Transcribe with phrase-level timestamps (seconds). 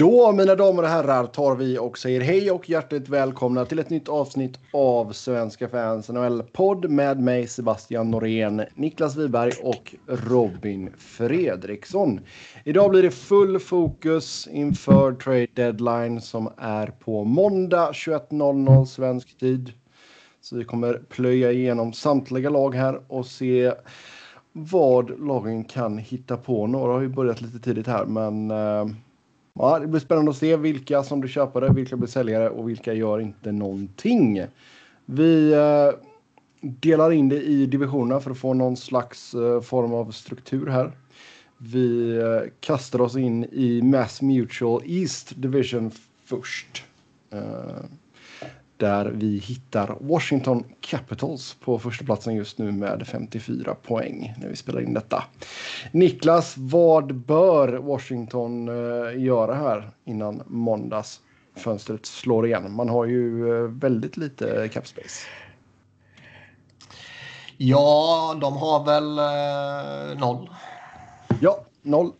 [0.00, 3.90] Då, mina damer och herrar, tar vi och säger hej och hjärtligt välkomna till ett
[3.90, 12.20] nytt avsnitt av Svenska fans NHL-podd med mig Sebastian Norén, Niklas Wiberg och Robin Fredriksson.
[12.64, 19.72] Idag blir det full fokus inför trade deadline som är på måndag 21.00 svensk tid.
[20.40, 23.72] Så vi kommer plöja igenom samtliga lag här och se
[24.52, 26.66] vad lagen kan hitta på.
[26.66, 28.86] Några har ju börjat lite tidigt här, men eh,
[29.60, 32.92] ja, det blir spännande att se vilka som blir köpare, vilka blir säljare och vilka
[32.92, 34.44] gör inte någonting.
[35.04, 35.90] Vi eh,
[36.60, 40.92] delar in det i divisionerna för att få någon slags eh, form av struktur här.
[41.58, 45.90] Vi eh, kastar oss in i Mass Mutual East Division
[46.24, 46.84] först
[48.80, 54.56] där vi hittar Washington Capitals på första platsen just nu med 54 poäng när vi
[54.56, 55.24] spelar in detta.
[55.92, 61.20] Niklas, vad bör Washington uh, göra här innan måndags
[61.56, 62.72] fönstret slår igen?
[62.72, 65.26] Man har ju uh, väldigt lite cap space.
[67.56, 70.50] Ja, de har väl uh, noll.
[71.40, 72.12] Ja, noll.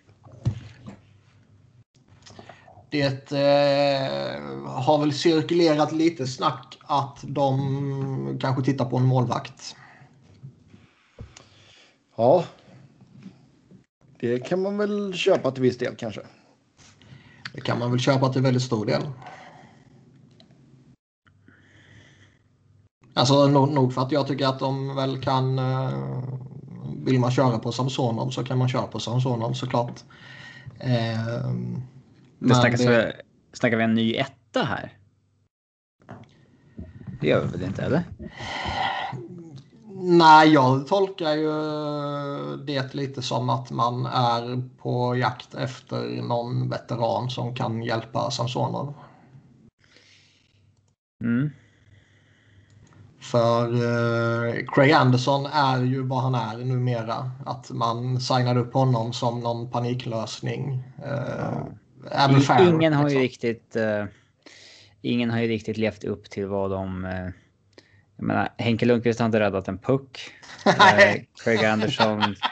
[2.91, 9.77] Det eh, har väl cirkulerat lite snack att de kanske tittar på en målvakt.
[12.17, 12.45] Ja.
[14.21, 16.21] Det kan man väl köpa till viss del kanske.
[17.53, 19.03] Det kan man väl köpa till väldigt stor del.
[23.15, 25.59] Alltså nog för att jag tycker att de väl kan...
[25.59, 25.91] Eh,
[27.05, 30.05] vill man köra på Samsonov så kan man köra på Samsonov såklart.
[30.79, 31.51] Eh,
[32.49, 33.17] det snackas det...
[33.53, 34.97] snackar vi en ny etta här?
[37.21, 38.03] Det gör vi väl inte, eller?
[40.03, 41.53] Nej, jag tolkar ju
[42.57, 48.95] det lite som att man är på jakt efter någon veteran som kan hjälpa Samsonov.
[51.25, 51.51] Mm.
[53.21, 57.31] För uh, Craig Anderson är ju vad han är numera.
[57.47, 60.83] Att man signade upp honom som någon paniklösning.
[61.07, 61.65] Uh,
[62.61, 63.23] ingen har ju liksom.
[63.23, 63.77] riktigt...
[63.77, 64.05] Uh,
[65.03, 67.05] ingen har ju riktigt levt upp till vad de...
[67.05, 67.31] Uh,
[68.17, 70.31] jag menar, Henke Lundqvist har inte räddat en puck.
[70.67, 72.35] uh, Craig Anderson...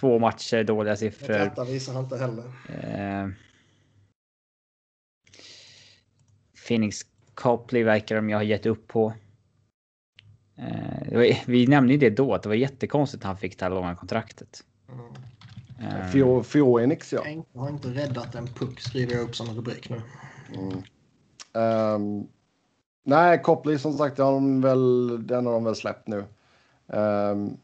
[0.00, 1.38] två matcher, dåliga siffror.
[1.38, 2.44] Detta visar han inte heller.
[2.44, 3.32] Uh,
[6.68, 7.00] Phoenix
[7.34, 9.14] Copley verkar de ju ha gett upp på.
[10.58, 13.70] Uh, vi nämnde ju det då, att det var jättekonstigt att han fick det här
[13.70, 14.64] långa kontraktet.
[14.88, 15.29] Mm.
[15.80, 17.26] Um, Phoenix, ja.
[17.52, 20.02] Jag har inte räddat en puck, skriver jag upp som en rubrik nu.
[20.54, 20.82] Mm.
[21.52, 22.28] Um,
[23.04, 26.18] nej, Copley som sagt, den har de väl, den har de väl släppt nu.
[26.86, 27.58] Um,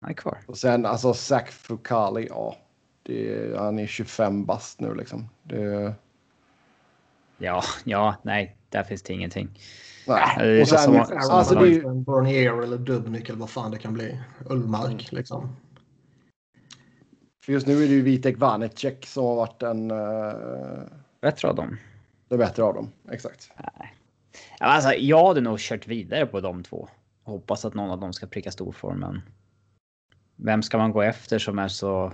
[0.00, 0.38] han är kvar.
[0.46, 2.56] Och sen alltså Zach Fukali, ja.
[3.02, 5.28] Det, han är 25 bast nu liksom.
[5.42, 5.94] Det...
[7.38, 9.58] Ja, ja, nej, där finns det ingenting.
[10.06, 10.62] Nej.
[10.62, 11.82] Och sen, som, alltså, det är ju...
[11.82, 14.20] Bernier eller Dubnik eller vad fan det kan bli.
[14.46, 14.98] Ullmark mm.
[15.10, 15.56] liksom.
[17.44, 19.90] För just nu är det ju Vitek Vanecek som har varit en...
[19.90, 20.82] Uh,
[21.20, 21.78] bättre av dem.
[22.28, 23.50] Det bättre av dem, exakt.
[23.56, 23.94] Nej.
[24.58, 26.88] Alltså, jag hade nog kört vidare på de två.
[27.24, 29.22] Hoppas att någon av dem ska pricka storformen.
[30.36, 32.12] Vem ska man gå efter som är så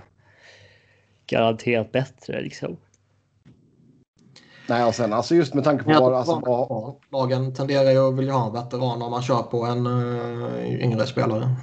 [1.27, 2.77] garanterat bättre liksom?
[4.69, 6.13] Nej, och sen alltså just med tanke på vad...
[6.13, 6.95] Alltså, vad...
[7.11, 11.05] Lagen tenderar ju att vilja ha en veteran om man kör på en uh, yngre
[11.05, 11.55] spelare.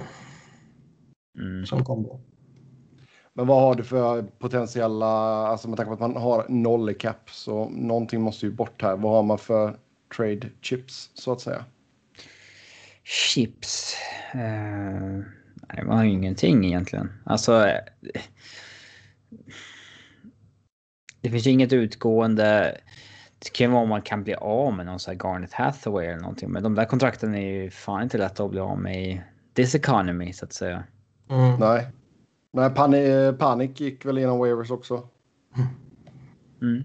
[1.39, 1.65] Mm.
[1.65, 2.19] Som kombo.
[3.37, 5.07] Men vad har du för potentiella,
[5.47, 8.81] alltså med tanke på att man har noll i cap så någonting måste ju bort
[8.81, 8.95] här.
[8.95, 9.75] Vad har man för
[10.15, 11.65] trade chips så att säga?
[13.03, 13.95] Chips?
[14.35, 14.41] Uh,
[15.73, 17.11] nej, man har ju ingenting egentligen.
[17.25, 17.67] Alltså.
[21.21, 22.77] Det finns ju inget utgående.
[23.39, 26.05] Det kan ju vara om man kan bli av med någon sån här Garnet Hathaway
[26.05, 26.51] eller någonting.
[26.51, 29.21] Men de där kontrakten är ju fan inte lätta att bli av med i
[29.53, 30.83] this economy så att säga.
[31.29, 31.59] Mm.
[31.59, 31.87] Nej.
[32.57, 35.07] Nej, Panik, Panik gick väl igenom waivers också.
[36.61, 36.83] Mm.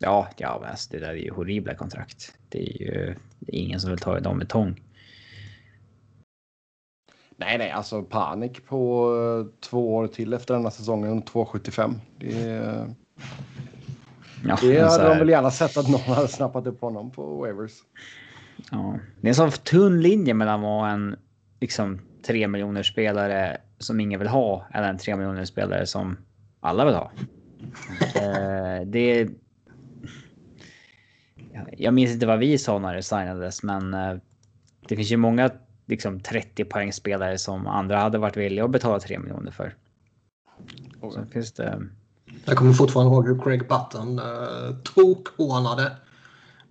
[0.00, 2.34] Ja, ja alltså, det där är ju horribla kontrakt.
[2.48, 4.82] Det är ju det är ingen som vill ta dem med tång.
[7.36, 11.94] Nej, nej, alltså panik på uh, två år till efter denna säsongen, 2,75.
[12.18, 12.86] Det, uh,
[14.44, 15.10] ja, det hade här...
[15.10, 17.72] de väl gärna sett att någon hade snappat upp honom på waivers.
[18.70, 21.16] Ja, det är en sån tunn linje mellan att vara en
[21.60, 26.16] liksom 3 miljoner spelare som ingen vill ha eller en 3 miljoner spelare som
[26.60, 27.12] alla vill ha.
[28.14, 29.28] eh, det
[31.72, 34.16] Jag minns inte vad vi sa när det signades, men eh,
[34.88, 35.50] det finns ju många
[35.86, 39.74] liksom 30 poäng spelare som andra hade varit villiga att betala 3 miljoner för.
[41.00, 41.24] Okay.
[41.24, 41.82] Så finns det.
[42.44, 45.96] Jag kommer fortfarande ihåg hur Craig Button uh, tokhånade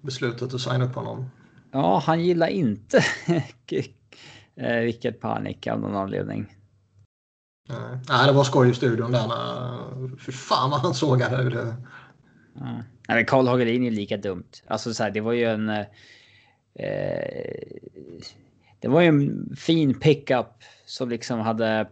[0.01, 1.30] beslutet att signa upp honom.
[1.71, 3.04] Ja, han gillar inte
[4.56, 6.56] Rickard Panik av någon anledning.
[8.10, 9.25] Nej, det var skoj i studion där.
[9.25, 11.75] Eh, fy fan vad han sågade eh, det.
[12.54, 14.50] Nej, men Karl Hagelin är lika dumt.
[14.68, 15.69] Alltså så här, det var ju en...
[15.69, 15.86] Eh,
[16.75, 17.68] eh,
[18.80, 21.89] det var ju en fin pickup som liksom hade...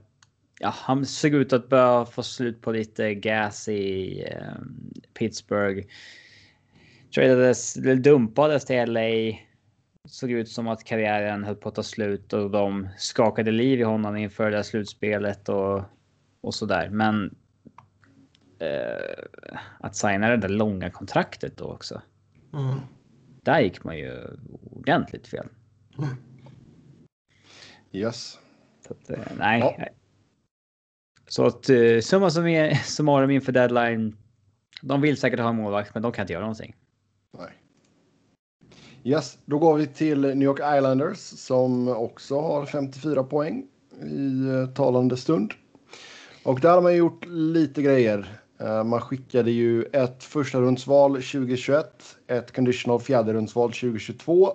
[0.59, 4.61] Ja, han såg ut att börja få slut på lite gas i eh,
[5.13, 5.87] Pittsburgh.
[7.15, 9.37] Tradades, dumpades till LA.
[10.07, 13.83] Såg ut som att karriären höll på att ta slut och de skakade liv i
[13.83, 15.83] honom inför det här slutspelet och,
[16.41, 16.89] och sådär.
[16.89, 17.35] Men
[18.59, 19.23] eh,
[19.79, 22.01] att signa det där långa kontraktet då också.
[22.53, 22.79] Mm.
[23.41, 24.37] Där gick man ju
[24.71, 25.47] ordentligt fel.
[25.97, 26.09] Mm.
[27.91, 28.39] Yes.
[28.87, 29.59] Så att, eh, nej.
[29.59, 29.85] Ja.
[31.27, 32.29] Så att eh, summa
[32.83, 34.17] summarum inför deadline.
[34.81, 36.75] De vill säkert ha en målvakt, men de kan inte göra någonting.
[37.37, 37.60] Nej.
[39.03, 43.63] Yes, då går vi till New York Islanders som också har 54 poäng
[44.03, 45.53] i eh, talande stund.
[46.43, 48.39] Och där har man gjort lite grejer.
[48.59, 51.85] Eh, man skickade ju ett första rundsval 2021,
[52.27, 54.53] ett conditional fjärderundsval 2022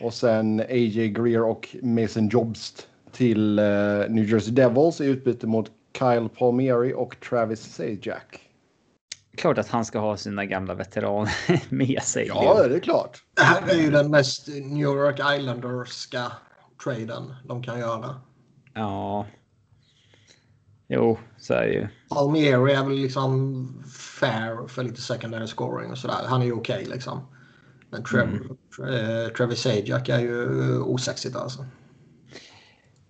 [0.00, 1.08] och sen A.J.
[1.08, 3.64] Greer och Mason Jobst till eh,
[4.08, 8.51] New Jersey Devils i utbyte mot Kyle Palmieri och Travis Sajak.
[9.36, 11.34] Klart att han ska ha sina gamla veteraner
[11.74, 12.26] med sig.
[12.26, 13.22] Ja, det är klart.
[13.36, 16.32] Det här är ju den mest New York Islanderska
[16.84, 18.20] traden de kan göra.
[18.74, 19.26] Ja,
[20.94, 21.88] Jo, så är det ju.
[22.08, 23.84] Palmieri är väl liksom
[24.20, 26.24] fair för lite secondary scoring och sådär.
[26.26, 27.20] Han är ju okej okay, liksom.
[27.90, 28.56] Men Trev, mm.
[28.76, 31.66] Tre, Travis Sajak är ju osexigt alltså.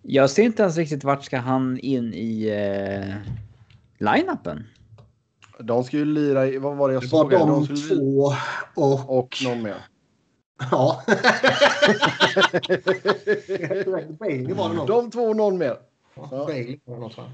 [0.02, 3.14] Jag ser inte ens riktigt vart ska han in i uh,
[3.98, 4.64] line-upen?
[5.62, 7.30] De ska ju lira i, vad var det jag såg?
[7.30, 8.32] Det var de, de två
[8.74, 9.18] och...
[9.18, 9.86] Och någon mer.
[10.70, 11.02] Ja.
[14.86, 15.76] de två och någon mer.
[16.14, 16.44] Ja.
[16.46, 17.30] Bailey var det?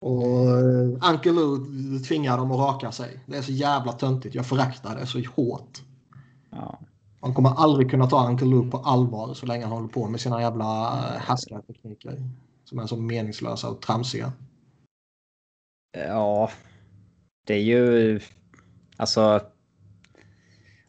[0.00, 1.58] Och eh, Uncle Lou
[1.98, 3.20] tvingar dem att raka sig.
[3.26, 4.34] Det är så jävla töntigt.
[4.34, 5.82] Jag föraktar det så hårt.
[6.50, 6.78] Ja.
[7.20, 10.20] Man kommer aldrig kunna ta Uncle Lou på allvar så länge han håller på med
[10.20, 12.30] sina jävla eh, härskartekniker.
[12.64, 14.32] Som är så meningslösa och tramsiga.
[15.94, 16.50] Ja.
[17.44, 18.20] Det är ju...
[18.96, 19.40] Alltså...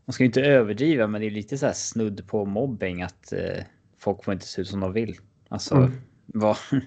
[0.05, 3.33] Man ska ju inte överdriva men det är lite så här snudd på mobbing att
[3.33, 3.63] eh,
[3.97, 5.17] folk får inte se ut som de vill.
[5.49, 5.91] Alltså, mm.
[6.25, 6.57] vad...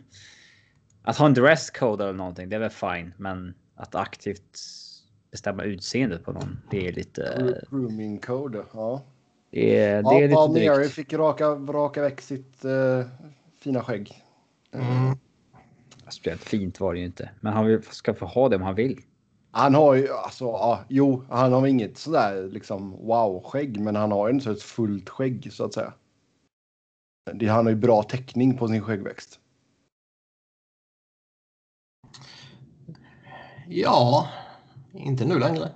[1.03, 3.15] Att ha en dresscode eller någonting, det är väl fine.
[3.17, 4.59] Men att aktivt
[5.31, 7.63] bestämma utseendet på någon, det är lite...
[7.71, 9.03] Grooming code, ja.
[9.51, 13.07] Det är, det är ja, lite Mary fick raka, raka väck sitt uh,
[13.61, 14.25] fina skägg.
[14.73, 15.19] Mm.
[16.11, 17.31] Speciellt fint var det ju inte.
[17.41, 19.01] Men han ska få ha det om han vill.
[19.51, 24.29] Han har ju, alltså, ja, jo, han har inget sådär liksom wow-skägg, men han har
[24.29, 25.93] ju inte ett fullt skägg så att säga.
[27.35, 29.41] Det, han har ju bra täckning på sin skäggväxt.
[33.69, 34.29] Ja,
[34.93, 35.73] inte nu längre.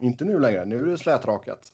[0.00, 0.64] Inte nu längre.
[0.64, 1.72] Nu är det slätrakat.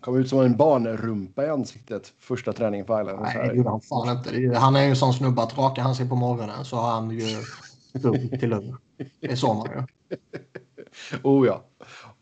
[0.00, 3.20] Kom ut som en barnrumpa i ansiktet första träningen på Island.
[3.22, 4.58] Nej, det gjorde han fan inte.
[4.58, 7.10] Han är ju en sån snubbe att rakar han sig på morgonen så har han
[7.10, 7.36] ju
[7.92, 8.76] lugn till lugn.
[9.20, 9.86] Det är så man gör.
[11.22, 11.64] oh ja.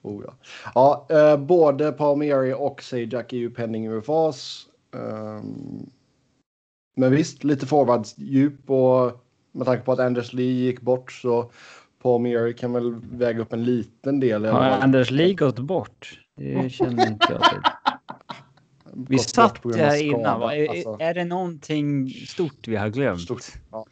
[0.02, 0.34] Oh ja.
[0.74, 4.66] ja eh, både Palmieri och Sajak är ju penning UFAs.
[4.92, 5.90] Um, ehm,
[6.96, 11.50] men visst, lite forwardsdjup och med tanke på att Anders Lee gick bort så
[12.02, 14.44] Paul Meary kan väl väga upp en liten del.
[14.44, 16.20] Har Anders Lee gått bort?
[16.38, 17.60] Det känner inte jag till.
[19.08, 20.42] Vi satt här innan.
[20.42, 20.96] Är, alltså.
[21.00, 23.20] är det någonting stort vi har glömt?
[23.20, 23.44] Stort.
[23.70, 23.86] Ja.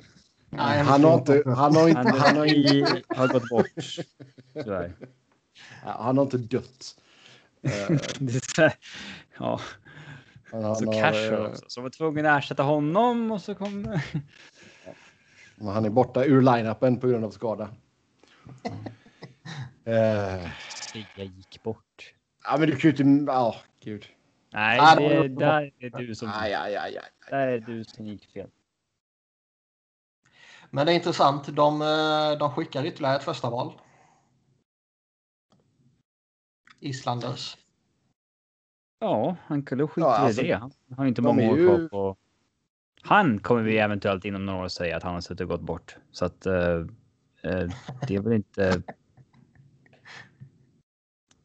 [0.50, 1.42] Nej, han har inte...
[1.46, 2.10] Han har inte...
[2.18, 3.66] Han har, i, har gått bort.
[4.54, 4.96] Tyvärr.
[5.82, 6.96] han har inte dött.
[9.38, 9.60] ja.
[10.50, 11.64] Han, så Cash har, också.
[11.68, 14.00] Så var tvungen att ersätta honom och så kom...
[15.60, 17.68] Han är borta ur line-upen på grund av skada.
[19.88, 20.48] uh,
[21.16, 22.12] jag gick bort.
[22.46, 23.32] Ja, men du kan ju inte...
[23.32, 24.06] Ja, oh, gud.
[24.52, 26.30] Nej, det, där är du som...
[26.34, 27.10] Aj, aj, aj, aj.
[27.30, 28.50] Där är du som gick fel.
[30.70, 31.56] Men det är intressant.
[31.56, 33.80] De, eh, de skickar ytterligare ett första val.
[36.80, 37.56] Islanders.
[38.98, 40.54] Ja, han kunde skita ja, alltså, i det.
[40.54, 42.16] Han har inte många år kvar på...
[43.02, 45.96] Han kommer vi eventuellt inom några år säga att han har suttit och gått bort.
[46.10, 46.86] Så att uh,
[48.08, 48.82] det är väl inte.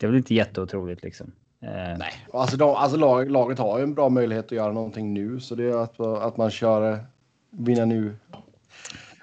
[0.01, 1.27] Det är väl inte jätteotroligt liksom.
[1.63, 5.13] Uh, Nej, alltså, de, alltså lag, laget har ju en bra möjlighet att göra någonting
[5.13, 7.05] nu så det är att, att man kör
[7.51, 8.15] vinna nu.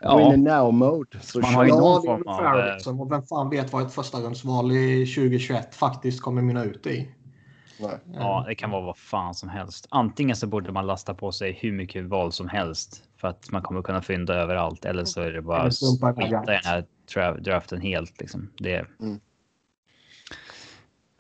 [0.01, 0.31] ja.
[0.31, 1.19] win now mode.
[1.21, 2.59] Så man har ju någon form av...
[2.59, 3.01] Eh, liksom.
[3.01, 7.09] Och vem fan vet vad ett första rundsval i 2021 faktiskt kommer mynna ut i.
[7.81, 7.99] Nej.
[8.15, 9.87] Ja, det kan vara vad fan som helst.
[9.91, 13.63] Antingen så borde man lasta på sig hur mycket val som helst för att man
[13.63, 14.85] kommer kunna fynda överallt.
[14.85, 16.85] Eller så är det bara att skita i den
[17.17, 18.21] här draften helt.
[18.21, 18.51] Liksom.
[18.59, 18.87] Det...
[19.01, 19.21] Mm.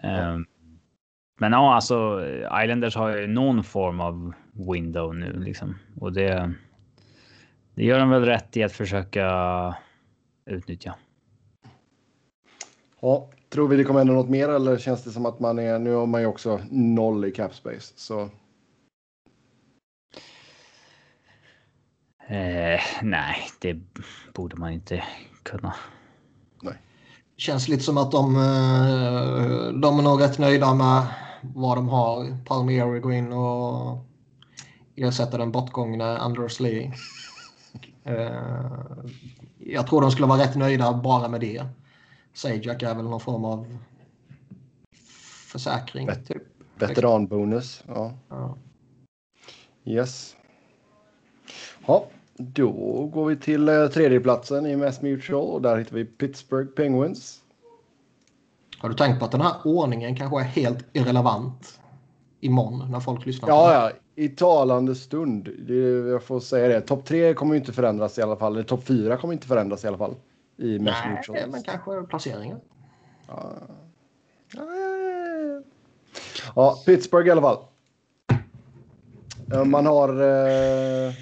[0.02, 0.46] Um,
[1.40, 2.26] men ja, alltså
[2.62, 6.54] Islanders har ju någon form av window nu liksom och det.
[7.74, 9.74] Det gör de väl rätt i att försöka
[10.46, 10.94] utnyttja.
[13.00, 15.78] Ja, tror vi det kommer hända något mer eller känns det som att man är
[15.78, 18.30] nu har man ju också noll i cap space så.
[22.28, 23.78] Eh, nej, det
[24.34, 25.04] borde man inte
[25.42, 25.74] kunna.
[26.62, 26.74] Nej.
[27.36, 31.06] Känns lite som att de, eh, de är nog rätt nöjda med
[31.42, 32.44] vad de har.
[32.44, 33.98] Palmieri går in och
[34.96, 36.92] ersätter den bortgångne Anders Lee.
[38.04, 38.32] Eh,
[39.58, 41.64] jag tror de skulle vara rätt nöjda bara med det.
[42.32, 43.78] Sajak är väl någon form av
[45.52, 46.06] försäkring.
[46.06, 46.42] Vet, typ.
[46.74, 47.84] Veteranbonus.
[47.86, 48.12] Ja.
[48.28, 48.56] ja.
[49.84, 50.36] Yes.
[51.86, 52.06] Ja,
[52.36, 52.70] då
[53.06, 57.42] går vi till eh, tredjeplatsen i Mass Mutual och där hittar vi Pittsburgh Penguins.
[58.78, 61.80] Har du tänkt på att den här ordningen kanske är helt irrelevant
[62.40, 63.48] imorgon när folk lyssnar?
[63.48, 63.90] Ja, ja.
[64.14, 65.48] I talande stund.
[65.58, 65.74] Det,
[66.10, 66.80] jag får säga det.
[66.80, 68.64] Topp tre kommer inte förändras i alla fall.
[68.64, 70.14] Topp fyra kommer inte förändras i alla fall.
[70.56, 72.60] I Nej, men kanske placeringen.
[73.28, 73.52] Ja.
[76.54, 77.58] ja, Pittsburgh i alla fall.
[79.66, 81.12] Man har eh,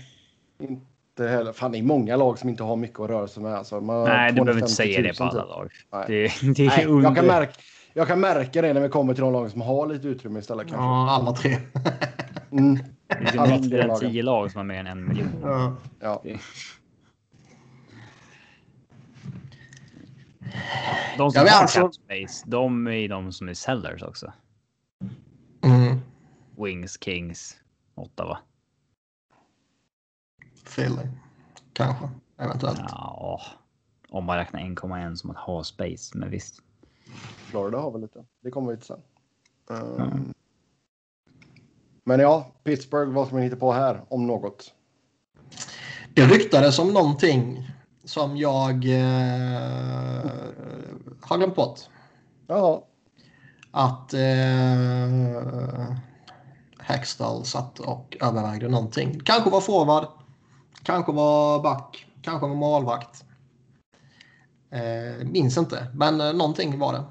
[1.21, 1.53] inte heller...
[1.53, 3.55] Fan, det är många lag som inte har mycket att röra sig med.
[3.55, 5.51] Alltså, Nej, du behöver inte säga det på alla typ.
[5.51, 6.07] lag.
[6.07, 6.23] Det,
[6.57, 7.53] det är Nej, jag, kan märka,
[7.93, 10.67] jag kan märka det när vi kommer till de lag som har lite utrymme istället.
[10.67, 10.85] Kanske.
[10.85, 11.59] Ja, alla tre.
[12.53, 12.79] mm.
[13.09, 15.29] Det är mindre än tio lag som har mer än en miljon.
[15.43, 15.77] Ja.
[16.01, 16.23] ja.
[21.19, 21.91] De som ja, har alltså...
[21.93, 24.33] space, de är de som är sellers också.
[25.65, 26.01] Mm.
[26.57, 27.57] Wings, Kings,
[27.95, 28.39] Ottawa.
[30.77, 31.09] Philly.
[31.73, 32.81] Kanske, eventuellt.
[32.89, 33.41] Ja,
[34.09, 36.63] om man räknar 1,1 som att ha space, men visst.
[37.51, 38.25] Florida har väl lite.
[38.43, 39.01] Det kommer vi till sen.
[39.67, 40.35] Um, mm.
[42.05, 44.75] Men ja, Pittsburgh, vad ska man hitta på här om något?
[46.15, 47.71] Det ryktades om någonting
[48.05, 50.31] som jag eh,
[51.21, 51.81] har glömt bort.
[52.47, 52.87] Ja.
[53.71, 54.21] Att eh,
[56.79, 59.21] Hextall satt och övervägde någonting.
[59.25, 60.07] Kanske var forward,
[60.87, 63.25] kanske var back, kanske var målvakt.
[64.71, 67.05] Eh, minns inte, men eh, någonting var det.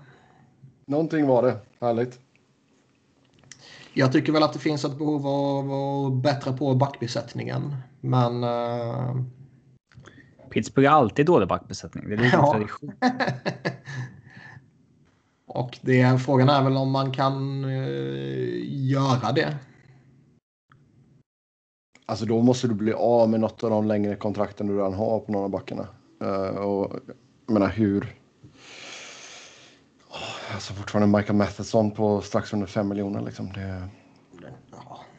[0.88, 1.58] Någonting var det.
[1.82, 2.20] Härligt.
[3.94, 7.75] Jag tycker väl att det finns ett behov av att bättra på backbesättningen.
[8.01, 8.44] Men...
[8.44, 9.22] Uh...
[10.50, 12.10] Pittsburgh har alltid dålig backbesättning.
[12.10, 12.51] Det är ja.
[12.51, 12.91] tradition.
[15.48, 19.58] Och det, frågan är väl om man kan uh, göra det.
[22.05, 25.19] Alltså då måste du bli av med något av de längre kontrakten du redan har
[25.19, 25.88] på några av backarna.
[26.24, 27.00] Uh, och
[27.45, 28.15] jag menar hur...
[30.53, 33.53] Alltså fortfarande Michael Matheson på strax under 5 miljoner liksom.
[33.53, 33.88] Det...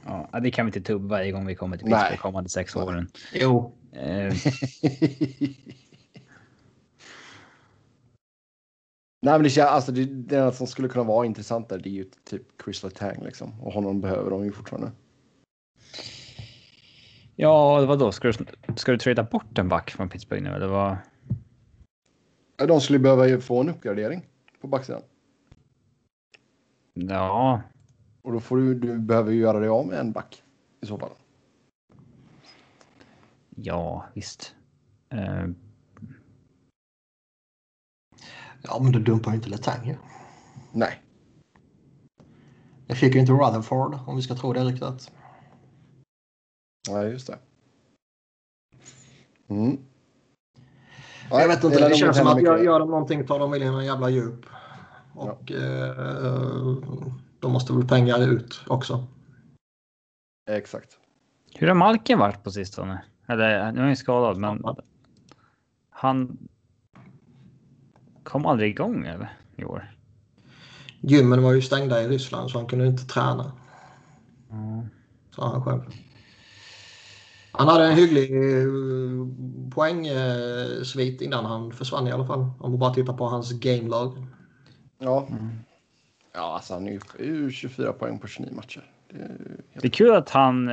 [0.04, 3.08] Ja, det kan vi inte tubba varje gång vi kommer till Pittsburgh kommande sex åren.
[3.34, 3.72] Jo.
[3.92, 4.34] Eh.
[9.22, 11.92] Nej, men det, alltså, det, det enda som skulle kunna vara intressant där det är
[11.92, 13.60] ju typ Chris Letang liksom.
[13.60, 14.92] Och honom behöver de ju fortfarande.
[17.38, 18.12] Ja, vad då?
[18.12, 18.44] Ska du,
[18.76, 20.96] ska du trada bort en back från Pittsburgh nu eller vad?
[22.56, 24.26] De skulle behöva få en uppgradering
[24.60, 25.02] på backsidan.
[26.94, 27.62] Ja.
[28.22, 30.42] Och då får du, du behöver ju göra dig av med en back
[30.80, 31.10] i så fall.
[33.56, 34.54] Ja, visst.
[35.14, 35.50] Uh...
[38.62, 39.96] Ja, men du dumpar ju inte Letang
[40.72, 41.02] Nej.
[42.86, 45.12] Jag fick ju inte Rutherford om vi ska tro det riktigt.
[46.90, 47.38] Nej, just det.
[49.48, 49.78] Mm.
[51.30, 53.62] jag vet inte, det, det känns som att jag gör de någonting tar de väl
[53.62, 54.46] in en jävla djup.
[55.14, 55.56] Och ja.
[55.56, 56.76] eh,
[57.40, 59.06] då måste väl pengar ut också.
[60.50, 60.98] Exakt.
[61.54, 63.04] Hur har Malken varit på sistone?
[63.26, 64.64] Eller nu är han skadad, men
[65.90, 66.48] han
[68.22, 69.92] kom aldrig igång eller i år.
[71.00, 73.52] Gymmen var ju stängda i Ryssland så han kunde inte träna.
[74.50, 74.86] Mm.
[75.30, 75.82] Sa han själv.
[77.58, 78.66] Han hade en hygglig eh,
[79.74, 82.40] poängsvit innan han försvann i alla fall.
[82.40, 84.26] Om man bara tittar på hans gamelag.
[84.98, 85.26] Ja.
[85.30, 85.48] Mm.
[86.34, 88.90] Ja, alltså han är ju 24 poäng på 29 matcher.
[89.08, 89.82] Det är, helt...
[89.82, 90.70] det är kul att han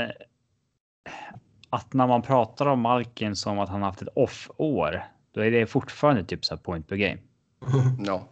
[1.70, 5.66] att när man pratar om Malkin som att han haft ett off-år, då är det
[5.66, 7.18] fortfarande typ så här point per game.
[8.06, 8.28] Ja.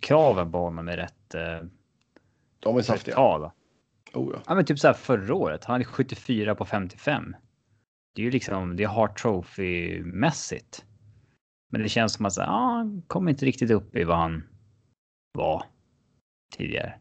[0.00, 1.34] Kraven på honom är rätt.
[1.34, 1.66] Eh,
[2.60, 3.14] De är saftiga.
[3.14, 3.52] tala.
[4.14, 4.42] Oh, ja.
[4.46, 5.64] Ja, men typ så här förra året.
[5.64, 7.36] Han hade 74 på 55.
[8.14, 10.84] Det är ju liksom, det är Hart Trophy mässigt.
[11.72, 14.42] Men det känns som att så han kommer inte riktigt upp i vad han
[15.32, 15.64] var
[16.56, 16.94] tidigare.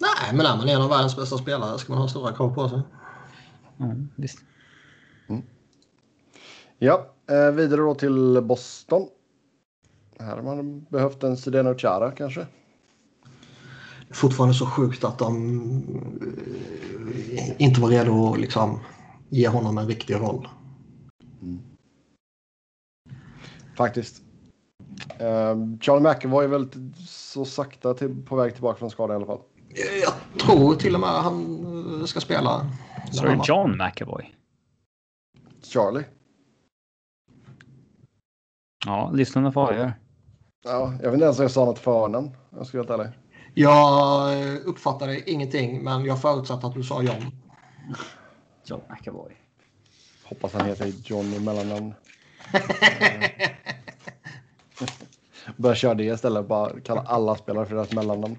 [0.00, 2.68] Nej, men är man en av världens bästa spelare ska man ha stora krav på
[2.68, 2.80] sig.
[3.76, 4.38] Ja, visst.
[6.78, 7.12] ja.
[7.30, 9.08] Eh, vidare då till Boston.
[10.18, 12.46] Här har man behövt en Zdeno Chara kanske.
[14.10, 15.32] Fortfarande så sjukt att de
[17.36, 18.80] eh, inte var redo att liksom
[19.28, 20.48] ge honom en riktig roll.
[23.76, 24.22] Faktiskt.
[25.18, 26.68] Eh, Charlie McAvoy är väl
[27.06, 29.40] så sakta till, på väg tillbaka från skada i alla fall.
[30.02, 32.70] Jag tror till och med han eh, ska spela.
[33.12, 34.34] Så är John McAvoy.
[35.62, 36.04] Charlie.
[38.86, 39.92] Ja, lyssnarna får avgöra.
[40.64, 42.30] Ja, jag vet inte ens om jag sa något förnamn.
[42.50, 43.25] Jag ska vara helt ärlig.
[43.58, 47.30] Jag eh, uppfattade ingenting, men jag förutsatte att du sa John.
[48.64, 49.32] John McAvoy.
[50.24, 51.94] Hoppas han heter John i mellannamn.
[52.52, 53.30] Eh,
[55.56, 56.48] Börja köra det istället.
[56.48, 58.38] Bara kalla alla spelare för deras mellannamn.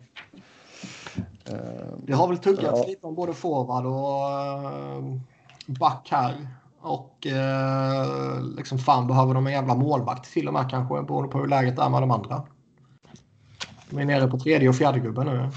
[1.46, 1.56] Eh,
[2.04, 2.86] Det har väl tuggats Ja.
[2.88, 5.20] lite om både forward och uh,
[5.66, 6.48] back här.
[6.82, 11.38] Och eh, liksom fan behöver de en jävla målvakt till och med kanske beroende på
[11.40, 12.44] hur läget är med de andra.
[13.90, 15.50] De är nere på tredje och fjärde gubben nu.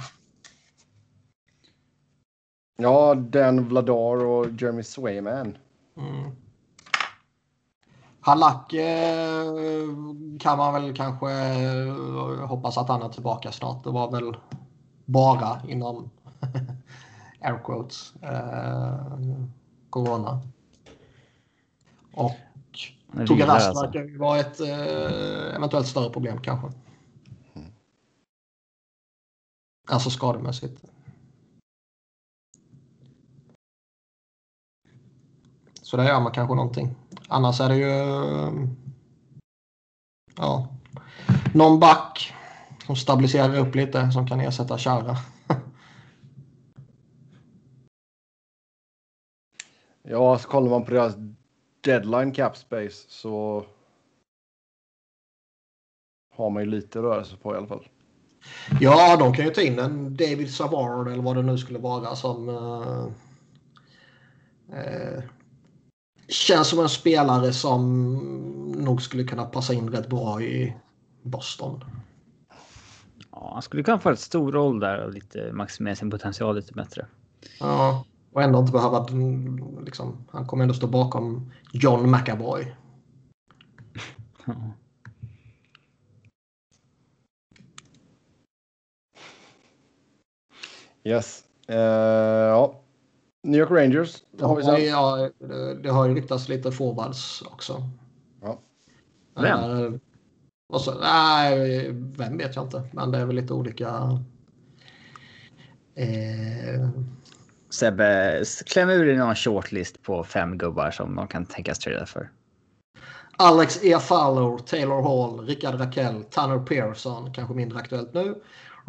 [2.77, 5.59] Ja, Dan Vladar och Jeremy Swayman.
[5.97, 6.31] Mm.
[8.21, 9.45] Halak eh,
[10.41, 13.85] kan man väl kanske eh, hoppas att han är tillbaka snart.
[13.85, 14.37] Det var väl
[15.05, 16.11] bara inom
[17.41, 18.99] air quotes eh,
[19.91, 20.41] corona.
[22.13, 22.37] Och
[23.13, 23.85] Rast alltså.
[23.85, 26.69] verkar ju vara ett eh, eventuellt större problem kanske.
[29.90, 30.85] Alltså skademässigt.
[35.83, 36.94] Så där gör man kanske någonting.
[37.29, 37.90] Annars är det ju...
[37.90, 38.53] Eh,
[40.37, 40.68] ja.
[41.55, 42.35] Någon back
[42.87, 45.16] som stabiliserar upp lite som kan ersätta Chara.
[50.03, 51.14] Ja, så kollar man på deras
[51.81, 53.64] deadline cap space så
[56.37, 57.88] har man ju lite rörelse på i alla fall.
[58.81, 62.16] Ja, de kan ju ta in en David Savard eller vad det nu skulle vara
[62.16, 62.48] som...
[62.48, 63.07] eh,
[64.79, 65.22] eh,
[66.29, 68.05] känns som en spelare som
[68.76, 70.76] nog skulle kunna passa in rätt bra i
[71.22, 71.85] Boston.
[73.33, 76.72] Ja, han skulle kunna få ett stor roll där och lite maximera sin potential lite
[76.72, 77.07] bättre.
[77.61, 79.07] Ja, och ändå inte behöva...
[79.85, 82.74] Liksom, han kommer ändå stå bakom John McAvoy.
[84.46, 84.55] Ja.
[91.05, 91.45] Yes.
[91.69, 92.81] Eh, ja.
[93.43, 94.23] New York Rangers.
[94.33, 97.83] Det har Ja, ja, det, det har ju ryktats lite forwards också.
[98.43, 98.61] Ja.
[99.35, 100.01] Vem?
[100.69, 102.83] Och så, nej, vem vet jag inte.
[102.93, 104.19] Men det är väl lite olika...
[105.95, 106.89] Eh,
[107.71, 112.31] Sebbe, kläm ur dig någon shortlist på fem gubbar som de kan tänkas trada för.
[113.37, 113.99] Alex E.
[113.99, 118.35] Fowler, Taylor Hall, Rickard Rakell, Tanner Pearson, kanske mindre aktuellt nu.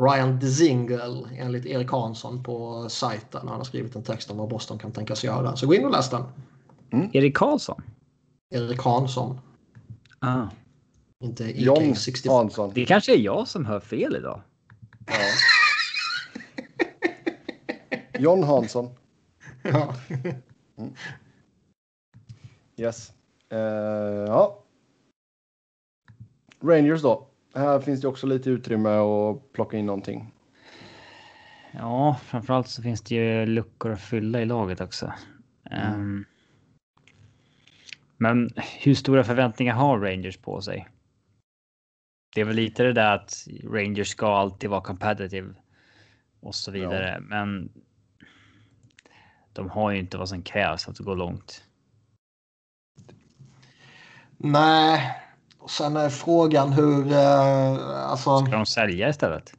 [0.02, 3.48] Ryan Dzingel enligt Erik Hansson på sajten.
[3.48, 5.56] Han har skrivit en text om vad Boston kan tänkas göra.
[5.56, 6.24] Så gå in och läs den.
[7.14, 7.82] Erik Karlsson?
[8.54, 9.40] Erik Hansson,
[10.20, 10.48] Ah.
[11.24, 12.30] inte John EK64.
[12.30, 12.72] Hansson.
[12.74, 14.42] Det kanske är jag som hör fel idag.
[15.08, 15.14] Ja.
[18.20, 18.90] John Hansson.
[19.64, 19.96] Ja.
[22.78, 23.12] Yes.
[23.50, 23.60] Eh,
[24.28, 24.64] ja.
[26.64, 27.28] Rangers då.
[27.54, 30.34] Här finns det också lite utrymme att plocka in någonting.
[31.72, 35.14] Ja, framförallt så finns det ju luckor att fylla i laget också.
[35.72, 36.26] Ehm,
[38.18, 40.88] men hur stora förväntningar har Rangers på sig?
[42.36, 45.54] Det är väl lite det där att Rangers ska alltid vara competitive
[46.40, 47.72] och så vidare, men.
[49.54, 51.64] De har ju inte vad som krävs för att gå långt.
[54.38, 55.16] Nej,
[55.62, 57.12] och sen är frågan hur...
[57.12, 59.54] Eh, alltså, Ska de sälja istället?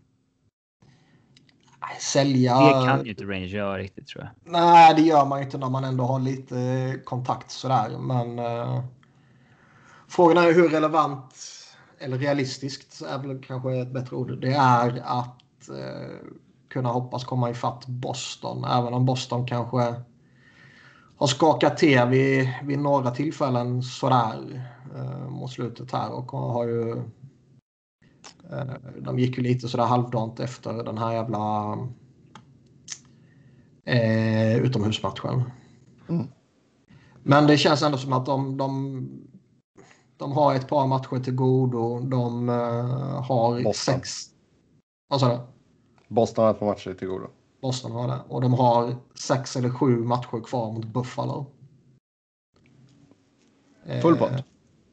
[2.00, 2.54] sälja...
[2.54, 4.52] Det kan ju inte Rangers göra riktigt tror jag.
[4.52, 7.98] Nej, det gör man ju inte när man ändå har lite kontakt sådär.
[7.98, 8.84] Men eh,
[10.08, 11.34] frågan är hur relevant
[11.98, 14.40] eller realistiskt är väl kanske ett bättre ord.
[14.40, 16.28] Det är att eh,
[16.68, 18.64] kunna hoppas komma ifatt Boston.
[18.64, 19.94] Även om Boston kanske
[21.16, 24.62] har skakat till vid, vid några tillfällen sådär
[24.96, 26.90] eh, mot slutet här och har ju
[28.50, 31.72] eh, de gick ju lite sådär halvdant efter den här jävla
[33.84, 35.42] eh, utomhusmatchen.
[36.08, 36.26] Mm.
[37.22, 39.08] Men det känns ändå som att de, de,
[40.16, 42.00] de har ett par matcher till godo.
[42.00, 43.94] De uh, har Boston.
[43.94, 44.10] sex...
[45.08, 45.40] Vad sa du?
[46.08, 47.26] Boston har ett par matcher till godo.
[47.60, 48.20] Boston har det.
[48.28, 51.46] Och de har sex eller sju matcher kvar mot Buffalo.
[54.02, 54.32] Full pott?
[54.32, 54.40] Eh,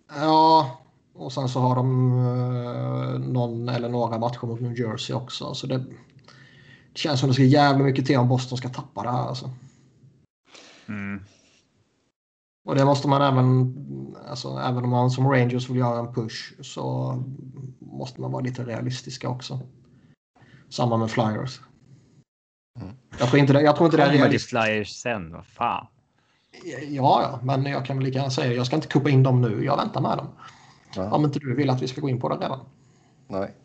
[0.10, 0.80] ja,
[1.14, 5.54] och sen så har de eh, någon eller några matcher mot New Jersey också.
[5.54, 9.12] Så det, det känns som det ska jävla mycket till om Boston ska tappa det
[9.12, 9.28] här.
[9.28, 9.50] Alltså.
[10.88, 11.24] Mm.
[12.66, 13.76] Och det måste man även,
[14.30, 17.16] alltså, även om man som Rangers vill göra en push så
[17.80, 19.60] måste man vara lite realistiska också.
[20.70, 21.62] Samma med Flyers.
[22.80, 22.96] Mm.
[23.20, 24.50] Jag tror inte det, jag tror inte det är realistiskt.
[24.50, 25.88] Flyers sen, vad fan.
[26.90, 29.42] Ja, ja, men jag kan väl lika gärna säga jag ska inte kuppa in dem
[29.42, 29.66] nu.
[29.66, 30.28] Jag väntar med dem.
[30.96, 31.12] Ja.
[31.12, 32.60] Om inte du vill att vi ska gå in på det redan.
[33.28, 33.56] Nej.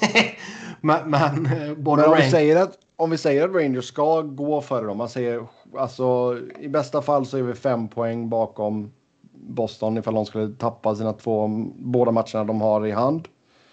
[0.80, 4.60] men, men, eh, men om, vi säger att, om vi säger att Rangers ska gå
[4.60, 4.98] före dem.
[4.98, 5.46] Man säger
[5.76, 8.92] alltså i bästa fall så är vi fem poäng bakom
[9.32, 13.28] Boston ifall de skulle tappa sina två, båda matcherna de har i hand.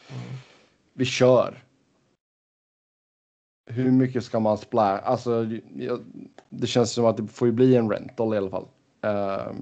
[0.10, 0.21] Mm.
[0.93, 1.64] Vi kör.
[3.65, 5.01] Hur mycket ska man splash?
[5.04, 5.47] Alltså,
[6.49, 8.67] det känns som att det får ju bli en rental i alla fall.
[9.06, 9.54] Uh,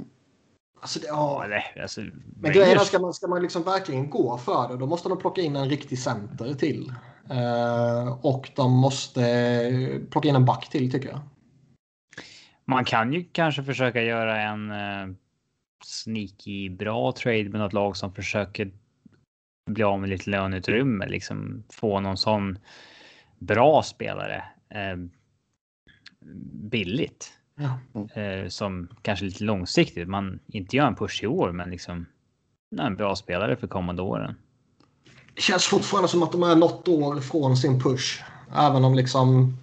[0.83, 1.45] Alltså, det, ja.
[1.81, 2.01] alltså,
[2.39, 5.17] men grejen är, ska man, ska man liksom verkligen gå för det, då måste de
[5.17, 6.93] plocka in en riktig center till.
[7.31, 11.19] Uh, och de måste plocka in en back till tycker jag.
[12.65, 15.15] Man kan ju kanske försöka göra en uh,
[15.85, 18.71] sneaky bra trade med något lag som försöker
[19.71, 22.57] bli av med lite löneutrymme, liksom få någon sån
[23.45, 24.43] bra spelare
[24.75, 25.05] uh,
[26.69, 27.31] billigt.
[27.55, 27.79] Ja.
[28.21, 30.07] Uh, som kanske lite långsiktigt.
[30.07, 32.05] Man inte gör en push i år, men liksom
[32.81, 34.35] en bra spelare för kommande åren.
[35.35, 38.23] Det känns fortfarande som att de är något år från sin push.
[38.55, 39.57] Även om liksom...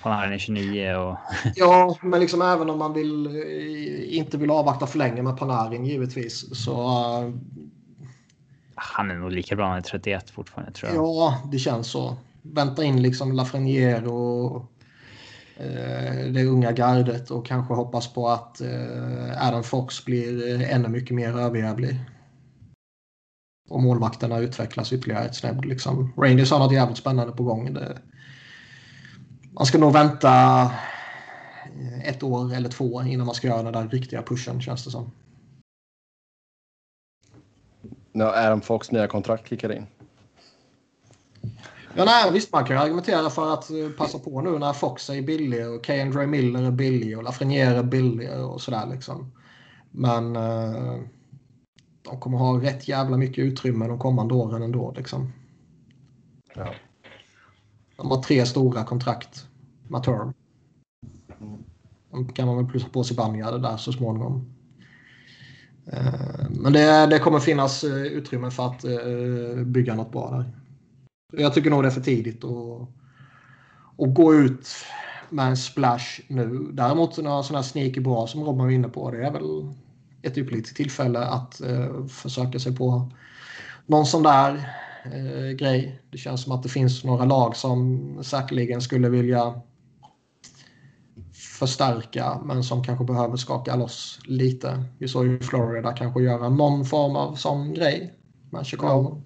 [0.00, 1.16] Han är 29 och...
[1.54, 5.84] ja, men liksom även om man vill, eh, inte vill avvakta för länge med Panarin
[5.84, 6.64] givetvis.
[6.64, 6.74] Så...
[8.74, 11.04] Han är nog lika bra, han är 31 fortfarande tror jag.
[11.04, 12.16] Ja, det känns så.
[12.46, 14.72] Vänta in liksom Lafreniere och
[15.56, 20.88] eh, det unga gardet och kanske hoppas på att eh, Adam Fox blir eh, ännu
[20.88, 22.00] mycket mer överjävlig
[23.68, 25.64] och målvakterna utvecklas ytterligare ett snäpp.
[25.64, 26.12] Liksom.
[26.16, 27.74] Rangers har något jävligt spännande på gång.
[27.74, 27.98] Det...
[29.52, 30.70] Man ska nog vänta
[32.04, 35.10] ett år eller två innan man ska göra den där riktiga pushen känns det som.
[38.12, 39.86] När Adam Fox nya kontrakt kickar in.
[41.96, 45.10] Ja, nej, visst, man kan ju argumentera för att eh, passa på nu när Fox
[45.10, 45.92] är billig och K.
[46.26, 49.32] Miller är billig och Lafreniere är billig och sådär liksom.
[49.90, 51.00] Men uh,
[52.02, 54.94] de kommer ha rätt jävla mycket utrymme de kommande åren ändå.
[54.96, 55.32] Liksom.
[56.54, 56.74] Ja.
[57.96, 59.46] De har tre stora kontrakt
[59.88, 60.32] med term.
[62.10, 64.54] De kan man väl plussa på sig Banjade där så småningom.
[65.86, 70.63] Eh, men det, det kommer finnas eh, utrymme för att eh, bygga något bra där.
[71.38, 72.88] Jag tycker nog det är för tidigt att,
[73.98, 74.68] att gå ut
[75.30, 76.68] med en splash nu.
[76.72, 79.10] Däremot några sådana sneaky bra som Robin var inne på.
[79.10, 79.74] Det är väl
[80.22, 83.10] ett ypperligt tillfälle att eh, försöka sig på
[83.86, 84.68] någon sån där
[85.04, 86.02] eh, grej.
[86.10, 89.60] Det känns som att det finns några lag som säkerligen skulle vilja
[91.58, 94.84] förstärka men som kanske behöver skaka loss lite.
[94.98, 98.14] Vi såg ju Florida kanske göra någon form av sån grej
[98.50, 99.22] med Chicago.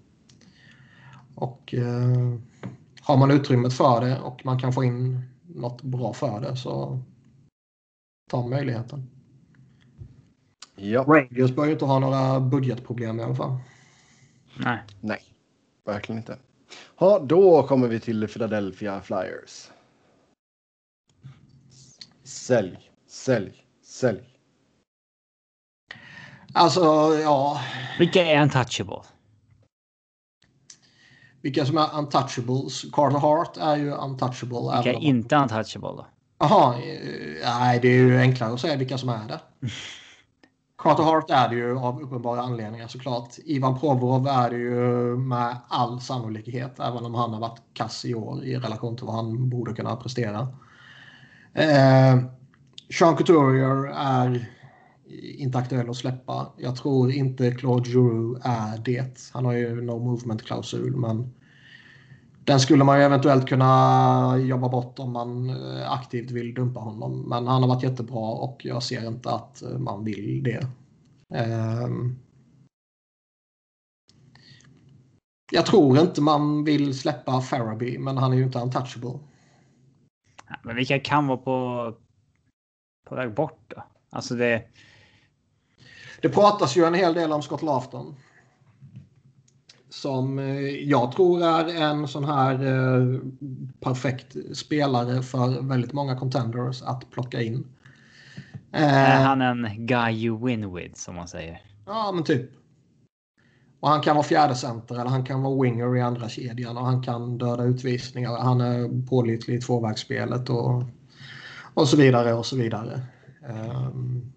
[1.38, 2.34] Och eh,
[3.00, 7.02] har man utrymmet för det och man kan få in något bra för det så
[8.30, 9.10] ta möjligheten.
[10.76, 11.02] Ja.
[11.02, 13.58] Rangers bör ju inte ha några budgetproblem i alla fall.
[14.56, 14.78] Nej.
[15.00, 15.22] Nej,
[15.84, 16.38] verkligen inte.
[16.98, 19.70] Ja, då kommer vi till Philadelphia Flyers.
[22.22, 24.38] Sälj, sälj, sälj.
[26.52, 26.80] Alltså,
[27.22, 27.60] ja.
[27.98, 29.02] Vilka är untouchable?
[31.48, 32.84] Vilka som är untouchables?
[32.92, 34.74] Carter Hart är ju untouchable.
[34.74, 36.06] Vilka är inte untouchable då?
[36.38, 39.40] Jaha, eh, nej det är ju enklare att säga vilka som är det.
[40.78, 43.34] Carter Hart är det ju av uppenbara anledningar såklart.
[43.44, 48.14] Ivan Provorov är det ju med all sannolikhet, även om han har varit kass i
[48.14, 50.48] år i relation till vad han borde kunna prestera.
[51.54, 52.18] Eh,
[52.98, 54.48] Sean Couturier är
[55.38, 56.52] inte aktuell att släppa.
[56.56, 59.30] Jag tror inte Claude Giroux är det.
[59.32, 61.34] Han har ju no movement-klausul, men
[62.48, 67.28] Den skulle man ju eventuellt kunna jobba bort om man eh, aktivt vill dumpa honom.
[67.28, 70.66] Men han har varit jättebra och jag ser inte att eh, man vill det.
[71.84, 72.18] Um,
[75.52, 79.18] jag tror inte man vill släppa Faraby, men han är ju inte untouchable.
[80.62, 81.94] men vilka kan vara på,
[83.08, 83.84] på väg bort då?
[84.10, 84.64] Alltså det...
[86.22, 88.14] Det pratas ju en hel del om Scott Lafton.
[90.02, 93.20] Som eh, jag tror är en sån här eh,
[93.80, 97.66] perfekt spelare för väldigt många contenders att plocka in.
[98.72, 101.62] Är han en guy you win with som man säger?
[101.86, 102.50] Ja, men typ.
[103.80, 106.86] Och han kan vara fjärde center eller han kan vara winger i andra kedjan och
[106.86, 108.38] han kan döda utvisningar.
[108.38, 110.84] Han är pålitlig i tvåvägsspelet och,
[111.74, 113.00] och så vidare och så vidare.
[113.48, 114.32] Um,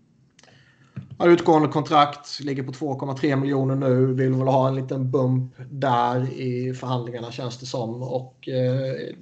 [1.21, 4.13] har utgående kontrakt, ligger på 2,3 miljoner nu.
[4.13, 8.03] Vill väl ha en liten bump där i förhandlingarna känns det som.
[8.03, 9.15] Och eh,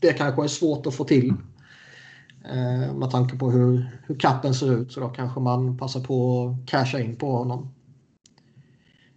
[0.00, 1.34] det kanske är svårt att få till.
[2.44, 6.48] Eh, med tanke på hur, hur kappen ser ut så då kanske man passar på
[6.48, 7.74] att casha in på honom.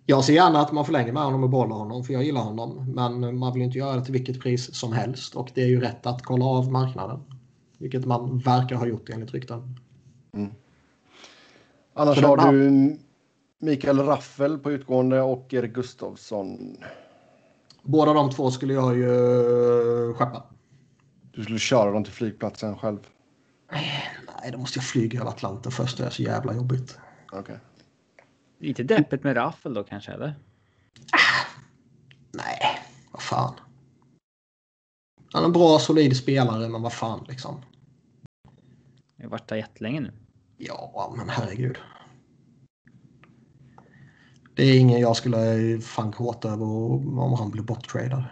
[0.06, 2.94] Jag ser gärna att man förlänger med honom och bollar honom för jag gillar honom.
[2.96, 5.82] Men man vill inte göra det till vilket pris som helst och det är ju
[5.82, 7.20] rätt att kolla av marknaden.
[7.78, 9.80] Vilket man verkar ha gjort enligt rykten.
[10.34, 10.52] Mm.
[11.98, 12.54] Annars har man...
[12.54, 12.98] du
[13.60, 16.78] Mikael Raffel på utgående och Erik Gustafsson.
[17.84, 20.44] Båda de två skulle jag ju skeppa.
[21.32, 23.00] Du skulle köra dem till flygplatsen själv?
[23.72, 25.98] Nej, då måste jag flyga över Atlanten först.
[25.98, 27.00] Det är så jävla jobbigt.
[27.28, 27.40] Okej.
[27.40, 27.58] Okay.
[28.60, 30.36] Lite deppigt med Raffel då kanske, eller?
[31.12, 31.48] Ah,
[32.32, 32.80] nej,
[33.12, 33.54] vad fan.
[35.34, 37.62] Han är en bra, solid spelare, men vad fan liksom.
[39.16, 40.12] Jag har varit där jättelänge nu.
[40.58, 41.78] Ja, men herregud.
[44.56, 46.66] Det är ingen jag skulle fan hårt över
[47.20, 48.24] om han blir borttradad.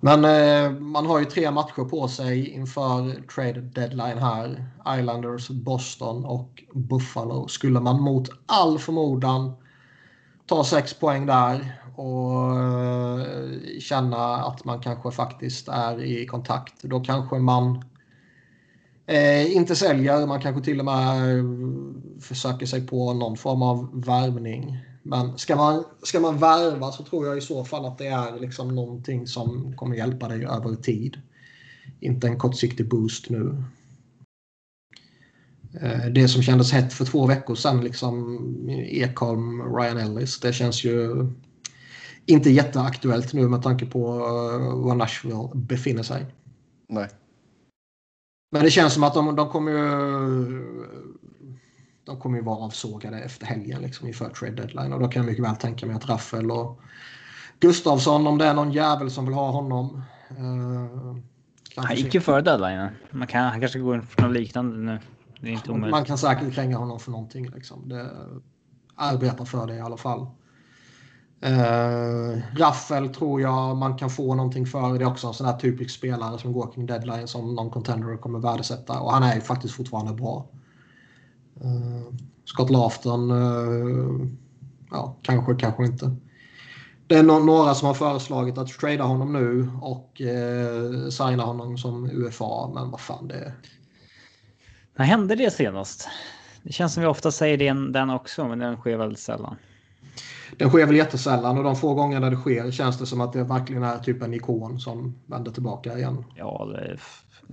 [0.00, 4.70] Men eh, man har ju tre matcher på sig inför trade deadline här.
[4.98, 7.48] Islanders, Boston och Buffalo.
[7.48, 9.52] Skulle man mot all förmodan
[10.46, 13.24] ta sex poäng där och eh,
[13.80, 16.82] känna att man kanske faktiskt är i kontakt.
[16.82, 17.84] Då kanske man
[19.06, 21.44] Eh, inte säljer, man kanske till och med eh,
[22.20, 24.78] försöker sig på någon form av värvning.
[25.02, 28.40] Men ska man, ska man värva så tror jag i så fall att det är
[28.40, 31.20] liksom någonting som kommer hjälpa dig över tid.
[32.00, 33.62] Inte en kortsiktig boost nu.
[35.80, 38.38] Eh, det som kändes hett för två veckor sedan, liksom
[38.70, 41.26] Ekholm, Ryan Ellis, det känns ju
[42.26, 46.26] inte jätteaktuellt nu med tanke på eh, var Nashville befinner sig.
[46.88, 47.08] Nej.
[48.50, 50.96] Men det känns som att de, de kommer ju
[52.04, 54.92] de kommer ju vara avsågade efter helgen liksom, inför trade deadline.
[54.92, 56.80] Och då kan jag mycket väl tänka mig att Raffel och
[57.60, 60.02] Gustavsson, om det är någon jävel som vill ha honom.
[60.30, 61.16] Eh,
[61.76, 62.88] han gick ju före deadline.
[63.10, 64.98] Man kan, han kanske går för något liknande nu.
[65.40, 65.90] Det är inte omöjligt.
[65.90, 67.48] Man kan säkert kränga honom för någonting.
[67.48, 67.88] Liksom.
[67.88, 68.10] Det,
[68.96, 70.26] arbetar för det i alla fall.
[71.44, 74.98] Uh, Raffel tror jag man kan få någonting för.
[74.98, 78.16] Det är också en sån här typisk spelare som går kring deadline som någon contender
[78.16, 79.00] kommer värdesätta.
[79.00, 80.46] Och han är ju faktiskt fortfarande bra.
[81.64, 84.28] Uh, Scott Lafton, uh, eh,
[84.90, 86.16] ja, kanske, kanske inte.
[87.06, 91.78] Det är no några som har föreslagit att trada honom nu och uh, signa honom
[91.78, 92.70] som UFA.
[92.74, 93.54] Men vad fan det är.
[94.96, 96.08] När hände det senast?
[96.62, 99.56] Det känns som vi ofta säger den också, men den sker väldigt sällan.
[100.56, 103.32] Den sker väl jättesällan och de få gånger när det sker känns det som att
[103.32, 106.24] det verkligen är typ en ikon som vänder tillbaka igen.
[106.34, 106.98] Ja, det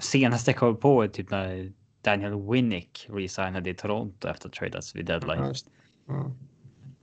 [0.02, 4.96] senaste jag kom på är typ när Daniel Winnick resignade i Toronto efter att tradas
[4.96, 5.54] vid deadline.
[6.08, 6.32] Ja,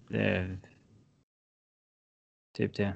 [0.09, 0.59] det,
[2.57, 2.95] typ det.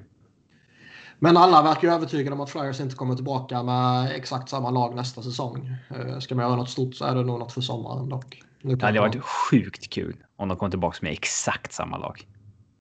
[1.19, 4.95] Men alla verkar ju övertygade om att Flyers inte kommer tillbaka med exakt samma lag
[4.95, 5.75] nästa säsong.
[5.89, 8.41] Eh, ska man göra något stort så är det nog något för sommaren dock.
[8.61, 12.27] Det hade varit sjukt kul om de kom tillbaka med exakt samma lag.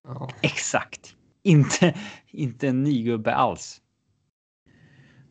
[0.05, 0.29] Ja.
[0.41, 1.17] Exakt.
[1.43, 1.95] Inte,
[2.31, 3.81] inte en ny gubbe alls.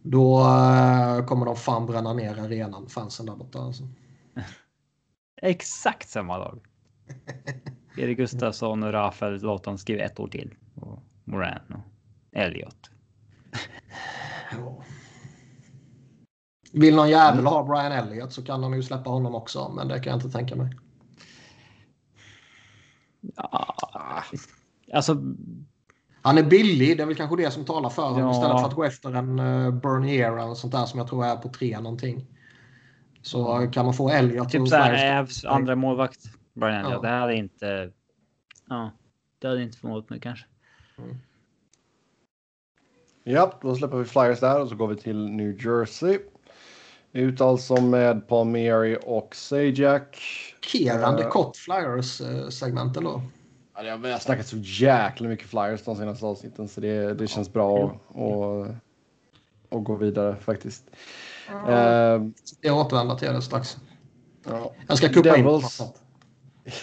[0.01, 3.59] Då uh, kommer de fan bränna ner arenan, fansen där borta.
[3.59, 3.83] Alltså.
[5.41, 6.65] Exakt samma lag.
[7.97, 10.55] Erik Gustafsson och Rafael dem skriva ett år till.
[10.75, 12.89] Och Moran och Elliot.
[16.73, 19.99] Vill någon jävel ha Brian Elliot så kan de ju släppa honom också, men det
[19.99, 20.77] kan jag inte tänka mig.
[23.35, 24.23] Ja,
[24.93, 25.17] Alltså,
[26.21, 28.31] han är billig, det är väl kanske det som talar för honom ja.
[28.31, 31.35] istället för att gå efter en uh, Bernier eller sånt där som jag tror är
[31.35, 32.27] på tre någonting.
[33.21, 34.49] Så kan man få Elliot.
[34.49, 36.19] Typ såhär Ävs andra målvakt.
[36.53, 36.99] Brian ja.
[36.99, 37.91] Det hade inte.
[38.69, 38.91] Ja,
[39.39, 40.45] det hade inte förmått mig kanske.
[40.97, 41.17] Mm.
[43.23, 46.19] Ja, då släpper vi Flyers där och så går vi till New Jersey.
[47.11, 50.17] Ut alltså med Palmieri och Sajak.
[50.61, 53.21] Chockerande uh, kort Flyers-segment ändå.
[53.75, 57.53] Ja, jag har snackat så jäkla mycket Flyers de senaste avsnitten så det, det känns
[57.53, 58.83] bra att
[59.73, 60.83] och gå vidare faktiskt.
[61.67, 62.27] Uh,
[62.61, 63.77] jag återvänder till det strax.
[64.45, 64.73] Ja.
[64.87, 65.87] Jag ska kuppa Devils, in.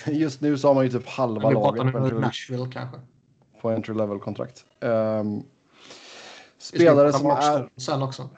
[0.20, 3.00] Just nu så har man ju typ halva laget på entry, Nashville, kanske.
[3.60, 4.64] på entry level kontrakt.
[4.80, 5.42] Um,
[6.58, 7.68] spelare som är...
[7.76, 8.28] Sen också.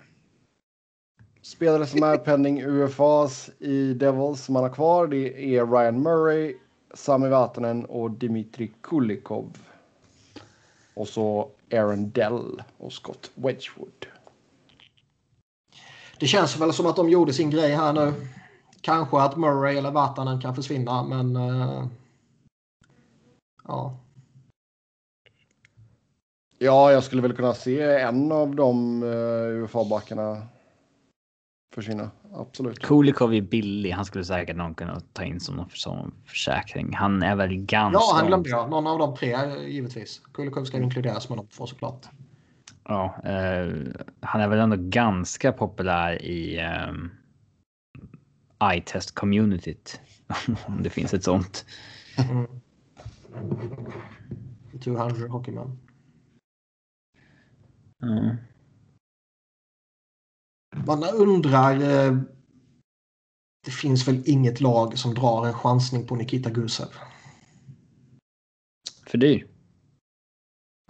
[1.42, 6.56] Spelare som är penning UFAs i Devils som man har kvar det är Ryan Murray,
[6.94, 9.58] Sami Vatanen och Dimitri Kulikov.
[10.94, 14.06] Och så Aaron Dell och Scott Wedgwood.
[16.20, 18.12] Det känns väl som att de gjorde sin grej här nu.
[18.80, 21.36] Kanske att Murray eller Vatanen kan försvinna, men...
[21.36, 21.86] Uh,
[23.64, 23.96] ja.
[26.58, 30.42] Ja, jag skulle väl kunna se en av de uh, UFA-backarna
[31.74, 32.10] försvinna.
[32.34, 32.78] Absolut.
[32.78, 33.90] Kulikov är billig.
[33.90, 36.94] Han skulle säkert någon kunna ta in som någon som försäkring.
[36.94, 37.98] Han är väl ganska...
[37.98, 38.70] Ja, han glömde jag.
[38.70, 39.36] Någon av de tre
[39.68, 40.22] givetvis.
[40.32, 42.06] Kulikov ska inkluderas med de två såklart.
[42.84, 43.72] Ja, eh,
[44.20, 46.92] han är väl ändå ganska populär i eh,
[48.70, 50.00] eye-test communityt.
[50.66, 51.64] Om det finns ett sånt.
[52.30, 52.46] Mm.
[54.84, 55.78] 200 hockeyman.
[58.02, 58.36] Mm.
[60.86, 61.74] Man undrar.
[61.74, 62.16] Eh,
[63.64, 66.88] det finns väl inget lag som drar en chansning på Nikita Gusev?
[69.06, 69.46] För dyr?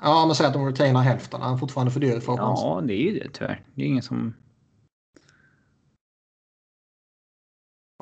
[0.03, 1.41] Ja, men säg att de retainar hälften.
[1.41, 3.65] Han är fortfarande för dyr för att Ja, det är ju det tyvärr.
[3.75, 4.35] Det är ingen som...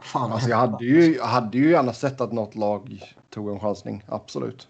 [0.03, 3.61] Fan, alltså, jag hade ju, jag hade ju gärna sett att något lag tog en
[3.61, 4.05] chansning.
[4.07, 4.69] Absolut.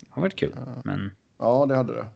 [0.00, 0.54] Det har varit kul,
[0.84, 1.10] men...
[1.38, 2.06] Ja, det hade det.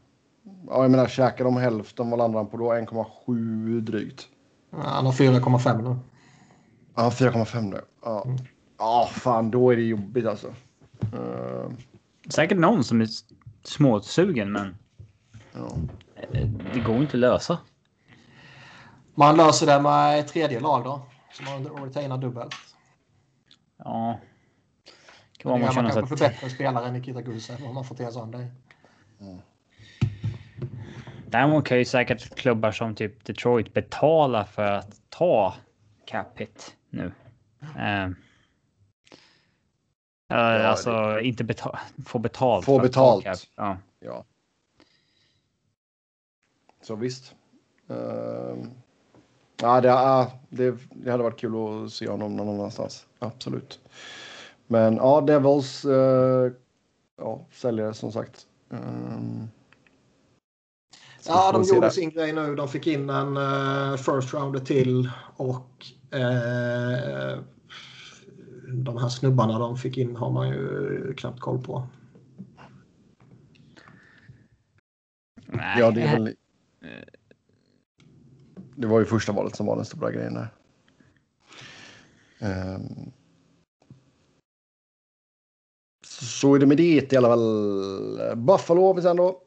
[0.45, 2.73] Ja, jag menar, käkar de hälften, vad landar han på då?
[2.73, 4.29] 1,7 drygt.
[4.71, 5.97] Ja, han har 4,5 nu.
[6.95, 7.81] Ja, 4,5 nu.
[8.03, 8.25] Ja.
[8.25, 8.37] Mm.
[8.79, 10.55] ja, fan, då är det jobbigt alltså.
[11.15, 11.71] Uh...
[12.29, 13.09] Säkert någon som är
[13.65, 14.77] småsugen, men
[15.53, 15.69] ja.
[16.75, 17.59] det går inte att lösa.
[19.15, 21.03] Man löser det med ett tredje lag då,
[21.33, 22.55] som har retainar dubbelt.
[23.79, 24.19] Ja.
[25.33, 28.31] Det kan man kanske för bättre spelare än Nikita Gusev om man får till sån
[28.31, 28.47] det.
[29.21, 29.39] Mm.
[31.33, 35.55] Däremot kan ju säkert klubbar som typ Detroit betala för att ta
[36.05, 37.13] cap hit nu.
[37.63, 38.11] Uh,
[40.29, 41.23] ja, alltså det...
[41.23, 42.65] inte betala, få betalt.
[42.65, 43.49] Få betalt.
[43.57, 43.77] Ja.
[44.01, 44.25] ja.
[46.83, 47.35] Så visst.
[47.91, 47.97] Uh,
[49.61, 53.07] ja, det, uh, det, det, hade varit kul att se honom någon annanstans.
[53.19, 53.81] Absolut.
[54.67, 55.85] Men ja, Devils.
[55.85, 56.53] Uh,
[57.17, 58.47] ja, säljare som sagt.
[58.69, 59.49] Um,
[61.27, 62.55] Ja, de gjorde sin grej nu.
[62.55, 67.43] De fick in en uh, first rounder till och uh,
[68.69, 71.87] de här snubbarna de fick in har man ju knappt koll på.
[75.47, 75.81] Nej.
[75.81, 76.35] Ja, det är väl...
[78.77, 80.49] Det var ju första valet som var den stora grejen där.
[82.41, 83.13] Um...
[86.07, 88.37] Så är det med det i alla fall.
[88.37, 89.43] Buffalo har vi sen då.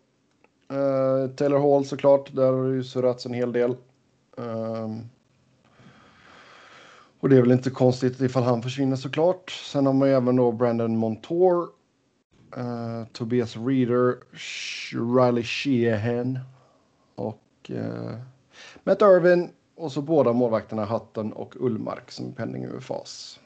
[0.71, 3.75] Uh, Taylor Hall såklart, där har det ju surrats en hel del.
[4.38, 5.10] Um,
[7.19, 9.51] och det är väl inte konstigt ifall han försvinner såklart.
[9.51, 11.67] Sen har man ju även då Brandon Montour,
[12.58, 14.15] uh, Tobias Reader,
[15.17, 16.39] Riley Sheehan
[17.15, 18.15] och uh,
[18.84, 23.39] Matt Irvin och så båda målvakterna Hutton och Ullmark som penning UFAs.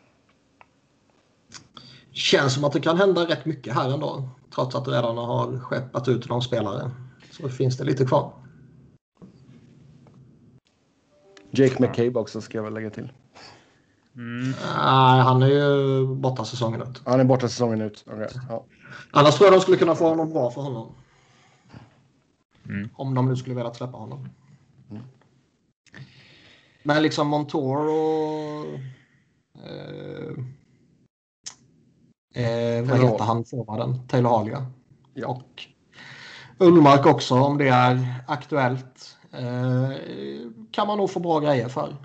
[2.12, 4.30] Känns som att det kan hända rätt mycket här ändå.
[4.56, 6.92] Trots att det redan har skeppat ut någon spelare.
[7.40, 8.34] Så finns det lite kvar.
[11.52, 13.12] Jake McCabe också ska jag väl lägga till.
[14.16, 14.50] Mm.
[14.78, 17.02] Nej, han är ju borta säsongen ut.
[17.06, 18.06] Han är borta säsongen ut.
[18.08, 18.28] Okay.
[18.50, 18.66] Ja.
[19.12, 20.96] Annars tror jag de skulle kunna få honom bra för honom.
[22.66, 22.90] Mm.
[22.94, 24.30] Om de nu skulle vilja släppa honom.
[24.90, 25.04] Mm.
[26.84, 28.66] Men liksom Montour och...
[29.66, 30.34] Eh,
[32.44, 34.08] eh, vad heter han forwarden?
[34.08, 34.66] Taylor Halia.
[35.14, 35.28] Ja.
[35.28, 35.68] Och
[36.60, 39.18] Ullmark också om det är aktuellt.
[39.32, 39.90] Eh,
[40.72, 41.96] kan man nog få bra grejer för.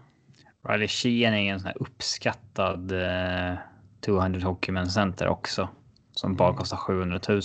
[0.68, 3.58] Riley Sheehan är en sån här uppskattad eh,
[4.00, 5.68] 200 Hockeyman center också.
[6.12, 6.58] Som bara mm.
[6.58, 7.40] kostar 700 000.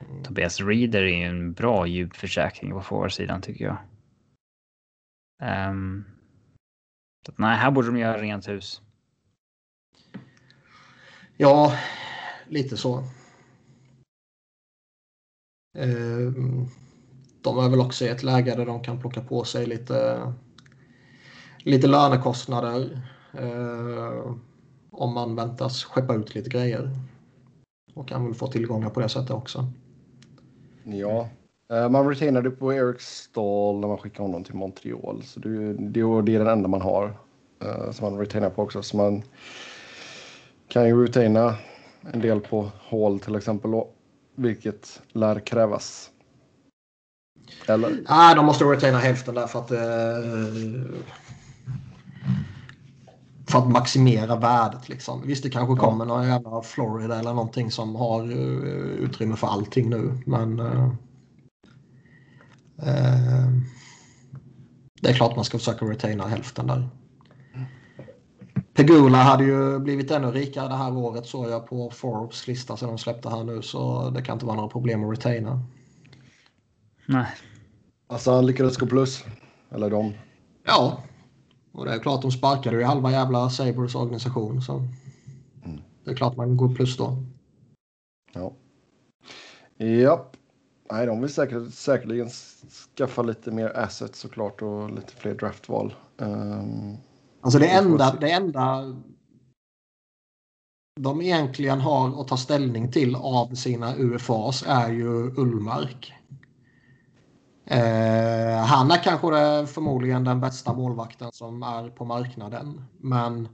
[0.00, 0.22] Mm.
[0.22, 3.78] Tobias Reader är ju en bra djupförsäkring på forwardsidan tycker jag.
[5.70, 6.04] Um,
[7.36, 8.82] nej, här borde de göra rent hus.
[11.36, 11.72] Ja,
[12.48, 13.04] lite så.
[15.76, 16.32] Eh,
[17.42, 20.32] de är väl också i ett läge där de kan plocka på sig lite,
[21.58, 23.00] lite lönekostnader.
[23.32, 24.34] Eh,
[24.90, 26.90] om man väntas skeppa ut lite grejer.
[27.94, 29.66] Och kan väl få tillgångar på det sättet också.
[30.84, 31.28] Ja,
[31.72, 35.22] eh, man retainade på Eric Stahl när man skickade honom till Montreal.
[35.22, 37.18] Så det, är, det är den enda man har
[37.64, 38.82] eh, som man retainar på också.
[38.82, 39.22] Så man
[40.68, 41.54] kan ju retaina
[42.12, 43.70] en del på Hall till exempel.
[44.36, 46.10] Vilket lär krävas.
[47.66, 47.90] Eller?
[47.90, 49.72] Nej, ah, de måste retaina hälften där för att...
[49.72, 50.96] Uh,
[53.48, 54.88] för att maximera värdet.
[54.88, 55.22] Liksom.
[55.26, 56.08] Visst, det kanske kommer ja.
[56.08, 60.18] några jävla Florida eller någonting som har uh, utrymme för allting nu.
[60.26, 60.88] Men uh,
[62.78, 63.50] uh,
[65.00, 66.88] det är klart man ska försöka retaina hälften där.
[68.76, 72.88] Pegula hade ju blivit ännu rikare det här året såg jag på Forbes lista som
[72.88, 75.62] de släppte här nu så det kan inte vara några problem att retaina.
[77.06, 77.26] Nej.
[78.06, 79.24] Alltså han lyckades gå plus.
[79.70, 80.14] Eller de.
[80.64, 81.02] Ja.
[81.72, 84.74] Och det är klart de sparkade ju halva jävla Sabres organisation så.
[85.64, 85.80] Mm.
[86.04, 87.16] Det är klart man går plus då.
[88.32, 88.52] Ja.
[89.86, 90.36] Japp.
[90.90, 92.28] Nej, de vill säkert, säkerligen
[92.96, 95.94] skaffa lite mer assets såklart och lite fler draftval.
[96.16, 96.96] Um,
[97.46, 98.94] Alltså det enda, det enda
[101.00, 106.12] de egentligen har att ta ställning till av sina UFAs är ju Ullmark.
[107.64, 112.84] Eh, han är kanske det, förmodligen den bästa målvakten som är på marknaden.
[112.98, 113.48] Men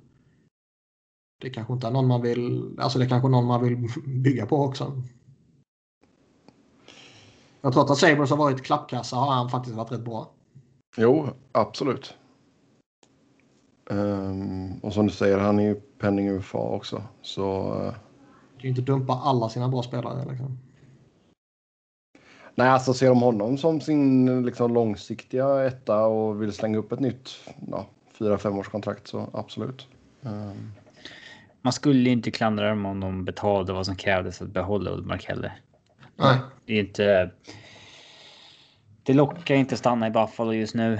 [1.40, 4.56] det kanske inte är någon man vill, alltså det kanske någon man vill bygga på
[4.56, 5.02] också.
[7.60, 10.30] Jag tror att Sabres har varit klappkassa har han faktiskt varit rätt bra.
[10.96, 12.14] Jo, absolut.
[13.90, 17.02] Um, och som du säger, han är ju penning UFA också.
[17.22, 17.74] Så...
[17.74, 17.92] Uh...
[17.92, 20.58] Kan ju inte dumpa alla sina bra spelare liksom.
[22.54, 27.00] Nej, alltså ser de honom som sin liksom, långsiktiga etta och vill slänga upp ett
[27.00, 27.30] nytt
[27.70, 27.86] ja,
[28.18, 29.86] fyra femårskontrakt så absolut.
[30.20, 30.72] Um...
[31.64, 35.60] Man skulle inte klandra dem om de betalade vad som krävdes att behålla Ullmark heller.
[36.16, 36.36] Nej.
[36.66, 37.30] Det är inte.
[39.02, 40.98] Det lockar inte stanna i Buffalo just nu.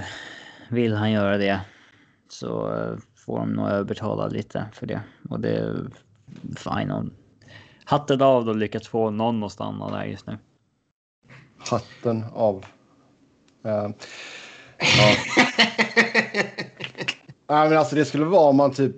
[0.69, 1.61] Vill han göra det
[2.29, 5.01] så eh, får de nog överbetala lite för det.
[5.29, 5.87] Och det är
[6.57, 7.11] fine.
[7.85, 10.37] Hatten av då lyckats få någon att stanna där just nu.
[11.57, 12.65] Hatten av.
[13.65, 13.89] Uh, ja.
[17.47, 18.95] Nej, men alltså det skulle vara om man typ,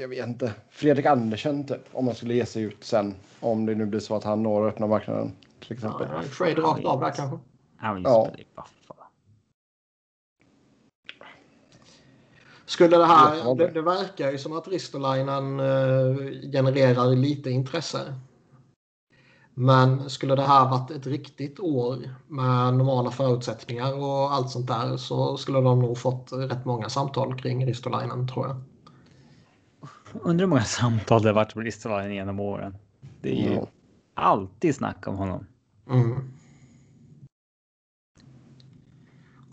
[0.00, 1.88] jag vet inte, Fredrik Andersen typ.
[1.92, 3.14] Om man skulle ge sig ut sen.
[3.40, 5.32] Om det nu blir så att han når öppna marknaden.
[5.60, 6.08] Till exempel.
[6.12, 7.38] Ja, trade rakt av där kanske.
[7.76, 8.24] Han vill ja.
[8.24, 9.04] spela i Buffalo.
[12.74, 18.14] Skulle det här, det, det verkar ju som att Ristolainen eh, genererar lite intresse.
[19.54, 21.96] Men skulle det här varit ett riktigt år
[22.28, 27.38] med normala förutsättningar och allt sånt där så skulle de nog fått rätt många samtal
[27.38, 28.56] kring Ristolainen tror jag.
[30.12, 32.76] Undrar hur många samtal det varit med Ristolainen genom åren.
[33.20, 33.66] Det är ju mm.
[34.14, 35.46] alltid snack om honom.
[35.90, 36.32] Mm.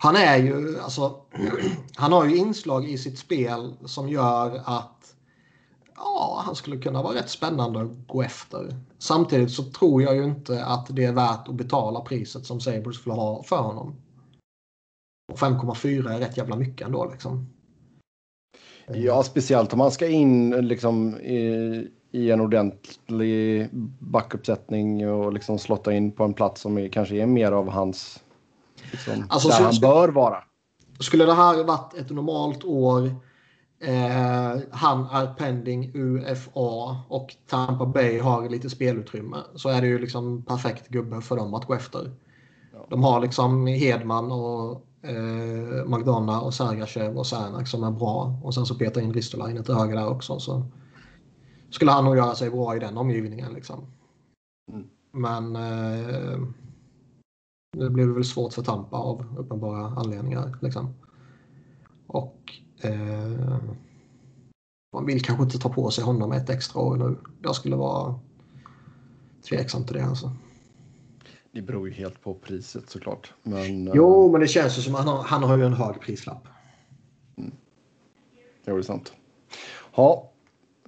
[0.04, 1.16] Han är ju, alltså,
[1.96, 5.16] han har ju inslag i sitt spel som gör att
[5.96, 8.76] ja, han skulle kunna vara rätt spännande att gå efter.
[8.98, 12.96] Samtidigt så tror jag ju inte att det är värt att betala priset som Sabres
[12.96, 13.96] skulle ha för honom.
[15.34, 17.50] 5,4 är rätt jävla mycket ändå liksom.
[18.88, 25.94] Ja, speciellt om man ska in liksom i, i en ordentlig backuppsättning och liksom slotta
[25.94, 28.20] in på en plats som är, kanske är mer av hans
[28.92, 30.44] Liksom, alltså, där så, han bör vara.
[31.00, 33.16] Skulle det här varit ett normalt år,
[33.82, 40.00] eh, han är pending UFA och Tampa Bay har lite spelutrymme så är det ju
[40.00, 42.12] liksom perfekt gubbe för dem att gå efter.
[42.74, 42.88] Ja.
[42.90, 48.54] De har liksom Hedman och eh, McDonough och Sergachev och Särnak som är bra och
[48.54, 50.40] sen så petar in Ristolainen till höger där också.
[50.40, 50.66] Så
[51.70, 53.86] skulle han nog göra sig bra i den omgivningen liksom.
[54.72, 54.88] Mm.
[55.12, 56.40] Men eh,
[57.78, 60.58] det blev väl svårt för Tampa av uppenbara anledningar.
[60.62, 60.94] Liksom.
[62.08, 63.58] Och eh,
[64.94, 67.18] man vill kanske inte ta på sig honom ett extra år nu.
[67.42, 68.20] Jag skulle vara
[69.50, 70.06] tveksam till det.
[70.06, 70.32] Alltså.
[71.52, 73.34] Det beror ju helt på priset såklart.
[73.44, 74.32] Men, jo, uh...
[74.32, 76.48] men det känns ju som att han har, han har ju en hög prislapp.
[77.38, 77.52] Mm.
[78.66, 79.14] Jo, det är sant.
[79.96, 80.31] Ja,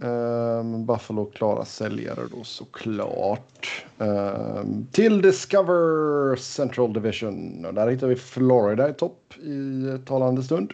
[0.04, 3.86] Um, Buffalo klara säljare då såklart.
[3.98, 7.62] Um, till Discover Central Division.
[7.62, 10.74] Där hittar vi Florida i topp i talande stund.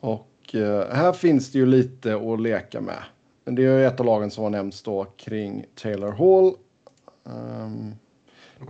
[0.00, 3.02] Och uh, här finns det ju lite att leka med.
[3.44, 6.54] Det är ju ett av lagen som har nämnts då kring Taylor Hall.
[7.24, 7.94] Um,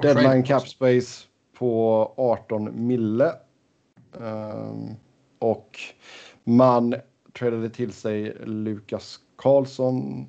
[0.03, 1.27] deadline cap space
[1.59, 3.33] på 18 mille.
[5.39, 5.79] Och
[6.45, 6.95] man
[7.41, 10.28] tradade till sig Lukas Karlsson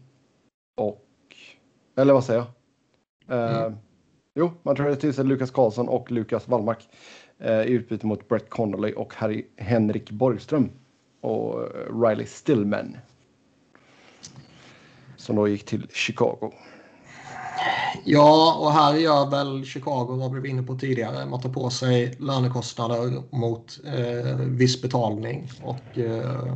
[0.78, 1.06] och...
[1.98, 2.46] Eller vad säger
[3.28, 3.38] jag?
[3.38, 3.78] Uh, mm.
[4.36, 6.90] Jo, man tradade till sig Lukas Karlsson och Lukas Wallmark
[7.46, 10.70] uh, i utbyte mot Brett Connolly och Harry, Henrik Borgström
[11.22, 11.68] och
[12.04, 12.98] Riley Stillman.
[15.18, 16.52] Som då gick till Chicago.
[18.06, 21.26] Ja, och här gör väl Chicago vad vi var inne på tidigare.
[21.26, 26.56] Man tar på sig lönekostnader mot eh, viss betalning och eh,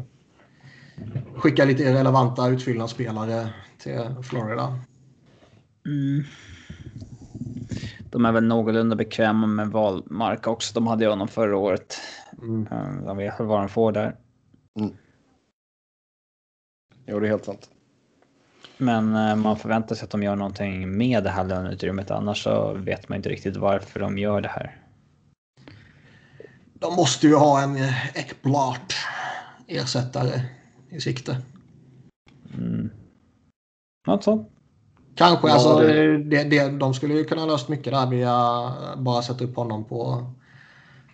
[1.35, 4.79] skickar lite relevanta utfyllnadsspelare till Florida.
[5.85, 6.23] Mm.
[8.11, 10.73] De är väl någorlunda bekväma med valmark också.
[10.73, 11.97] De hade ju honom förra året.
[12.41, 12.67] Mm.
[12.71, 14.15] Eh, de vet vad de får där.
[14.79, 14.93] Mm.
[17.07, 17.69] Jo, det är helt sant.
[18.77, 22.11] Men eh, man förväntar sig att de gör någonting med det här löneutrymmet.
[22.11, 24.77] Annars så vet man inte riktigt varför de gör det här.
[26.73, 27.77] De måste ju ha en
[28.13, 28.93] Ekblart
[29.67, 30.41] ersättare
[30.95, 31.37] i sikte.
[32.57, 32.89] Mm.
[34.07, 34.45] Något så.
[35.15, 35.47] Kanske.
[35.47, 36.17] Ja, alltså, det...
[36.17, 40.31] Det, det, de skulle ju kunna löst mycket där via bara sätta upp honom på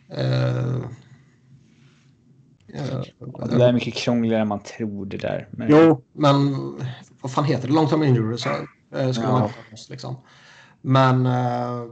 [0.09, 0.81] eh,
[2.71, 5.47] det är mycket krångligare än man tror det där.
[5.51, 5.71] Men...
[5.71, 6.55] Jo, men
[7.21, 7.73] vad fan heter det?
[7.73, 8.67] Long term injury reserve.
[8.95, 9.39] Eh, skulle ja.
[9.39, 9.49] man
[9.89, 10.15] liksom.
[10.81, 11.85] Men eh,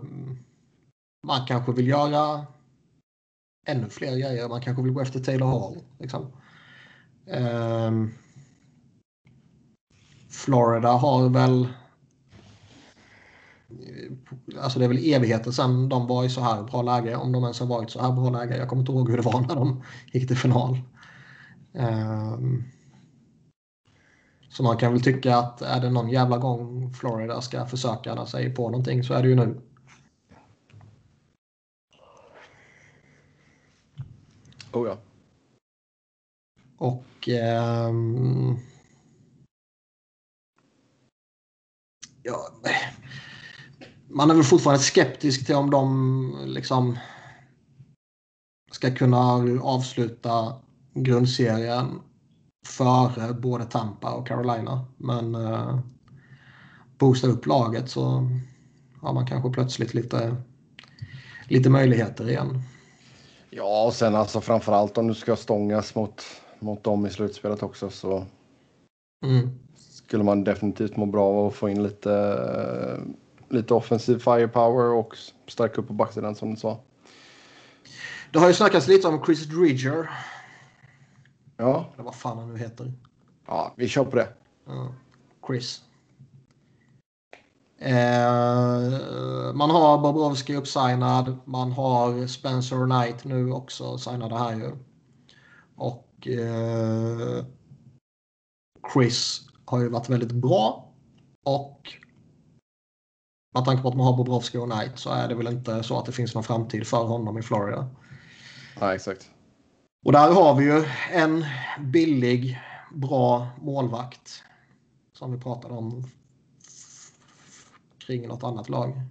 [1.28, 2.46] man kanske vill göra
[3.68, 4.50] ännu fler grejer.
[4.50, 5.78] Man kanske vill gå efter Taylor Hall.
[6.00, 6.32] Liksom.
[7.32, 7.92] Eh,
[10.30, 11.68] Florida har väl
[14.62, 17.16] Alltså det är väl evigheter sedan de var i så här bra läge.
[17.16, 18.58] Om de ens har varit så här bra läge.
[18.58, 20.80] Jag kommer inte ihåg hur det var när de gick till final.
[21.74, 22.64] Um,
[24.50, 28.56] så man kan väl tycka att är det någon jävla gång Florida ska försöka sig
[28.56, 29.62] på någonting så är det ju nu.
[34.72, 34.98] Oh ja.
[36.78, 38.60] Och um,
[42.24, 42.50] ja,
[44.08, 46.98] man är väl fortfarande skeptisk till om de liksom
[48.72, 49.20] ska kunna
[49.62, 50.56] avsluta
[50.94, 52.02] grundserien
[52.66, 54.86] före både Tampa och Carolina.
[54.98, 55.80] Men eh,
[56.98, 58.30] boosta upp laget så
[59.02, 60.36] har man kanske plötsligt lite,
[61.48, 62.62] lite möjligheter igen.
[63.50, 66.24] Ja, och sen alltså framförallt om du ska stångas mot,
[66.60, 68.26] mot dem i slutspelet också så
[69.26, 69.49] mm.
[69.76, 72.12] skulle man definitivt må bra av att få in lite
[73.49, 76.80] lite offensiv firepower och stärka upp på backsidan som du sa.
[78.32, 80.10] Det har ju snackats lite om Chris Dridger.
[81.57, 81.86] Ja.
[81.93, 82.93] Eller vad fan han nu heter.
[83.47, 84.28] Ja, vi kör på det.
[84.66, 84.93] Ja.
[85.47, 85.82] Chris.
[87.80, 91.38] Eh, man har Bobrovski uppsignad.
[91.45, 94.72] Man har Spencer Knight nu också signade här ju.
[95.76, 97.46] Och eh,
[98.94, 100.94] Chris har ju varit väldigt bra.
[101.46, 101.94] Och
[103.56, 106.00] med tanke på att man har Bobrovski och Knight så är det väl inte så
[106.00, 107.90] att det finns någon framtid för honom i Florida.
[108.80, 109.30] Ja, exakt.
[110.06, 111.46] Och där har vi ju en
[111.80, 112.60] billig,
[112.94, 114.44] bra målvakt.
[115.14, 116.04] Som vi pratade om
[117.98, 119.02] kring något annat lag.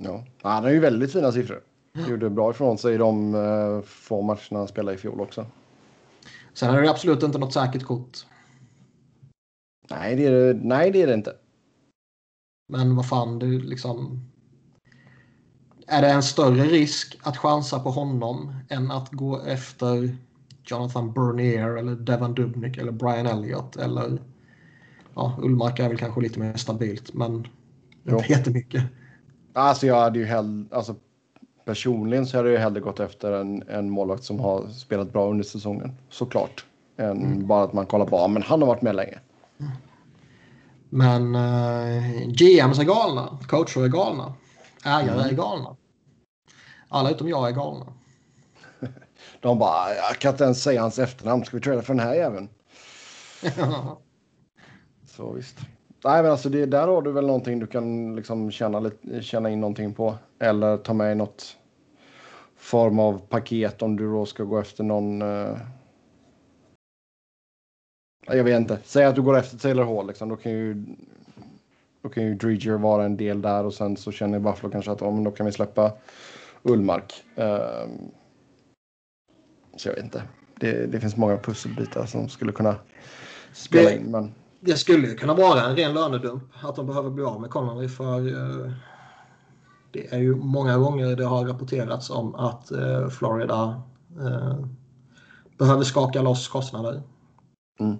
[0.00, 1.62] Ja, han har ju väldigt fina siffror.
[2.08, 5.46] Gjorde bra ifrån sig i de uh, få matcherna han spelade i fjol också.
[6.52, 8.18] Sen är det absolut inte något säkert kort.
[9.90, 11.36] Nej, det är det, nej, det, är det inte.
[12.68, 14.26] Men vad fan, du liksom...
[15.86, 20.16] Är det en större risk att chansa på honom än att gå efter
[20.64, 24.18] Jonathan Bernier eller Devon Dubnik eller Brian Elliott eller
[25.14, 27.48] ja, Ullmark är väl kanske lite mer stabilt men
[28.08, 28.82] inte jättemycket.
[29.52, 30.94] Alltså jag hade ju hellre, alltså
[31.70, 35.44] personligen så hade jag hellre gått efter en, en målvakt som har spelat bra under
[35.44, 36.64] säsongen såklart.
[36.96, 37.46] Än mm.
[37.46, 39.18] bara att man kollar på, men han har varit med länge.
[39.60, 39.72] Mm.
[40.88, 44.34] Men eh, GMs är galna, coacher är galna,
[44.84, 45.26] ägare mm.
[45.26, 45.76] är galna.
[46.88, 47.86] Alla utom jag är galna.
[49.40, 51.44] De bara, jag kan inte ens säga hans efternamn.
[51.44, 52.48] Ska vi träda för den här jäveln?
[55.06, 55.56] Så visst.
[56.04, 59.50] Nej, men alltså det, där har du väl någonting du kan liksom känna, lite, känna
[59.50, 60.14] in någonting på.
[60.38, 61.56] Eller ta med i något
[62.60, 65.58] form av paket om du då ska gå efter någon uh,
[68.26, 68.78] jag vet inte.
[68.84, 70.06] Säg att du går efter Taylor Hall.
[70.06, 70.28] Liksom.
[70.28, 70.84] Då kan ju
[72.02, 75.02] då kan ju Dredger vara en del där och sen så känner Buffalo kanske att
[75.02, 75.92] oh, då kan vi släppa
[76.62, 77.24] Ullmark.
[77.34, 78.10] Um,
[79.76, 80.22] så jag vet inte.
[80.60, 82.76] Det, det, finns många pusselbitar som skulle kunna
[83.52, 84.10] spela det, in.
[84.10, 84.34] Men...
[84.60, 86.42] Det skulle ju kunna vara en ren lönedump.
[86.62, 88.72] Att de behöver bli av med Connery för uh,
[89.90, 93.82] Det är ju många gånger det har rapporterats om att eh, Florida
[94.20, 94.56] eh,
[95.58, 97.02] behöver skaka loss kostnader.
[97.80, 97.96] Mm.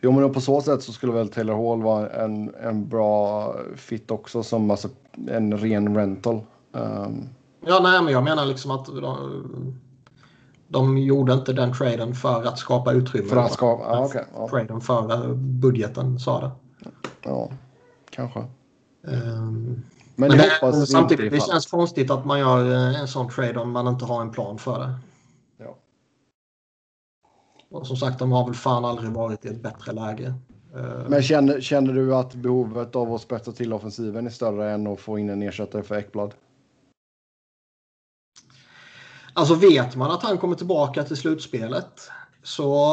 [0.00, 4.10] Jo, men på så sätt så skulle väl Taylor Hall vara en, en bra fit
[4.10, 4.88] också som alltså
[5.28, 6.40] en ren rental.
[6.72, 7.28] Um...
[7.66, 9.80] Ja, nej, men jag menar liksom att de,
[10.68, 13.28] de gjorde inte den traden för att skapa utrymme.
[13.28, 14.48] För att skapa, ja, okay, ja.
[14.48, 16.50] Traden för budgeten sa det.
[17.22, 17.50] Ja,
[18.10, 18.44] kanske.
[19.02, 19.82] Um,
[20.16, 23.70] men, men det, samtidigt, det känns konstigt att man gör eh, en sån trade om
[23.70, 24.94] man inte har en plan för det.
[25.58, 25.76] Ja.
[27.70, 30.34] Och som sagt, de har väl fan aldrig varit i ett bättre läge.
[30.74, 34.86] Eh, men känner, känner du att behovet av att spetsa till offensiven är större än
[34.86, 36.34] att få in en ersättare för Ekblad?
[39.32, 42.10] Alltså vet man att han kommer tillbaka till slutspelet
[42.42, 42.86] så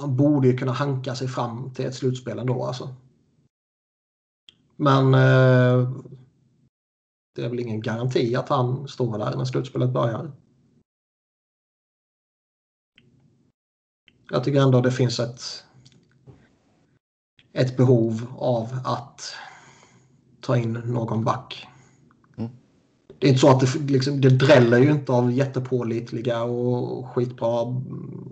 [0.00, 2.94] man borde ju kunna hanka sig fram till ett slutspel ändå alltså.
[4.80, 5.90] Men eh,
[7.34, 10.32] det är väl ingen garanti att han står där när slutspelet börjar.
[14.30, 15.64] Jag tycker ändå det finns ett,
[17.52, 19.34] ett behov av att
[20.40, 21.66] ta in någon back.
[22.36, 22.50] Mm.
[23.18, 27.82] Det är inte så att det, liksom, det dräller ju inte av jättepålitliga och skitbra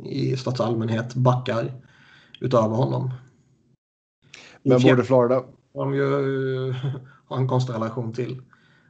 [0.05, 1.73] i största allmänhet backar
[2.41, 3.11] utöver honom.
[4.63, 5.45] Men borde Florida...
[5.77, 6.73] De ju
[7.27, 8.43] har en konstellation till.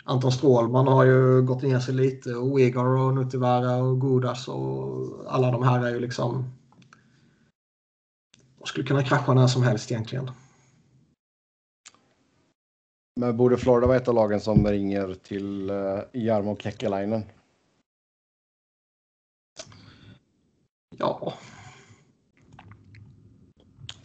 [0.05, 5.35] Anton Strålman har ju gått ner sig lite och Igor och Nutivara och Godas och
[5.35, 6.45] alla de här är ju liksom
[8.59, 10.31] de skulle kunna krascha när som helst egentligen.
[13.21, 17.23] Men borde Florida vara ett av lagen som ringer till uh, Jarmo Kekkelainen?
[20.99, 21.35] Ja.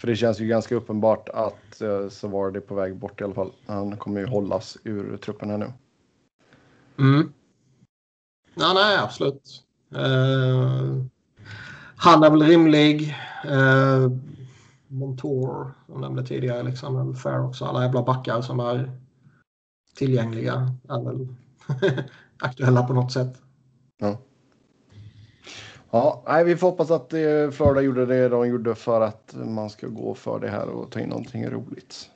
[0.02, 3.34] För det känns ju ganska uppenbart att så var det på väg bort i alla
[3.34, 3.52] fall.
[3.66, 5.74] Han kommer ju hållas ur truppen här nu.
[6.99, 7.34] Mm.
[8.56, 9.64] Ja, nej, absolut.
[9.95, 11.04] Uh,
[11.95, 13.16] han är väl rimlig.
[13.45, 14.12] Uh,
[14.88, 17.66] Montour, som nämnde tidigare, liksom, Fair också.
[17.66, 18.91] Alla jävla backar som är
[19.95, 21.28] tillgängliga är väl
[22.39, 23.41] aktuella på något sätt.
[23.97, 24.18] Ja.
[25.93, 29.69] Ja, nej, vi får hoppas att eh, Florida gjorde det de gjorde för att man
[29.69, 32.09] ska gå för det här och ta in någonting roligt.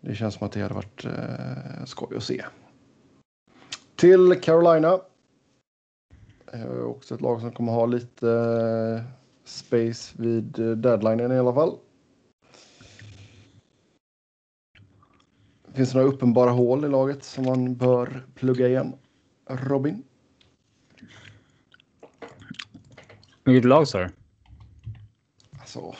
[0.00, 2.44] Det känns som att det hade varit eh, skoj att se.
[3.96, 5.00] Till Carolina.
[6.52, 9.04] Eh, också ett lag som kommer ha lite eh,
[9.44, 11.76] space vid eh, deadlinen i alla fall.
[15.72, 18.92] Finns det några uppenbara hål i laget som man bör plugga igen?
[19.46, 20.02] Robin?
[23.44, 24.08] Vilket lag sa du?
[25.60, 25.94] Alltså,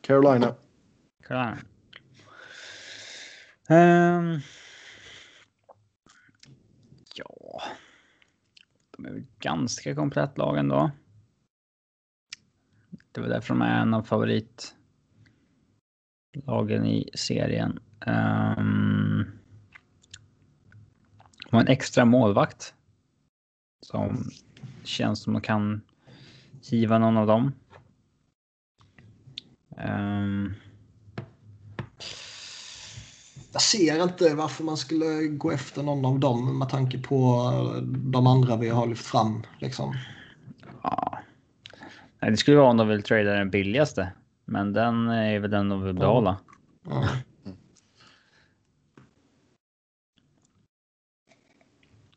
[0.00, 0.54] Carolina.
[1.26, 1.58] Carolina.
[3.70, 4.40] Um,
[7.14, 7.62] ja,
[8.96, 10.90] de är väl ganska komplett lag ändå.
[13.12, 14.74] Det var därför de är en av favoritlagen
[16.86, 17.78] i serien.
[18.06, 19.38] Um,
[21.50, 22.74] de har en extra målvakt.
[23.80, 24.30] Som
[24.84, 25.80] känns som de kan
[26.70, 27.52] hiva någon av dem.
[29.76, 30.54] Um,
[33.52, 37.50] jag ser inte varför man skulle gå efter någon av dem med tanke på
[37.86, 39.42] de andra vi har lyft fram.
[39.58, 39.94] Liksom.
[40.82, 41.18] Ja,
[42.20, 44.12] Nej, det skulle vara om de vill trada den billigaste.
[44.44, 46.36] Men den är väl den de vill behålla.
[46.86, 47.04] Mm.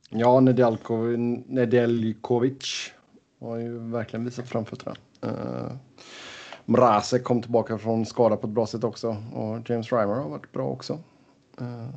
[0.10, 2.94] Ja, Nedeljkovic
[3.48, 4.96] har ju verkligen visat framfötterna.
[5.26, 5.72] Uh,
[6.66, 10.52] Mrase kom tillbaka från skada på ett bra sätt också och James Reimer har varit
[10.52, 10.94] bra också.
[11.62, 11.88] Uh,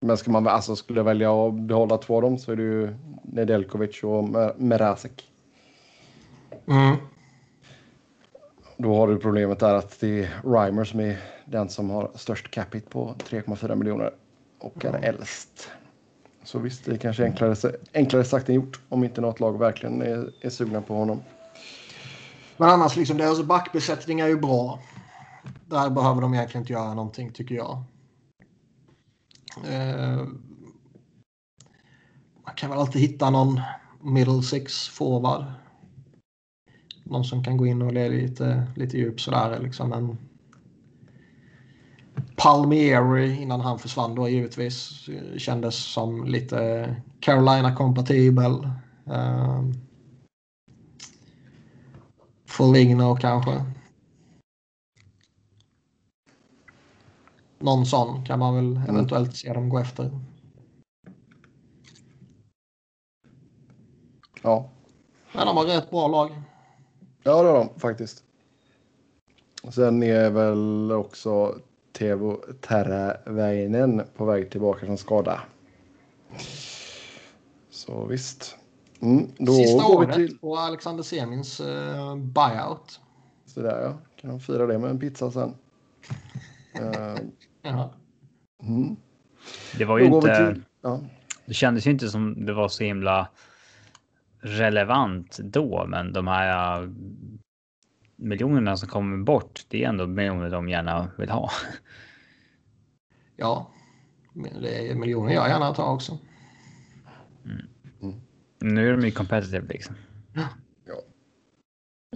[0.00, 2.94] men ska man alltså skulle välja att behålla två av dem så är det ju
[3.22, 5.30] Nedeljkovic och Merasek.
[6.66, 6.96] Mm.
[8.76, 12.50] Då har du problemet där att det är Reimer som är den som har störst
[12.50, 14.14] capita på 3,4 miljoner
[14.58, 15.02] och är mm.
[15.02, 15.70] äldst.
[16.44, 20.02] Så visst, det är kanske enklare, enklare sagt än gjort om inte något lag verkligen
[20.02, 21.22] är, är sugna på honom.
[22.56, 24.80] Men annars, liksom, deras backbesättning är ju bra.
[25.66, 27.82] Där behöver de egentligen inte göra någonting, tycker jag.
[29.68, 30.26] Eh,
[32.44, 33.60] man kan väl alltid hitta någon
[34.00, 35.44] middle six forward
[37.04, 39.60] någon som kan gå in och leda lite, lite djup sådär.
[39.60, 40.18] Liksom Men
[42.42, 48.52] Palmieri innan han försvann då givetvis kändes som lite Carolina-kompatibel.
[49.08, 49.62] Uh,
[52.46, 53.64] Foligno kanske.
[57.58, 58.88] Någon sån kan man väl mm.
[58.90, 60.10] eventuellt se dem gå efter.
[64.42, 64.70] Ja.
[65.32, 66.30] Men de har rätt bra lag.
[67.22, 68.24] Ja, det har de faktiskt.
[69.70, 71.58] Sen är väl också
[71.92, 75.40] Tevo Terraväinen på väg tillbaka från skada.
[77.70, 78.56] Så visst.
[79.00, 80.38] Mm, då Sista året till...
[80.38, 83.00] på Alexander Semins uh, buyout.
[83.46, 83.98] Så där ja.
[84.20, 85.54] Kan de fira det med en pizza sen.
[86.80, 87.86] uh,
[88.62, 88.96] mm.
[89.78, 90.52] Det var ju då inte...
[90.52, 90.62] Till...
[90.82, 91.00] Ja.
[91.46, 93.28] Det kändes ju inte som det var så himla
[94.40, 96.90] relevant då, men de här
[98.22, 101.50] miljonerna som kommer bort, det är ändå miljoner de gärna vill ha.
[103.36, 103.70] Ja,
[104.62, 106.18] det är miljoner jag gärna tar också.
[107.44, 107.66] Mm.
[108.02, 108.20] Mm.
[108.60, 109.94] Nu är de ju competitive liksom.
[110.34, 110.48] Ja.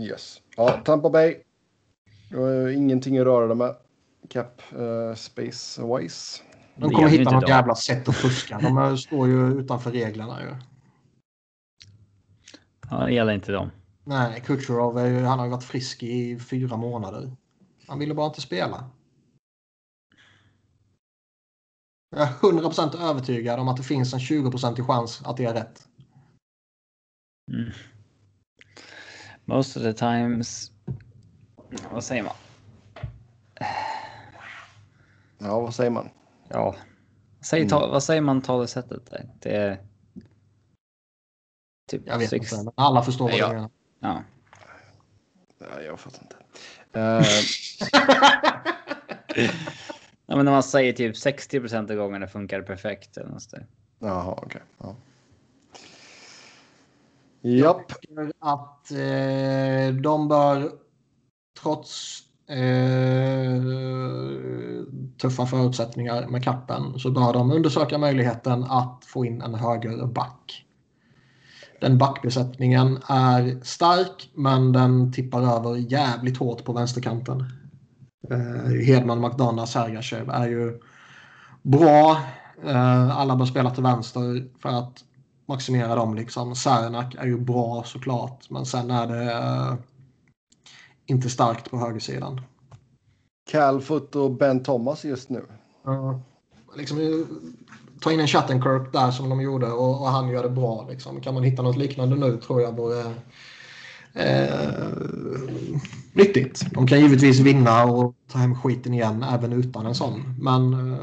[0.00, 0.42] Yes.
[0.56, 1.36] Ja, Tampa Bay.
[2.76, 3.76] Ingenting att röra det med.
[4.28, 6.42] Cap uh, space wise.
[6.76, 8.58] De kommer hitta något jävla sätt att fuska.
[8.58, 10.56] De står ju utanför reglerna ju.
[12.90, 13.70] Ja, det gäller inte dem.
[14.08, 17.36] Nej, Kucherov är ju, han har ju varit frisk i fyra månader.
[17.86, 18.90] Han ville bara inte spela.
[22.10, 25.88] Jag är 100% övertygad om att det finns en 20% chans att det är rätt.
[27.52, 27.70] Mm.
[29.44, 30.72] Most of the times...
[31.92, 32.34] Vad säger man?
[35.38, 36.08] Ja, vad säger man?
[36.48, 36.76] Ja.
[37.40, 37.68] Säg, mm.
[37.68, 39.12] ta, vad säger man talesättet?
[39.40, 39.82] Det är...
[41.90, 42.52] Typ jag vet sex...
[42.52, 43.70] inte, men alla förstår vad jag menar.
[44.00, 44.22] Ja.
[45.58, 45.82] ja.
[45.82, 46.36] Jag fattar inte.
[46.98, 47.22] Uh...
[50.26, 53.18] ja, men när man säger typ 60 procent av gångerna funkar det perfekt.
[53.98, 54.44] Jaha, okej.
[54.46, 54.62] Okay.
[54.78, 54.96] Ja.
[57.40, 57.92] Japp.
[58.08, 60.72] Jag att eh, de bör
[61.62, 63.62] trots eh,
[65.18, 70.65] tuffa förutsättningar med kappen så bör de undersöka möjligheten att få in en höger back.
[71.86, 77.44] Den backbesättningen är stark men den tippar över jävligt hårt på vänsterkanten.
[78.30, 80.80] Eh, Hedman, McDonough, Sergachev är ju
[81.62, 82.20] bra.
[82.64, 85.04] Eh, alla bör spela till vänster för att
[85.48, 86.14] maximera dem.
[86.14, 86.54] Liksom.
[86.54, 89.74] Sarnak är ju bra såklart men sen är det eh,
[91.06, 92.40] inte starkt på högersidan.
[93.50, 95.44] Calfoot och Ben Thomas just nu.
[95.84, 96.20] Ja.
[96.76, 97.26] Liksom,
[98.00, 100.86] ta in en Chattenkirk där som de gjorde och, och, han gör det bra.
[100.90, 101.20] Liksom.
[101.20, 103.00] Kan man hitta något liknande nu tror jag vore
[104.12, 104.88] eh,
[106.12, 106.66] nyttigt.
[106.70, 110.36] De kan givetvis vinna och ta hem skiten igen även utan en sån.
[110.40, 110.98] Men eh,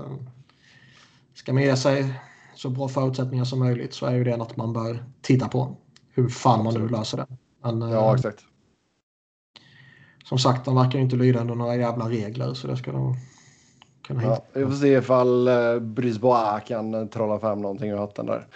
[1.34, 2.14] ska man ge sig
[2.56, 5.78] så bra förutsättningar som möjligt så är ju det något man bör titta på.
[6.14, 7.28] Hur fan man nu löser det.
[7.64, 8.40] Men, ja, eh, exakt.
[10.26, 13.18] Som sagt, de verkar inte lyda under några jävla regler så det ska de
[14.08, 18.26] kunna ja, Vi får se ifall eh, Brisbois kan eh, trolla fram någonting ur hatten
[18.26, 18.48] där.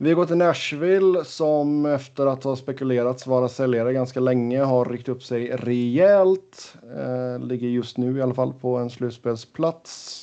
[0.00, 5.08] Vi går till Nashville som efter att ha spekulerats vara säljare ganska länge har ryckt
[5.08, 6.76] upp sig rejält.
[6.96, 10.22] Eh, ligger just nu i alla fall på en slutspelsplats.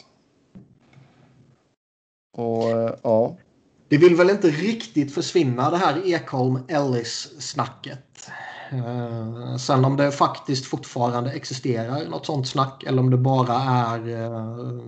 [2.37, 3.35] Och eh, ja.
[3.87, 8.14] Det vill väl inte riktigt försvinna det här Ekholm-Ellis-snacket.
[8.71, 14.09] Eh, sen om det faktiskt fortfarande existerar något sånt snack eller om det bara är
[14.09, 14.81] eh,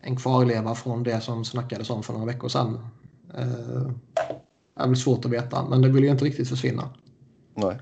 [0.00, 2.78] en kvarleva från det som snackades om för några veckor sedan.
[3.34, 3.90] Eh,
[4.76, 6.88] är väl svårt att veta, men det vill ju inte riktigt försvinna.
[7.54, 7.78] Nej.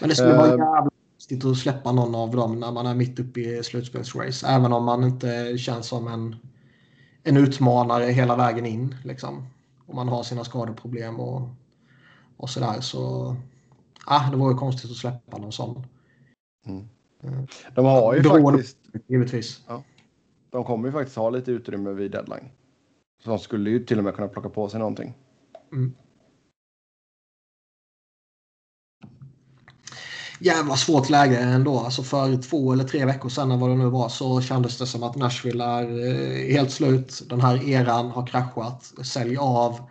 [0.00, 3.18] Men det skulle vara jävligt konstigt att släppa någon av dem när man är mitt
[3.18, 4.46] uppe i slutspelsrace.
[4.46, 6.36] Även om man inte känns som en,
[7.22, 8.94] en utmanare hela vägen in.
[9.04, 9.46] Liksom.
[9.86, 11.48] Om man har sina skadeproblem och
[12.40, 12.80] och sådär.
[12.80, 13.36] Så
[14.06, 15.86] ah, det ju konstigt att släppa någon sån.
[16.66, 16.88] Mm.
[17.22, 18.78] Eh, de har ju Beroende, faktiskt...
[19.06, 19.60] Givetvis.
[19.68, 19.82] Ja,
[20.50, 22.48] de kommer ju faktiskt ha lite utrymme vid deadline.
[23.24, 25.14] Så de skulle ju till och med kunna plocka på sig någonting.
[25.72, 25.94] Mm.
[30.42, 31.78] Jävla svårt läge ändå.
[31.78, 35.02] Alltså för två eller tre veckor sedan vad det nu var så kändes det som
[35.02, 37.22] att Nashville är eh, helt slut.
[37.28, 38.92] Den här eran har kraschat.
[39.02, 39.90] Sälj av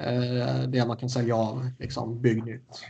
[0.00, 1.70] eh, det man kan sälja av.
[1.78, 2.84] Liksom, bygg nytt.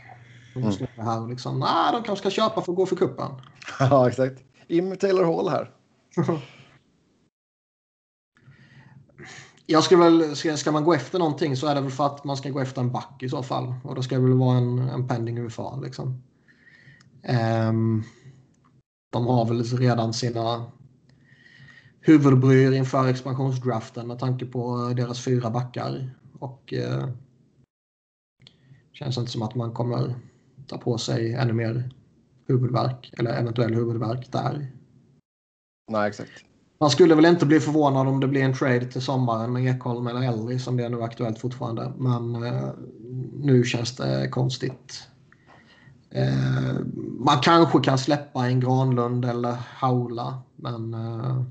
[0.55, 0.73] Mm.
[0.95, 3.31] Här och liksom, nah, de kanske ska köpa för att gå för kuppen.
[3.79, 4.43] ja, exakt.
[4.67, 5.71] In med Taylor Hall här.
[9.65, 12.23] Jag skulle väl, ska, ska, man gå efter någonting så är det väl för att
[12.23, 13.73] man ska gå efter en back i så fall.
[13.83, 16.23] Och då ska det väl vara en, en pending UFA liksom.
[17.69, 18.03] Um,
[19.11, 20.71] de har väl redan sina
[22.01, 26.15] huvudbryr inför expansionsdraften med tanke på deras fyra backar.
[26.41, 27.07] Och eh,
[28.93, 30.15] känns inte som att man kommer
[30.67, 31.93] ta på sig ännu mer
[32.47, 34.71] huvudvärk eller eventuell huvudvärk där.
[35.91, 36.31] Nej, exakt.
[36.79, 40.07] Man skulle väl inte bli förvånad om det blir en trade till sommaren med Ekholm
[40.07, 41.93] eller Elry som det är nu aktuellt fortfarande.
[41.97, 42.69] Men eh,
[43.33, 45.07] nu känns det konstigt.
[46.09, 46.79] Eh,
[47.19, 51.43] man kanske kan släppa en Granlund eller Haula men eh,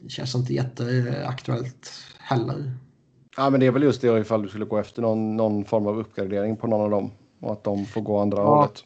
[0.00, 1.90] det känns inte jätteaktuellt
[2.28, 2.72] heller.
[3.36, 5.86] Ja, men det är väl just det ifall du skulle gå efter någon, någon form
[5.86, 7.10] av uppgradering på någon av dem
[7.40, 8.56] och att de får gå andra ja.
[8.56, 8.84] hållet.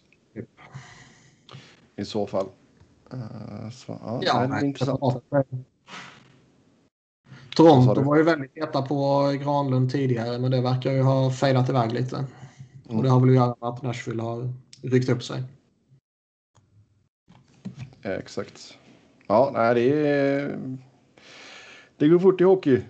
[1.96, 2.46] I så fall.
[3.14, 5.00] Uh, så, ja, ja, det är intressant.
[7.56, 11.92] Toronto var ju väldigt heta på Granlund tidigare men det verkar ju ha fejdat iväg
[11.92, 12.16] lite.
[12.16, 12.96] Mm.
[12.96, 15.42] Och det har väl att göra med att Nashville har ryckt upp sig.
[18.02, 18.78] Exakt.
[19.26, 20.58] Ja, nej, det är...
[21.96, 22.82] Det går fort i hockey.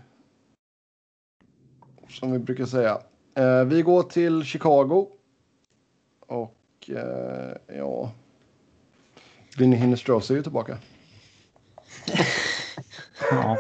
[2.23, 3.01] Som vi brukar säga.
[3.35, 5.09] Eh, vi går till Chicago.
[6.21, 8.13] Och eh, ja...
[9.59, 10.79] Vinny Hinestrosa är ju tillbaka.
[13.31, 13.57] ja.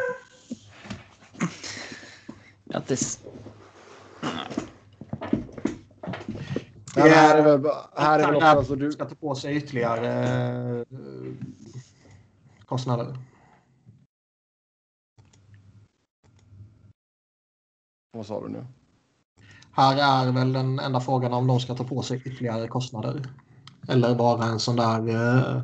[2.65, 3.21] Grattis.
[6.97, 8.47] Ja, här är väl, här är väl också...
[8.47, 10.11] Alltså, du ska ta på sig ytterligare
[10.81, 10.87] eh,
[12.67, 13.17] kostnader.
[18.13, 18.67] Vad sa du nu?
[19.73, 23.23] Här är väl den enda frågan om de ska ta på sig ytterligare kostnader.
[23.89, 25.63] Eller bara en sån där eh,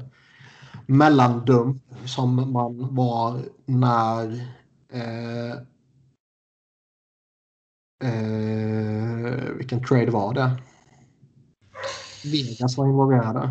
[0.87, 4.33] mellandump som man var när
[4.89, 5.51] eh,
[8.05, 10.63] eh, vilken trade var det?
[12.25, 13.51] Vegas var involverade.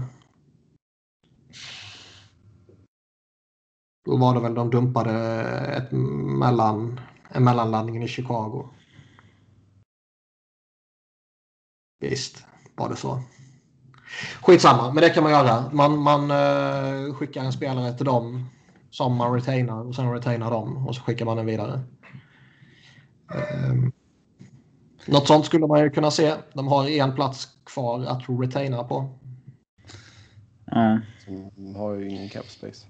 [4.05, 5.13] Då var det väl de dumpade
[5.67, 8.69] ett mellan, en mellanlandning i Chicago.
[11.99, 12.45] Visst
[12.75, 13.21] var det så.
[14.41, 15.69] Skitsamma, men det kan man göra.
[15.71, 18.49] Man, man uh, skickar en spelare till dem
[18.89, 21.81] som man retainar och sen retainar dem och så skickar man den vidare.
[23.69, 23.91] Um,
[25.05, 26.33] något sånt skulle man ju kunna se.
[26.53, 29.09] De har en plats kvar att retaina på.
[30.71, 31.01] Mm.
[31.55, 32.87] De har ju ingen cap space.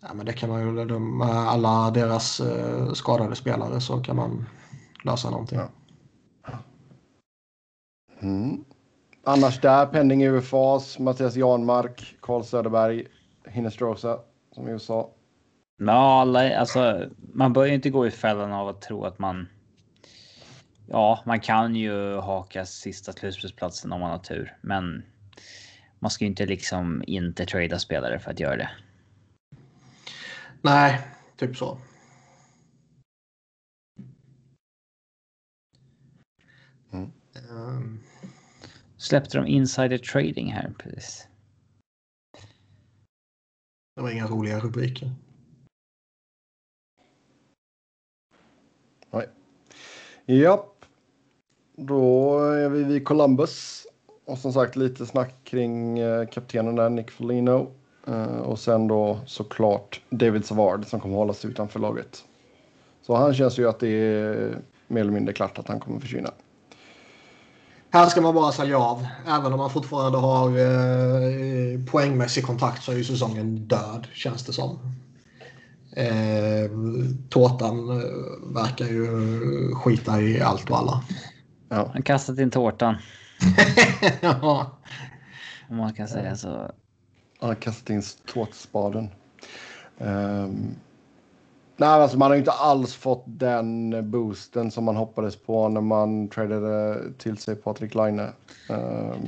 [0.00, 0.84] Ja, men det kan man ju.
[0.84, 4.46] De, alla deras uh, skadade spelare så kan man
[5.04, 5.58] lösa någonting.
[5.58, 5.68] Ja.
[8.20, 8.64] Mm.
[9.24, 13.06] Annars där, pending UFAs, Mattias Janmark, Carl Söderberg,
[13.48, 14.20] Hinestrosa
[14.52, 15.10] som i USA.
[15.78, 19.48] Ja, alla, alltså, man bör ju inte gå i fällan av att tro att man.
[20.88, 25.04] Ja, man kan ju haka sista slutspelsplatsen om man har tur, men
[25.98, 28.70] man ska ju inte liksom inte trada spelare för att göra det.
[30.62, 31.00] Nej,
[31.36, 31.78] typ så.
[36.92, 37.12] Mm.
[37.50, 38.05] Um
[38.96, 41.28] släppte de insider trading här precis.
[43.96, 45.10] Det var inga roliga rubriker.
[49.10, 49.28] Nej.
[50.26, 50.84] Japp.
[51.76, 53.86] Då är vi vid Columbus.
[54.24, 57.72] Och som sagt lite snack kring eh, kaptenen där, Nick Foligno.
[58.06, 62.24] Eh, och sen då såklart David Savard som kommer hållas utanför laget.
[63.02, 66.30] Så han känns ju att det är mer eller mindre klart att han kommer försvinna.
[67.90, 69.06] Här ska man bara sälja av.
[69.26, 74.52] Även om man fortfarande har eh, poängmässig kontakt så är ju säsongen död känns det
[74.52, 74.78] som.
[75.96, 76.70] Eh,
[77.28, 79.08] tårtan eh, verkar ju
[79.74, 81.04] skita i allt och alla.
[81.68, 81.90] Ja.
[81.92, 82.96] Han kastat in tårtan.
[84.20, 84.78] ja.
[85.68, 86.48] Om man kan säga så.
[87.40, 88.02] Han har kastat in
[88.34, 89.08] tårtspaden.
[89.98, 90.74] Um,
[91.76, 96.28] Nej, alltså man har inte alls fått den boosten som man hoppades på när man
[96.28, 98.20] tradade till sig Patrik Laine.
[98.20, 98.28] Um,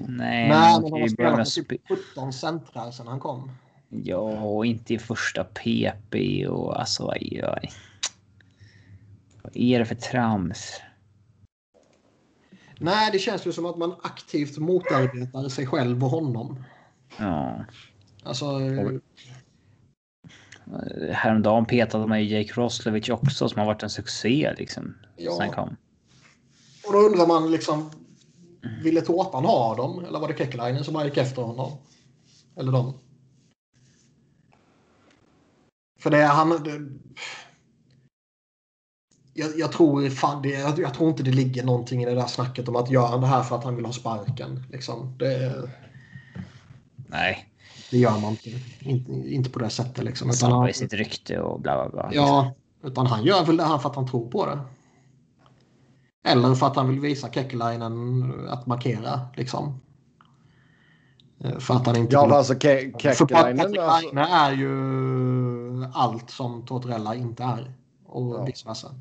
[0.08, 3.50] Nej, men han har spelat med typ 17 centrar sedan han kom.
[3.88, 7.70] Ja, och inte i första PP och alltså aj, aj.
[9.42, 10.80] Vad är det för trams?
[12.78, 16.64] Nej, det känns ju som att man aktivt motarbetar sig själv och honom.
[17.16, 17.64] Ja.
[18.22, 18.46] Alltså,
[21.12, 24.94] Häromdagen petade man ju Jake Roslovic också som har varit en succé liksom.
[25.16, 25.36] Ja.
[25.36, 25.76] Sen kom.
[26.86, 27.90] Och då undrar man liksom.
[28.82, 30.04] Ville Tårtan ha dem?
[30.04, 31.72] Eller var det Kekkelainen som bara gick efter honom?
[32.56, 32.94] Eller dem?
[36.00, 36.48] För det han...
[36.48, 36.88] Det,
[39.34, 42.26] jag, jag, tror fan det, jag, jag, tror inte det ligger någonting i det där
[42.26, 44.62] snacket om att göra det här för att han vill ha sparken.
[44.70, 45.18] Liksom.
[45.18, 45.68] Det,
[47.08, 47.48] Nej.
[47.90, 48.50] Det gör man inte.
[48.80, 50.04] Inte, inte på det sättet.
[50.04, 50.30] Liksom.
[50.30, 52.10] Utan han, sitt rykte och bla bla bla.
[52.14, 54.58] Ja, utan han gör väl det här för att han tror på det.
[56.24, 59.20] Eller för att han vill visa Kekkelainen att markera.
[59.36, 59.80] Liksom.
[61.40, 62.14] Eh, för att han inte...
[62.14, 64.16] Ja, alltså Ke Kekkelainen alltså...
[64.16, 67.72] är ju allt som Tortorella inte är.
[68.06, 68.44] Och ja.
[68.44, 68.94] vice versa.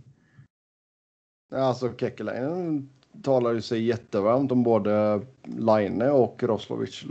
[1.55, 2.89] Alltså Kekkelainen
[3.23, 7.05] talar ju sig jättevarmt om både Line och Roslovic.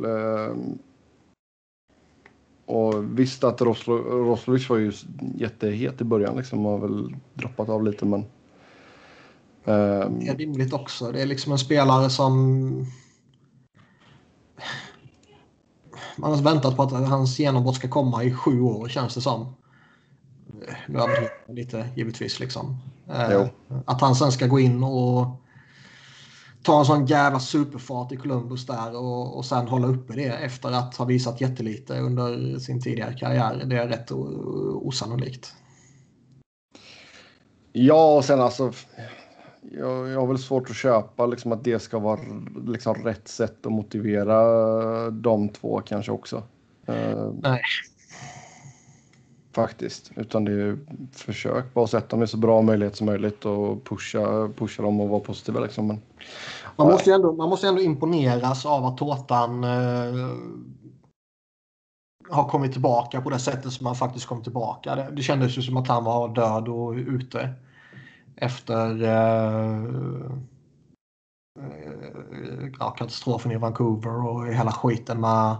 [2.66, 4.92] Och visst att Roslo, Roslovic var ju
[5.36, 8.20] jättehet i början liksom har väl droppat av lite men.
[9.64, 10.20] Um...
[10.20, 11.12] Det är rimligt också.
[11.12, 12.86] Det är liksom en spelare som.
[16.16, 19.54] Man har väntat på att hans genombrott ska komma i sju år känns det som.
[20.86, 22.76] Nu överdriver lite givetvis liksom.
[23.08, 23.46] Uh,
[23.84, 25.26] att han sen ska gå in och
[26.66, 30.72] ta en sån jävla superfart i Columbus där och, och sen hålla uppe det efter
[30.72, 33.62] att ha visat jättelite under sin tidigare karriär.
[33.66, 35.54] Det är rätt osannolikt.
[37.72, 38.72] Ja, och sen alltså.
[39.72, 42.20] Jag, jag har väl svårt att köpa liksom att det ska vara
[42.66, 46.42] liksom rätt sätt att motivera de två kanske också.
[46.86, 47.60] Eh, Nej.
[49.56, 50.78] Faktiskt, utan det är
[51.12, 55.08] försök bara sätta dem i så bra möjlighet som möjligt och pusha, pusha dem och
[55.08, 55.86] vara positiva liksom.
[55.86, 56.00] Men,
[56.76, 60.28] man, måste ändå, man måste ändå imponeras av att Tårtan eh,
[62.30, 64.96] har kommit tillbaka på det sättet som han faktiskt kom tillbaka.
[64.96, 67.54] Det, det kändes ju som att han var död och ute
[68.36, 69.84] efter eh,
[71.58, 75.56] eh, ja, katastrofen i Vancouver och hela skiten med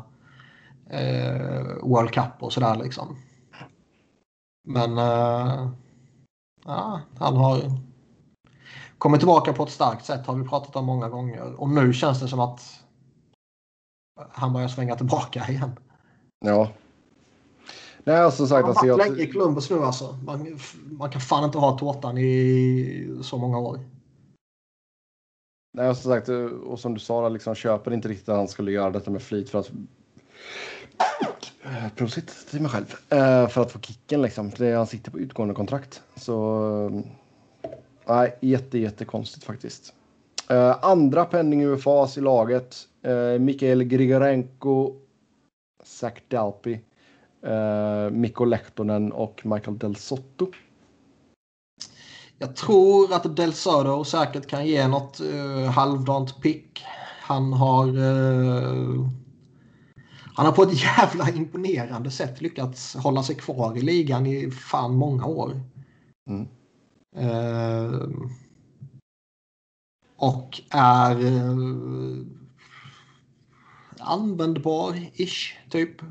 [0.91, 3.17] eh, World Cup och sådär liksom.
[4.69, 5.69] Men eh,
[6.65, 7.73] ja, han har
[8.99, 11.61] kommit tillbaka på ett starkt sätt har vi pratat om många gånger.
[11.61, 12.81] Och nu känns det som att
[14.31, 15.71] han börjar svänga tillbaka igen.
[16.45, 16.71] Ja.
[18.05, 18.67] Nej, som sagt.
[18.67, 20.19] Han har varit länge i Columbus nu alltså.
[20.25, 20.59] Man,
[20.91, 23.81] man kan fan inte ha tårtan i så många år.
[25.73, 26.29] Nej, som sagt,
[26.67, 29.51] och som du sa, liksom, köper inte riktigt att han skulle göra detta med flit
[29.51, 29.71] för att
[31.67, 32.95] Eh, prosit till mig själv.
[33.13, 34.51] Uh, för att få kicken liksom.
[34.51, 36.03] Det, han sitter på utgående kontrakt.
[36.17, 36.61] Så
[36.93, 37.01] uh,
[38.07, 39.93] nej, jätte, jättekonstigt faktiskt.
[40.51, 42.77] Uh, andra penning UFAs i laget.
[43.07, 44.93] Uh, Mikael Grigorenko,
[45.85, 46.81] Zach Dalpi,
[47.47, 50.47] uh, Mikko Lehtonen och Michael Del Sotto.
[52.39, 56.85] Jag tror att Del Soto säkert kan ge något uh, halvdant pick.
[57.21, 57.87] Han har
[60.37, 64.97] han har på ett jävla imponerande sätt lyckats hålla sig kvar i ligan i fan
[64.97, 65.61] många år.
[66.31, 66.49] Mm.
[67.19, 68.09] Uh,
[70.17, 72.27] och är uh,
[73.99, 76.03] användbar-ish, typ.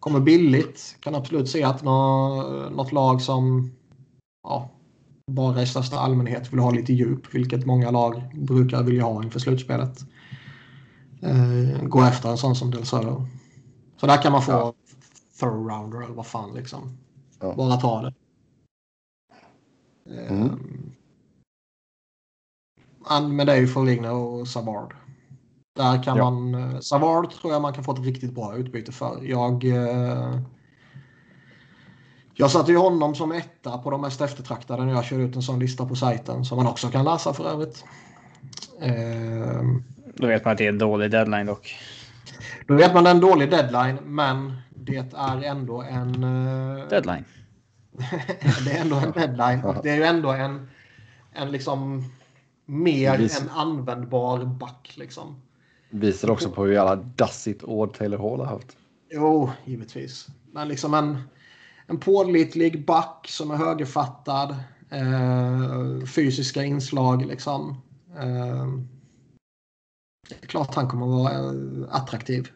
[0.00, 0.96] Kommer billigt.
[1.00, 3.72] Kan absolut se att nå, något lag som
[4.42, 4.70] ja,
[5.26, 9.38] bara i största allmänhet vill ha lite djup, vilket många lag brukar vilja ha inför
[9.38, 10.11] slutspelet
[11.22, 13.26] eh, gå efter en sån som Del Soto.
[13.96, 14.74] Så där kan man få ja.
[15.40, 16.98] third rounder eller vad fan liksom.
[17.40, 17.54] Ja.
[17.54, 18.14] Bara ta det.
[20.28, 20.92] Mm.
[23.10, 24.94] Eh, men det är ju Foligno och Savard.
[25.76, 26.30] Där kan ja.
[26.30, 26.54] man...
[26.54, 29.22] Eh, Savard tror jag man kan få ett riktigt bra utbyte för.
[29.22, 29.64] Jag...
[29.64, 30.40] Eh,
[32.34, 35.42] jag satte ju honom som etta på de mest eftertraktade när jag körde ut en
[35.42, 37.84] sån lista på sajten som man också kan läsa för övrigt.
[38.80, 39.62] Eh,
[40.22, 41.74] då vet man att det är en dålig deadline dock.
[42.66, 46.24] Då vet man att det är en dålig deadline, men det är ändå en...
[46.24, 46.88] Uh...
[46.88, 47.24] Deadline.
[48.64, 50.68] det är ändå en deadline och det är ju ändå en,
[51.32, 52.04] en liksom
[52.66, 53.40] mer Vis...
[53.40, 55.42] än användbar back liksom.
[55.90, 58.76] Visar också på hur jävla dassigt år Taylor Hall har haft.
[59.10, 60.26] Jo, givetvis.
[60.52, 61.18] Men liksom en,
[61.86, 64.56] en pålitlig back som är högerfattad.
[64.90, 67.82] Eh, fysiska inslag liksom.
[68.18, 68.66] Eh,
[70.40, 72.48] det är klart han kommer att vara eh, attraktiv.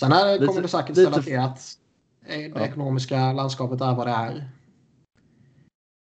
[0.00, 1.22] Sen här lite, kommer det säkert ställa lite...
[1.22, 1.76] till att
[2.26, 2.60] det ja.
[2.60, 4.50] ekonomiska landskapet är vad det är.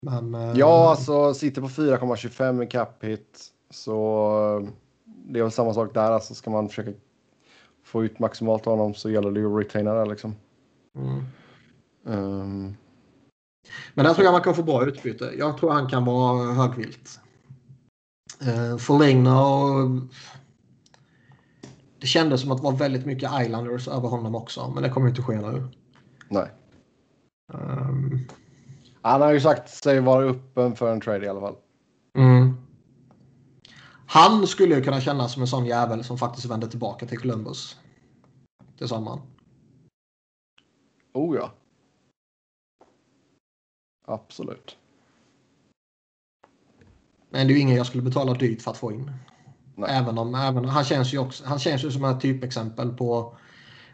[0.01, 4.69] Men, eh, ja, alltså sitter på 4,25 i cap hit så eh,
[5.05, 6.11] det är väl samma sak där.
[6.11, 6.91] Alltså ska man försöka
[7.83, 10.35] få ut maximalt av honom så gäller det ju att retaina det liksom.
[10.95, 11.23] Mm.
[12.03, 12.77] Um...
[13.93, 15.31] Men där tror jag man kan få bra utbyte.
[15.37, 17.19] Jag tror han kan vara högvilt.
[18.41, 19.41] Eh, förlängna
[21.99, 25.09] det kändes som att det var väldigt mycket Islanders över honom också, men det kommer
[25.09, 25.67] inte ske nu.
[26.29, 26.51] Nej.
[27.53, 28.27] Um...
[29.01, 31.55] Han har ju sagt sig vara öppen för en trade i alla fall.
[32.17, 32.57] Mm.
[34.07, 37.75] Han skulle ju kunna kännas som en sån jävel som faktiskt vänder tillbaka till Columbus.
[38.77, 39.19] Till sommaren.
[41.13, 41.51] Oh ja.
[44.05, 44.77] Absolut.
[47.29, 49.11] Men det är ju ingen jag skulle betala dyrt för att få in.
[49.87, 53.37] Även om, även, han, känns ju också, han känns ju som ett typexempel på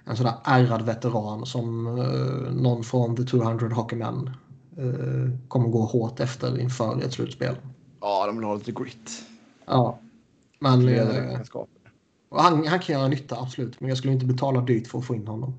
[0.05, 4.29] en sån där ärrad veteran som uh, någon från The 200 Hockeymen
[4.79, 7.55] uh, kommer gå hårt efter inför ett slutspel.
[8.01, 9.23] Ja, de vill ha lite grit.
[9.65, 9.99] Ja.
[10.59, 10.89] Men...
[10.89, 11.39] Uh,
[12.29, 13.79] han, han kan göra nytta, absolut.
[13.79, 15.53] Men jag skulle inte betala dyrt för att få in honom.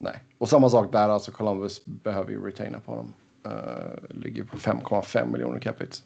[0.00, 1.08] Nej, och samma sak där.
[1.08, 3.12] Alltså Columbus behöver ju retaina på honom.
[3.46, 5.96] Uh, ligger på 5,5 miljoner capita.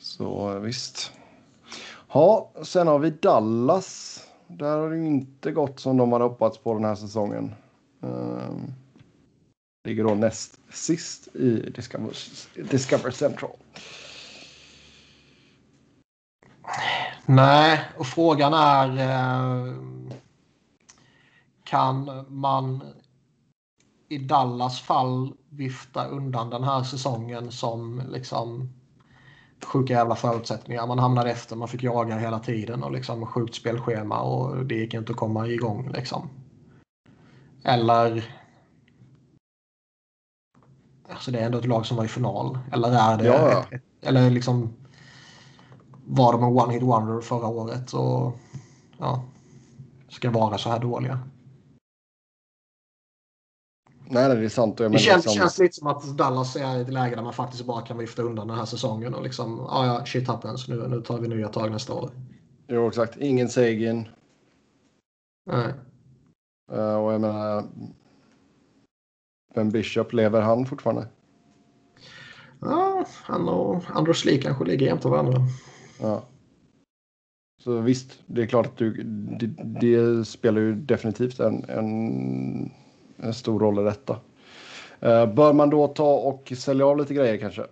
[0.00, 1.12] Så visst.
[2.12, 4.20] Ja, sen har vi Dallas.
[4.46, 7.54] Där har det inte gått som de hade hoppats på den här säsongen.
[8.04, 8.50] Uh,
[9.84, 12.16] ligger då näst sist i Discover,
[12.70, 13.56] Discover Central.
[17.26, 20.10] Nej, och frågan är ehm,
[21.64, 22.82] kan man
[24.08, 28.68] i Dallas fall vifta undan den här säsongen som liksom
[29.64, 30.86] sjuka jävla förutsättningar.
[30.86, 34.94] Man hamnade efter, man fick jaga hela tiden och liksom sjukt spelschema och det gick
[34.94, 36.28] inte att komma igång liksom.
[37.62, 38.36] Eller...
[41.08, 42.58] Alltså det är ändå ett lag som var i final.
[42.72, 43.24] Eller är det...
[43.24, 43.64] Ja.
[43.70, 44.72] Ett, eller liksom...
[46.06, 48.36] Var de en one-hit wonder förra året och...
[48.98, 49.24] Ja.
[50.08, 51.18] Ska vara så här dåliga.
[54.12, 54.76] Nej, det är sant.
[54.76, 55.32] det känns, liksom...
[55.32, 58.22] känns lite som att Dallas är i ett läge där man faktiskt bara kan vifta
[58.22, 60.68] undan den här säsongen och liksom, ja, ja, shit happens.
[60.68, 62.10] Nu, nu tar vi nya tag nästa år.
[62.68, 63.16] Jo, exakt.
[63.16, 64.08] Ingen Sagan.
[65.46, 65.74] Nej.
[66.72, 67.64] Uh, och jag menar,
[69.54, 71.08] Ben Bishop, lever han fortfarande?
[72.60, 75.40] Ja, han och Andros Lee kanske ligger jämte varandra.
[76.00, 76.22] Ja.
[77.62, 79.02] Så visst, det är klart att du,
[79.40, 79.46] det,
[79.80, 82.70] det spelar ju definitivt en, en
[83.22, 84.16] en stor roll i detta.
[85.00, 87.66] Eh, bör man då ta och sälja av lite grejer kanske?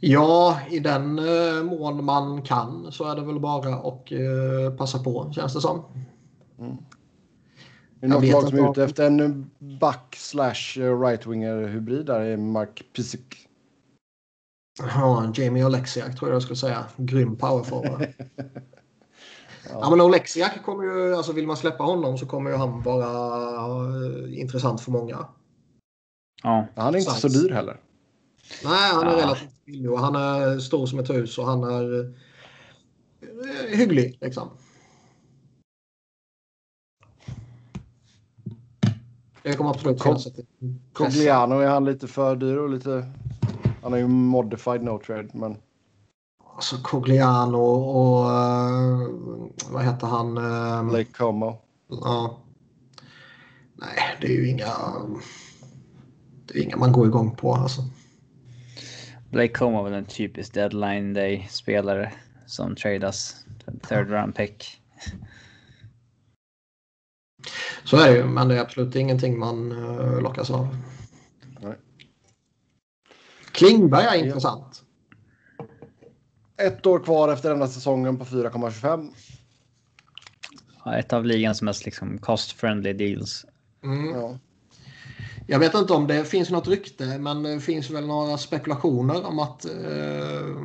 [0.00, 4.98] Ja, i den eh, mån man kan så är det väl bara att eh, passa
[4.98, 5.82] på känns det som.
[6.58, 6.76] Mm.
[8.02, 12.36] Är det något lag som är ute efter en back slash right-winger hybrid där är
[12.36, 13.36] Mark Pisik?
[14.78, 16.84] Ja, Jamie Oleksiak tror jag jag skulle säga.
[16.96, 18.06] Grym powerforward.
[19.68, 19.78] Ja.
[19.80, 23.08] ja men Oleksiak kommer ju, alltså vill man släppa honom så kommer ju han vara
[23.68, 25.26] uh, intressant för många.
[26.42, 26.66] Ja.
[26.76, 27.80] Han är inte så dyr heller.
[28.64, 29.18] Nej, han är ja.
[29.18, 32.06] relativt billig och han är stor som ett hus och han är uh,
[33.68, 34.50] hygglig liksom.
[39.42, 40.34] Det kommer absolut finnas ett
[40.92, 43.12] Cogliano är han lite för dyr och lite...
[43.82, 45.56] Han är ju modified no trade men...
[46.60, 49.08] Alltså Cogliano och uh,
[49.70, 50.38] vad heter han?
[50.38, 51.62] Uh, Lake Como.
[51.88, 52.40] Ja.
[53.74, 54.72] Nej, det är ju inga...
[56.46, 57.82] Det är inga man går igång på alltså.
[59.30, 62.12] Blake Como var en typisk deadline day-spelare
[62.46, 63.44] som tradas.
[63.88, 64.82] Third round pick.
[67.84, 70.76] Så är det ju, men det är absolut ingenting man uh, lockas av.
[71.60, 71.76] Nej.
[73.52, 74.79] Klingberg är intressant.
[76.60, 79.10] Ett år kvar efter denna säsongen på 4,25.
[80.84, 83.46] Ja, ett av ligans mest liksom cost-friendly deals.
[83.82, 84.14] Mm.
[84.14, 84.38] Ja.
[85.46, 89.38] Jag vet inte om det finns något rykte, men det finns väl några spekulationer om
[89.38, 90.56] att eh,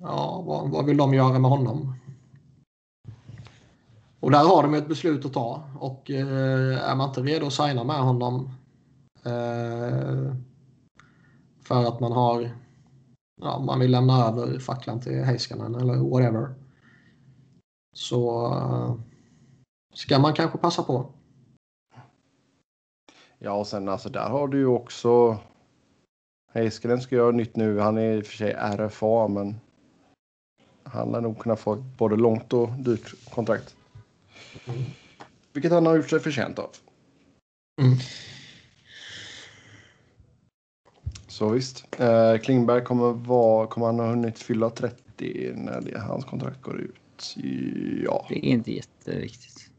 [0.00, 1.94] ja, vad, vad vill de göra med honom?
[4.20, 7.52] Och där har de ett beslut att ta och eh, är man inte redo att
[7.52, 8.50] signa med honom
[9.24, 10.34] eh,
[11.62, 12.50] för att man har
[13.40, 16.54] ja, man vill lämna över facklan till Heiskanen eller whatever.
[17.92, 19.00] Så uh,
[19.94, 21.12] ska man kanske passa på.
[23.38, 25.38] Ja, och sen alltså där har du ju också
[26.52, 27.78] Heiskanen ska göra nytt nu.
[27.78, 29.60] Han är i och för sig RFA, men
[30.82, 33.76] han lär nog kunna få ett både långt och dyrt kontrakt.
[34.66, 34.84] Mm.
[35.52, 36.70] Vilket han har gjort sig förtjänt av.
[37.80, 37.98] Mm.
[41.38, 41.84] Så visst.
[41.98, 46.80] Eh, Klingberg kommer, vara, kommer han ha hunnit fylla 30 när det, hans kontrakt går
[46.80, 47.36] ut?
[48.04, 48.26] Ja.
[48.28, 49.70] Det är inte jätteviktigt.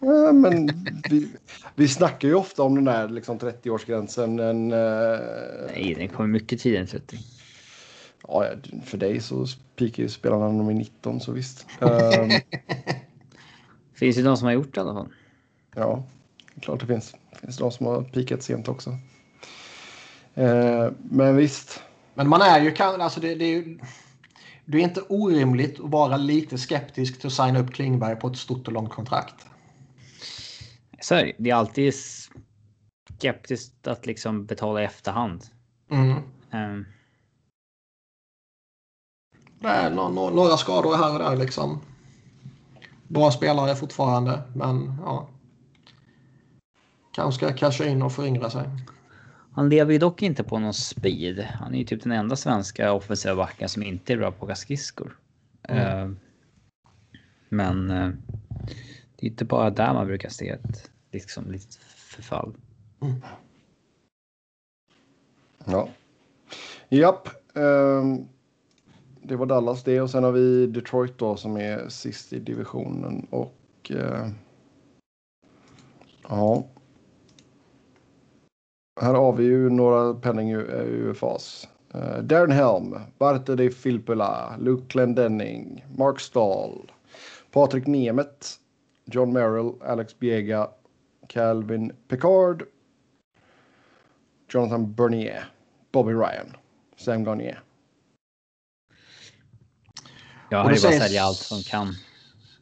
[0.00, 0.70] ja, men
[1.10, 1.28] vi,
[1.74, 4.50] vi snackar ju ofta om den där liksom 30-årsgränsen.
[4.50, 5.20] En, eh...
[5.74, 7.18] Nej, den kommer mycket tidigare än 30.
[8.28, 8.46] Ja,
[8.84, 9.46] för dig så
[9.76, 11.66] pikar ju spelarna när de är 19, så visst.
[11.80, 12.30] um...
[13.94, 15.08] finns ju de som har gjort det i alla fall.
[15.74, 16.04] Ja,
[16.60, 17.14] klart det finns.
[17.30, 18.98] Det finns de som har pikat sent också.
[20.34, 21.82] Eh, men visst.
[22.14, 23.78] Men man är ju alltså det, det är ju,
[24.64, 28.36] det är inte orimligt att vara lite skeptisk till att signa upp Klingberg på ett
[28.36, 29.46] stort och långt kontrakt.
[31.00, 31.32] Så är det.
[31.38, 31.94] Det är alltid
[33.18, 35.44] skeptiskt att liksom betala i efterhand.
[35.90, 36.16] Mm.
[36.52, 36.86] Um.
[39.60, 41.80] Det är några skador här och där liksom.
[43.08, 45.28] Bra spelare fortfarande, men ja.
[47.12, 48.68] Kanske ska casha in och föryngra sig.
[49.52, 51.40] Han lever ju dock inte på någon speed.
[51.40, 55.18] Han är ju typ den enda svenska offensiva backen som inte är bra på skridskor.
[55.62, 56.10] Mm.
[56.10, 56.16] Uh,
[57.48, 58.12] men uh,
[59.16, 62.54] det är inte bara där man brukar se ett liksom, litet förfall.
[63.02, 63.22] Mm.
[65.64, 65.88] Ja.
[66.88, 67.28] Japp.
[67.54, 68.28] Um,
[69.22, 73.26] det var Dallas det och sen har vi Detroit då som är sist i divisionen
[73.30, 74.28] och uh,
[76.28, 76.66] ja.
[79.00, 81.68] Här har vi ju några penning UFAs.
[81.94, 86.92] Uh, Darren Helm, Bartoli Filppula, Luke Glendenning, Mark Stahl,
[87.50, 88.54] Patrik Nemet,
[89.04, 90.70] John Merrill, Alex Biega,
[91.28, 92.62] Calvin Picard,
[94.52, 95.44] Jonathan Bernier,
[95.92, 96.56] Bobby Ryan,
[96.96, 97.62] Sam Garnier.
[100.50, 101.94] Ja, han är bara sälja allt som kan.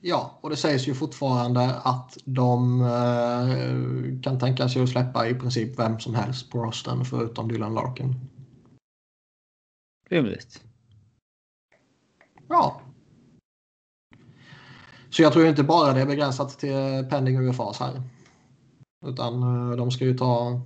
[0.00, 5.34] Ja, och det sägs ju fortfarande att de eh, kan tänka sig att släppa i
[5.34, 8.14] princip vem som helst på rosten förutom Dylan Larkin.
[10.08, 10.62] Rimligt.
[12.48, 12.80] Ja.
[15.10, 18.02] Så jag tror inte bara det är begränsat till pending UFAs här.
[19.06, 20.60] Utan eh, de ska ju ta,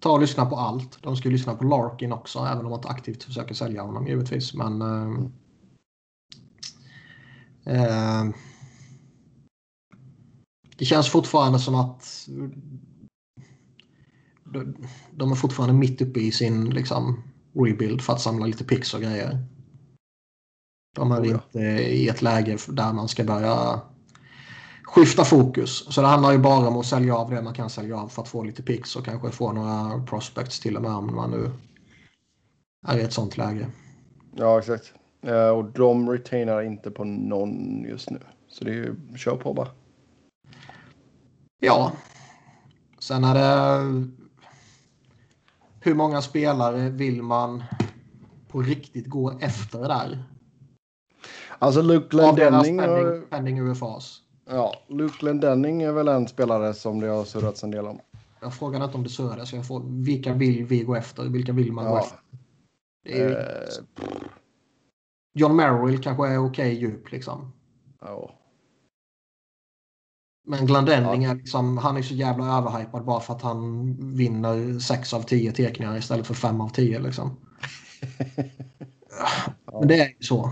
[0.00, 1.02] ta och lyssna på allt.
[1.02, 4.06] De ska ju lyssna på Larkin också, även om de inte aktivt försöker sälja honom
[4.06, 4.54] givetvis.
[4.54, 5.28] Men eh,
[7.66, 8.24] eh,
[10.76, 12.28] det känns fortfarande som att
[15.10, 17.22] de är fortfarande mitt uppe i sin liksom,
[17.54, 19.44] rebuild för att samla lite pix och grejer.
[20.96, 21.34] De är oh ja.
[21.34, 23.80] inte i ett läge där man ska börja
[24.82, 25.94] skifta fokus.
[25.94, 28.22] Så det handlar ju bara om att sälja av det man kan sälja av för
[28.22, 31.50] att få lite pix och kanske få några prospects till och med om man nu
[32.86, 33.70] är i ett sånt läge.
[34.34, 34.92] Ja, exakt.
[35.22, 38.18] Eh, och de retainar inte på någon just nu.
[38.48, 39.68] Så det är ju, kör på bara.
[41.60, 41.92] Ja.
[42.98, 44.08] Sen är det...
[45.80, 47.64] Hur många spelare vill man
[48.48, 50.24] på riktigt gå efter där?
[51.58, 52.78] Alltså Luke Glendenning...
[52.78, 54.22] Pending, pending UFAs.
[54.48, 58.00] Ja, Luke Glendenning är väl en spelare som det har surrats en del om.
[58.40, 59.52] Jag frågar inte om det surrades.
[59.52, 61.22] Jag får, vilka vill vi gå efter?
[61.24, 61.90] Vilka vill man ja.
[61.90, 62.18] gå efter?
[63.04, 64.04] Är, eh,
[65.38, 67.52] John Merrill kanske är okej okay djup liksom.
[68.00, 68.30] Ja.
[70.46, 71.30] Men Glendenning ja.
[71.30, 75.52] är liksom, han är så jävla överhypad bara för att han vinner 6 av 10
[75.52, 77.30] teckningar istället för 5 av 10 liksom.
[79.66, 79.78] ja.
[79.78, 80.46] Men det är ju så.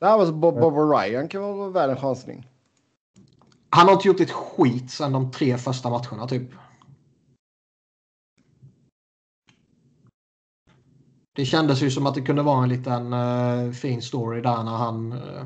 [0.00, 2.46] Nej, alltså Bob, Bob Ryan kan vara värd en chansning.
[3.70, 6.50] Han har inte gjort ett skit sedan de tre första matcherna typ.
[11.40, 14.76] Det kändes ju som att det kunde vara en liten uh, fin story där när
[14.76, 15.12] han...
[15.12, 15.42] Uh,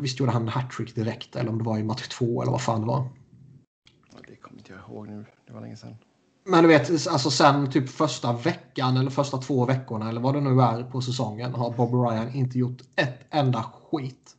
[0.00, 2.80] visst gjorde han hattrick direkt eller om det var i match två eller vad fan
[2.80, 3.08] det var.
[4.28, 5.24] Det kommer inte jag ihåg nu.
[5.46, 5.96] Det var länge sedan.
[6.44, 10.40] Men du vet, alltså sen typ första veckan eller första två veckorna eller vad det
[10.40, 14.36] nu är på säsongen har Bob Ryan inte gjort ett enda skit.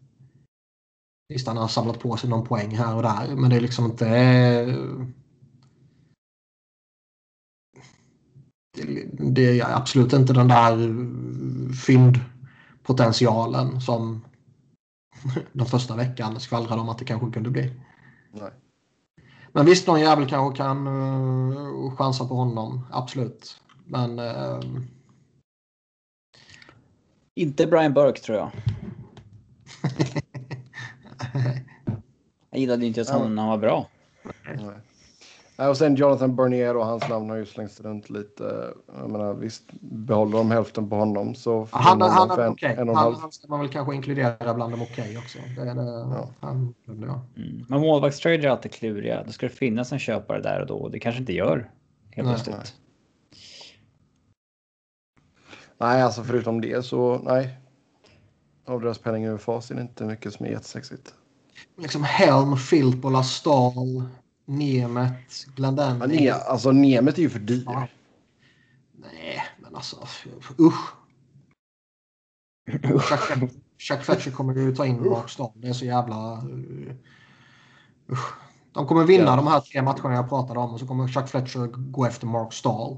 [1.29, 3.85] Visst, han har samlat på sig någon poäng här och där, men det är liksom
[3.85, 4.05] inte...
[9.11, 10.95] Det är absolut inte den där
[11.85, 14.25] fyndpotentialen som
[15.51, 17.73] den första veckan skvallrade om att det kanske kunde bli.
[18.31, 18.51] Nej.
[19.51, 22.85] Men visst, någon jävel kanske kan uh, chansa på honom.
[22.91, 23.61] Absolut.
[23.85, 24.19] Men...
[24.19, 24.59] Uh...
[27.35, 28.51] Inte Brian Burke tror jag.
[32.49, 33.87] jag gillade inte ens honom när han var bra.
[34.45, 34.75] Nej.
[35.67, 38.73] Och sen Jonathan Bernier och hans namn har ju slängts runt lite.
[38.97, 41.67] Jag menar, visst, behåller de hälften på honom så...
[41.71, 42.73] Han, han, han, är okej.
[42.73, 42.85] Okay.
[42.85, 45.39] Han, han ska man väl kanske inkludera bland de okej okay också.
[45.55, 46.29] Det är det, ja.
[46.39, 46.93] han, ja.
[47.37, 47.65] Mm.
[47.69, 49.23] Men målvaktstrader är alltid kluriga.
[49.23, 50.89] Då ska det finnas en köpare där och då.
[50.89, 51.71] Det kanske inte gör
[52.11, 52.55] helt nej, plötsligt.
[52.57, 52.65] Nej.
[55.77, 57.57] nej, alltså förutom det så nej.
[58.65, 61.13] Av deras penning över fas är det inte mycket som är jättesexigt.
[61.77, 64.03] Liksom Helm, Filppola, Stahl.
[64.49, 66.23] Nemet, Glendenning.
[66.23, 67.63] Ja, ne alltså Nemet är ju för dyr.
[67.65, 67.87] Ja.
[68.95, 70.07] Nej, men alltså
[70.59, 70.93] usch.
[73.01, 75.51] Chuck, Chuck Fletcher kommer ju ta in Rockstar.
[75.55, 76.33] Det är så jävla...
[76.33, 76.91] Uh,
[78.11, 78.33] usch.
[78.71, 79.35] De kommer vinna ja.
[79.35, 82.53] de här tre matcherna jag pratade om och så kommer Chuck Fletcher gå efter Mark
[82.53, 82.97] Stahl.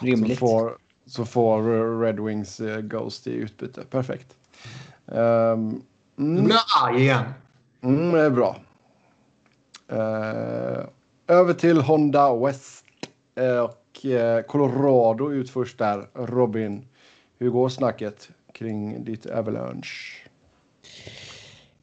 [0.00, 0.38] Rimligt.
[0.38, 0.76] Så får,
[1.06, 3.84] så får Red Wings uh, Ghost i utbyte.
[3.90, 4.36] Perfekt.
[5.06, 5.82] Um,
[6.16, 7.24] Nu blir jag arg igen.
[7.82, 8.56] Mm, det är bra.
[9.90, 10.84] Eh,
[11.26, 12.84] över till Honda West
[13.34, 16.08] eh, och eh, Colorado ut först där.
[16.14, 16.88] Robin,
[17.38, 20.28] Hur går snacket kring ditt Avalanche?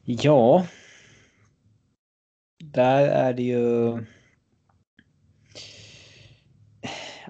[0.04, 0.66] Ja.
[2.64, 3.98] Där är det ju.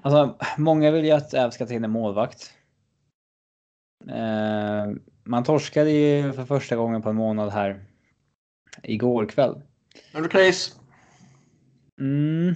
[0.01, 2.53] Alltså, många vill ju att Äv ska ta in en målvakt.
[5.23, 7.85] Man torskade ju för första gången på en månad här
[8.83, 9.61] igår kväll.
[10.13, 10.71] Är du case?
[11.99, 12.55] Mm.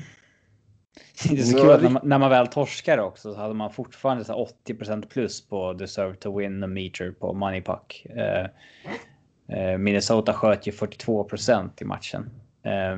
[1.29, 3.73] Det är så kul att när man, när man väl torskar också så hade man
[3.73, 8.05] fortfarande så 80% plus på deserve to win a meter på money puck.
[8.09, 8.47] Eh,
[9.57, 12.29] eh, Minnesota sköt ju 42% i matchen.
[12.63, 12.97] Eh,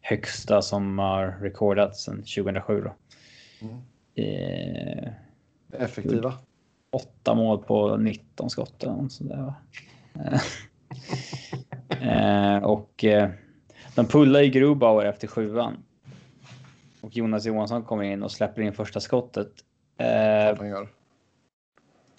[0.00, 2.94] högsta som har rekordats sedan 2007 då.
[3.60, 3.76] Mm.
[4.14, 5.12] Eh,
[5.72, 6.34] Effektiva.
[6.92, 9.52] Åtta mål på 19 skott eller något sånt där.
[12.06, 13.30] Eh, och eh,
[13.94, 15.84] de pullar ju Grubauer efter sjuan.
[17.00, 19.52] Och Jonas Johansson kommer in och släpper in första skottet.
[19.96, 20.84] Eh,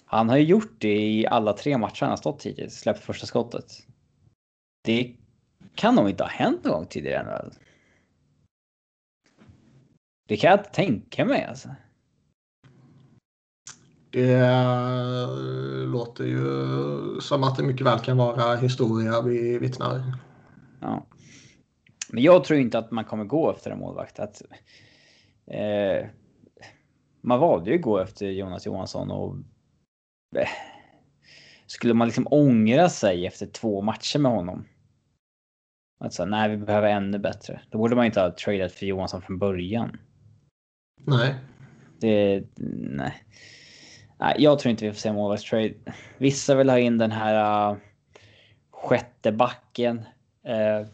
[0.04, 3.26] han, har ju gjort det i alla tre matcher han har stått hittills, släppt första
[3.26, 3.72] skottet.
[4.84, 5.16] Det
[5.74, 7.50] kan nog inte ha hänt någon gång tidigare
[10.28, 11.68] Det kan jag inte tänka mig alltså.
[14.10, 20.12] Det låter ju som att det mycket väl kan vara historia vi vittnar.
[20.80, 21.06] Ja.
[22.08, 24.18] Men jag tror inte att man kommer gå efter en målvakt.
[24.18, 24.42] Att,
[25.46, 26.06] eh,
[27.20, 29.36] man valde ju att gå efter Jonas Johansson och
[30.36, 30.48] eh,
[31.66, 34.64] skulle man liksom ångra sig efter två matcher med honom?
[36.00, 37.60] Att säga, nej, vi behöver ännu bättre.
[37.70, 39.98] Då borde man inte ha tradat för Johansson från början.
[41.04, 41.34] Nej.
[42.00, 43.14] Det, nej.
[44.18, 45.74] Nej jag tror inte vi får se målvaktstrade.
[46.18, 47.76] Vissa vill ha in den här uh,
[48.70, 49.98] sjätte backen.
[50.48, 50.88] Uh,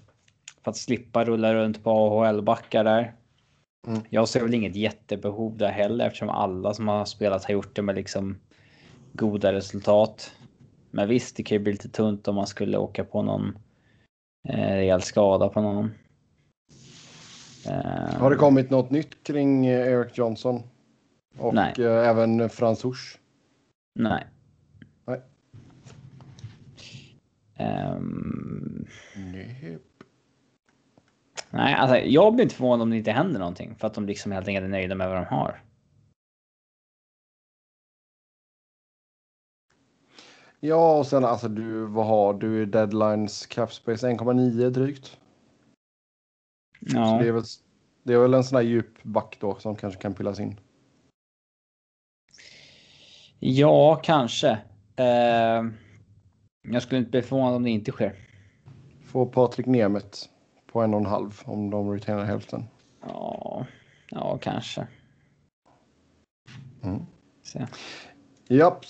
[0.64, 3.14] för att slippa rulla runt på AHL-backar där.
[3.86, 4.00] Mm.
[4.10, 7.82] Jag ser väl inget jättebehov där heller eftersom alla som har spelat har gjort det
[7.82, 8.38] med liksom
[9.12, 10.32] goda resultat.
[10.90, 13.58] Men visst, det kan ju bli lite tunt om man skulle åka på någon
[14.48, 15.90] eh, rejäl skada på någon.
[17.66, 20.62] Eh, har det kommit något nytt kring Eric Johnson?
[21.38, 21.74] Och nej.
[21.78, 23.18] Eh, även Frans Hors?
[23.94, 24.26] Nej.
[25.04, 25.22] Nej.
[27.58, 28.86] Um,
[31.50, 34.32] Nej, alltså jag blir inte förvånad om det inte händer någonting för att de liksom
[34.32, 35.62] helt enkelt är nöjda med vad de har.
[40.60, 45.18] Ja, och sen alltså du, vad har du i deadlines capspace 1,9 drygt?
[46.80, 47.06] Ja.
[47.06, 47.42] Så det är, väl,
[48.02, 50.60] det är väl en sån här djup back då som kanske kan pillas in.
[53.38, 54.50] Ja, kanske.
[55.00, 55.70] Uh,
[56.72, 58.14] jag skulle inte bli förvånad om det inte sker.
[59.04, 60.18] Får Patrik Nemeth
[60.72, 62.64] på en och en halv om de retainar hälften.
[63.00, 63.66] Ja,
[64.10, 64.86] ja kanske.
[66.82, 67.02] Mm.
[68.48, 68.84] Japp,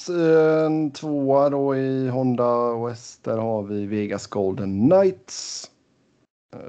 [0.67, 3.25] en tvåa då i Honda West.
[3.25, 5.71] Där har vi Vegas Golden Knights.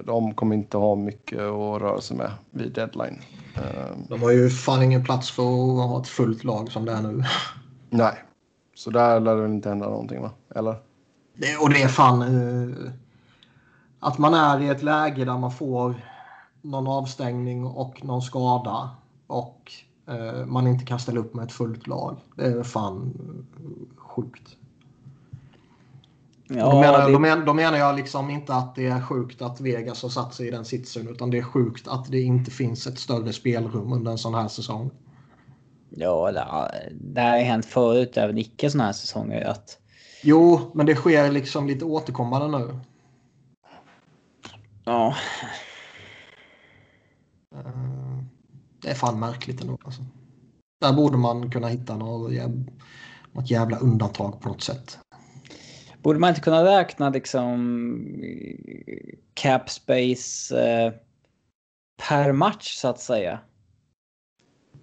[0.04, 3.22] De kommer inte ha mycket att röra sig med vid deadline.
[3.56, 4.06] Ehm.
[4.10, 7.02] De har ju fan ingen plats för att ha ett fullt lag som det är
[7.02, 7.24] nu.
[7.98, 8.24] Nej,
[8.76, 10.32] så där lär det väl inte hända någonting va?
[10.56, 10.76] Eller?
[11.34, 12.22] Det, och det är fan...
[12.22, 12.92] Uh
[14.06, 15.96] att man är i ett läge där man får
[16.62, 18.90] någon avstängning och någon skada
[19.28, 19.72] och
[20.08, 22.18] eh, man inte kan ställa upp med ett fullt lag.
[22.36, 23.14] Det är fan
[23.96, 24.58] sjukt.
[26.48, 27.14] Ja, då, menar, det...
[27.14, 30.34] då, men, då menar jag liksom inte att det är sjukt att Vegas har satt
[30.34, 33.94] sig i den sitsen utan det är sjukt att det inte finns ett större spelrum
[33.94, 34.92] under en sån här säsong.
[35.98, 36.32] Ja,
[36.92, 39.46] det, har hänt förut även icke såna här säsonger.
[39.46, 39.80] Att...
[40.24, 42.80] Jo, men det sker liksom lite återkommande nu.
[44.86, 45.16] Ja.
[47.56, 48.20] Eh,
[48.82, 49.78] det är fan märkligt ändå.
[49.86, 50.02] Alltså.
[50.82, 52.66] Där borde man kunna hitta något jävla,
[53.32, 55.00] något jävla undantag på något sätt.
[56.02, 58.24] Borde man inte kunna räkna liksom
[59.34, 60.94] cap space eh,
[62.08, 63.40] per match så att säga?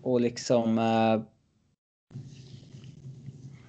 [0.03, 1.21] Och liksom eh,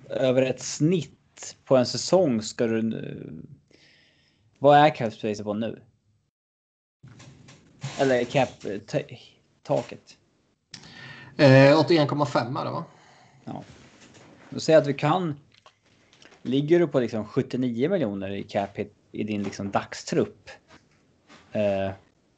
[0.10, 3.04] över ett snitt på en säsong ska du...
[4.60, 5.82] Vad är cap space på nu?
[8.00, 10.18] Eller cap-taket?
[11.38, 12.86] Eh, 81,5 är det va?
[13.46, 13.64] Ja.
[14.50, 15.40] Då säger att vi kan...
[16.42, 18.80] Ligger du på liksom 79 miljoner i cap
[19.12, 20.50] i din liksom dagstrupp
[21.52, 21.92] eh,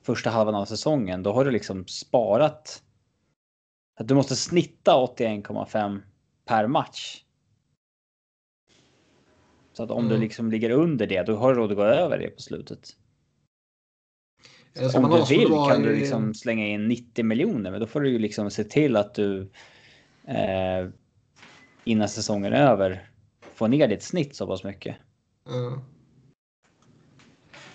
[0.04, 2.84] första halvan av säsongen, då har du liksom sparat.
[3.96, 6.02] Att du måste snitta 81,5
[6.46, 7.24] per match.
[9.74, 10.10] Så att om mm.
[10.10, 12.90] du liksom ligger under det, då har du råd att gå över det på slutet.
[14.96, 18.20] Om du vill kan du liksom slänga in 90 miljoner, men då får du ju
[18.20, 19.52] liksom se till att du
[20.28, 20.90] eh,
[21.84, 23.10] innan säsongen är över
[23.56, 24.96] få ner ditt snitt så pass mycket.
[25.50, 25.80] Mm.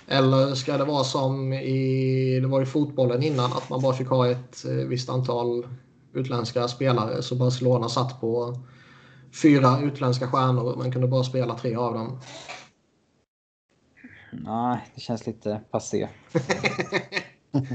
[0.06, 4.08] Eller ska det vara som i, det var i fotbollen innan, att man bara fick
[4.08, 5.66] ha ett eh, visst antal
[6.12, 7.22] utländska spelare.
[7.22, 8.56] Så Barcelona satt på
[9.42, 12.20] fyra utländska stjärnor och man kunde bara spela tre av dem.
[14.32, 16.08] Nej, det känns lite passé.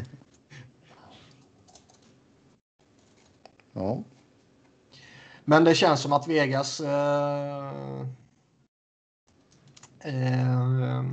[3.74, 4.03] ja.
[5.45, 7.72] Men det känns som att Vegas eh,
[9.99, 11.03] eh,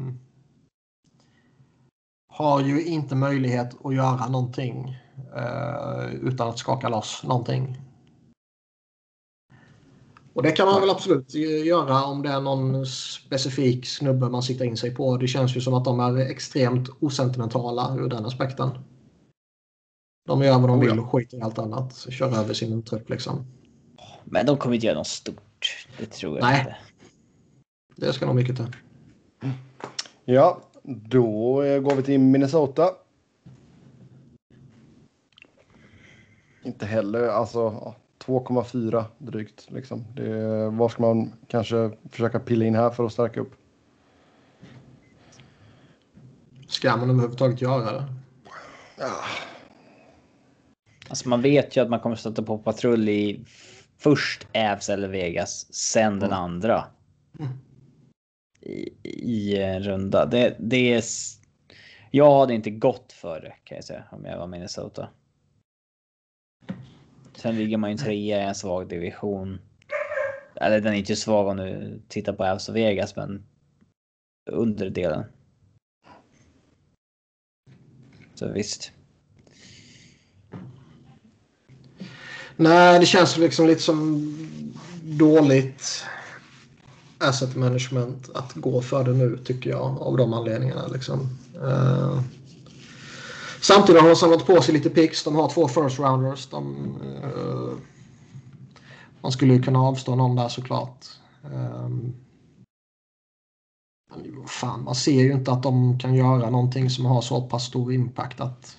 [2.29, 4.99] har ju inte möjlighet att göra någonting
[6.23, 7.81] utan att skaka loss någonting.
[10.35, 11.35] Och det kan man väl absolut
[11.65, 15.17] göra om det är någon specifik snubbe man siktar in sig på.
[15.17, 18.71] Det känns ju som att de är extremt osentimentala ur den aspekten.
[20.27, 22.07] De gör vad de vill och skiter i allt annat.
[22.11, 23.47] Kör över sin trupp liksom.
[24.25, 25.87] Men de kommer inte göra något stort.
[25.99, 26.61] Det tror jag Nej.
[26.61, 26.77] inte.
[27.97, 28.77] Det ska nog mycket till.
[30.25, 32.91] Ja, då eh, går vi till Minnesota.
[36.63, 37.95] Inte heller, alltså ja,
[38.25, 39.71] 2,4 drygt.
[39.71, 40.05] Liksom.
[40.15, 43.53] Det, vad ska man kanske försöka pilla in här för att stärka upp?
[46.69, 48.05] Ska man överhuvudtaget göra det?
[48.99, 49.11] Ja,
[51.13, 53.45] Alltså man vet ju att man kommer stöta på patrull i
[53.99, 56.85] först Ävs eller Vegas, sen den andra.
[57.39, 57.53] Mm.
[58.61, 60.27] I, I en runda.
[60.27, 61.05] Det, det är...
[62.11, 65.09] Jag hade inte gått för det kan jag säga om jag var Minnesota.
[67.43, 69.59] Sen ligger man ju trea i en svag division.
[70.55, 73.47] Eller den är inte svag om du tittar på Ävs och Vegas, men
[74.51, 75.25] under delen.
[78.35, 78.93] Så visst.
[82.57, 84.29] Nej, det känns liksom lite som
[85.03, 86.05] dåligt
[87.19, 90.87] asset management att gå för det nu tycker jag av de anledningarna.
[90.87, 91.39] Liksom.
[91.63, 92.23] Eh,
[93.63, 95.25] samtidigt har de samlat på sig lite picks.
[95.25, 96.47] De har två first rounders.
[96.47, 96.77] De,
[97.23, 97.79] eh,
[99.21, 101.07] man skulle ju kunna avstå någon där såklart.
[104.11, 107.43] Men vad fan, man ser ju inte att de kan göra någonting som har så
[107.43, 108.77] pass stor impact att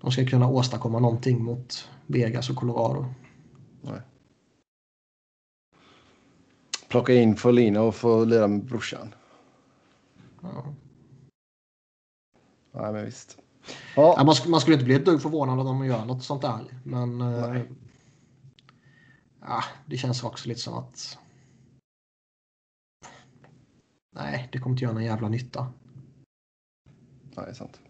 [0.00, 3.06] de ska kunna åstadkomma någonting mot Vegas och Colorado.
[6.92, 9.14] plocka in Folina och få lira med brorsan.
[10.40, 10.74] Ja.
[12.72, 13.41] Nej, men visst.
[13.96, 16.64] Ja, man, man skulle inte bli ett dugg förvånad om de gör något sånt där.
[16.84, 17.62] Men eh,
[19.40, 21.18] ja, det känns också lite som att
[24.14, 25.66] nej, det kommer inte göra någon jävla nytta.
[27.36, 27.80] nej, det är sant.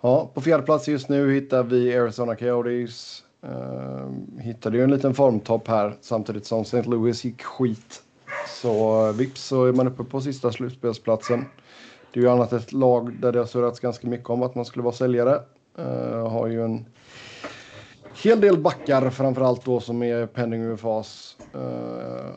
[0.00, 3.24] Ja, på fjärde plats just nu hittar vi Arizona Coyotes.
[3.44, 6.82] Uh, hittade ju en liten formtopp här samtidigt som St.
[6.82, 8.02] Louis gick skit.
[8.48, 11.44] Så vips så är man uppe på sista slutspelsplatsen.
[12.12, 14.64] Det är ju annat ett lag där det har surrats ganska mycket om att man
[14.64, 15.40] skulle vara säljare.
[15.78, 16.86] Uh, har ju en
[18.24, 21.36] hel del backar framförallt då som är pending UFAs.
[21.54, 22.30] Uh,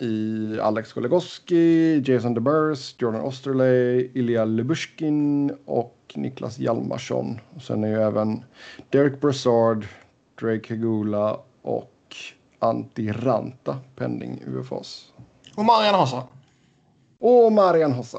[0.00, 7.40] i Alex Goligoski, Jason DeBurs, Jordan Osterley, Ilja Lybushkin och Niklas Hjalmarsson.
[7.54, 8.44] Och sen är ju även
[8.90, 9.86] Derek Brassard,
[10.40, 12.16] Drake Hegula och
[12.58, 15.12] Antti Ranta pending UFAs.
[15.56, 16.22] Och Marian Hossa.
[17.18, 18.18] Och Marian Hossa.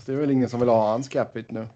[0.00, 1.68] Fast det är väl ingen som vill ha hans capita nu.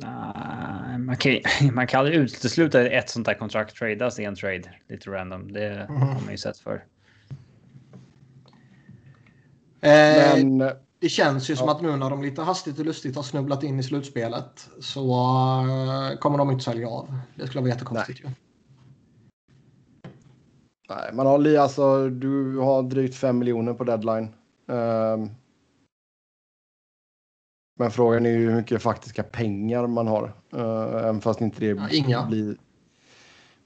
[0.00, 1.32] Nej, man kan,
[1.74, 4.62] man kan aldrig utesluta ett sånt där kontrakt tradas i en trade.
[4.88, 5.52] Lite random.
[5.52, 6.84] Det har man ju sett för.
[9.80, 10.58] Eh, Men
[10.98, 11.74] det känns ju som Ja.
[11.74, 16.18] att nu när de lite hastigt och lustigt har snubblat in i slutspelet så eh,
[16.18, 17.18] kommer de inte sälja av.
[17.34, 18.24] Det skulle vara jättekonstigt ju.
[20.88, 24.34] nej, man har alltså, du har drygt 5 miljoner på deadline.
[24.68, 25.30] Ehm,
[27.74, 30.32] men frågan är ju hur mycket faktiska pengar man har.
[30.54, 32.26] Uh, även fast inte det Ja, inga.
[32.26, 32.56] blir,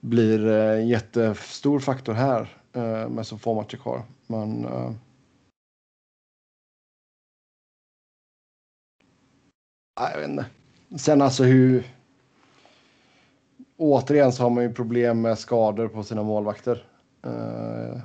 [0.01, 2.41] blir eh, en jättestor faktor här
[2.77, 4.03] uh, med så få matcher kvar.
[4.27, 4.93] Men, eh,
[10.01, 10.47] jag vet inte.
[10.99, 11.85] Sen alltså hur...
[13.79, 16.87] Återigen så har man ju problem med skador på sina målvakter.
[17.23, 17.99] Eh,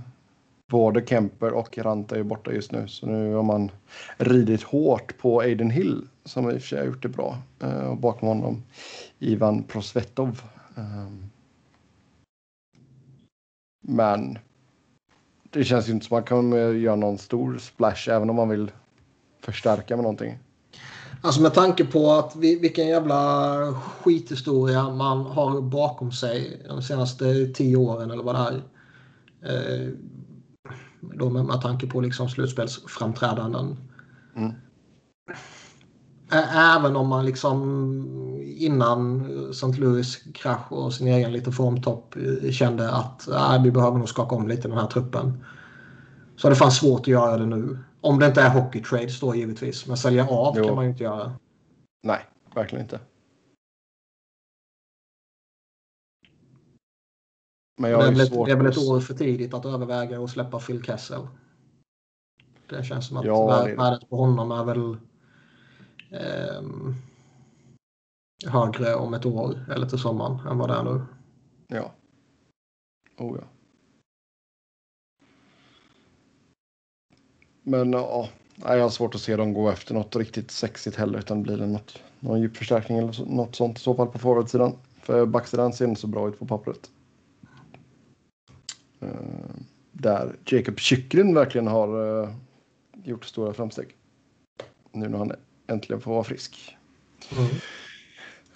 [0.72, 2.88] både Kemper och Ranta är borta just nu.
[2.88, 3.72] Så nu har man
[4.18, 7.38] ridit hårt på Aiden Hill som i och för sig har gjort det bra.
[7.60, 8.64] Eh, och bakom honom
[9.20, 10.42] Ivan Prosvetov.
[10.78, 11.30] Ehm,
[13.82, 14.38] men
[15.50, 18.50] det känns ju inte som att man kan göra någon stor splash även om man
[18.50, 18.72] vill
[19.42, 20.38] förstärka med någonting.
[21.22, 27.48] Alltså med tanke på att vi, vilken jävla skithistoria man har bakom sig de senaste
[27.48, 28.62] tio åren eller vad det är.
[29.44, 29.90] Eh,
[31.04, 33.78] Eh, då med, med tanke på liksom slutspelsframträdanden.
[34.36, 34.52] Mm.
[36.56, 37.58] Även om man liksom
[38.42, 39.68] innan St.
[39.68, 42.16] Louis krasch och sin egen lite formtopp
[42.52, 45.44] kände att äh, vi behöver nog skaka om lite den här truppen.
[46.36, 47.80] Så det fanns svårt att göra det nu.
[48.02, 49.88] Om det inte är hockey trades då givetvis.
[49.88, 50.64] Men sälja av jo.
[50.64, 51.34] kan man ju inte göra.
[52.04, 52.20] Nej,
[52.56, 53.00] verkligen inte.
[57.82, 60.24] Men jag det, är väl ett, det är väl ett år för tidigt att överväga
[60.24, 61.28] att släppa Phil Kessel.
[62.70, 64.98] Det känns som att ja, värdet på honom är väl
[66.12, 66.62] eh,
[68.52, 71.06] högre om ett år eller till sommaren än vad det är nu.
[71.68, 71.92] Ja.
[73.18, 73.48] Oh ja.
[77.64, 81.44] Men ja, jag har svårt att se dem gå efter något riktigt sexigt heller utan
[81.44, 84.74] blir det något, någon djupförstärkning eller något sånt i så fall på forwardsidan.
[85.02, 86.92] För backsidan ser inte så bra ut på pappret.
[89.04, 89.10] Uh,
[89.92, 92.30] där Jacob Chychrun verkligen har uh,
[93.04, 93.96] gjort stora framsteg.
[94.92, 95.32] Nu när han
[95.68, 96.78] äntligen får vara frisk.
[97.38, 97.46] Mm.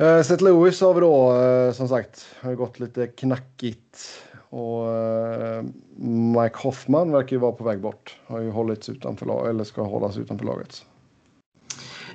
[0.01, 5.63] Uh, Seth Lewis har vi då uh, som sagt har gått lite knackigt och uh,
[5.97, 8.17] Mike Hoffman verkar ju vara på väg bort.
[8.27, 10.85] Har ju hållits utanför lag, eller ska hållas utanför laget.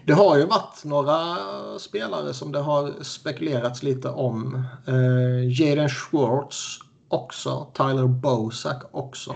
[0.07, 1.36] Det har ju varit några
[1.78, 4.65] spelare som det har spekulerats lite om.
[4.89, 6.78] Uh, Jaden Schwartz
[7.11, 7.66] också.
[7.74, 9.35] Tyler Bosak också.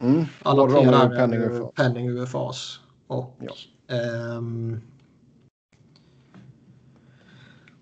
[0.00, 0.24] Mm.
[0.42, 2.80] Alla tre är penning UFAs.
[3.06, 3.94] Och ja.
[4.36, 4.80] um,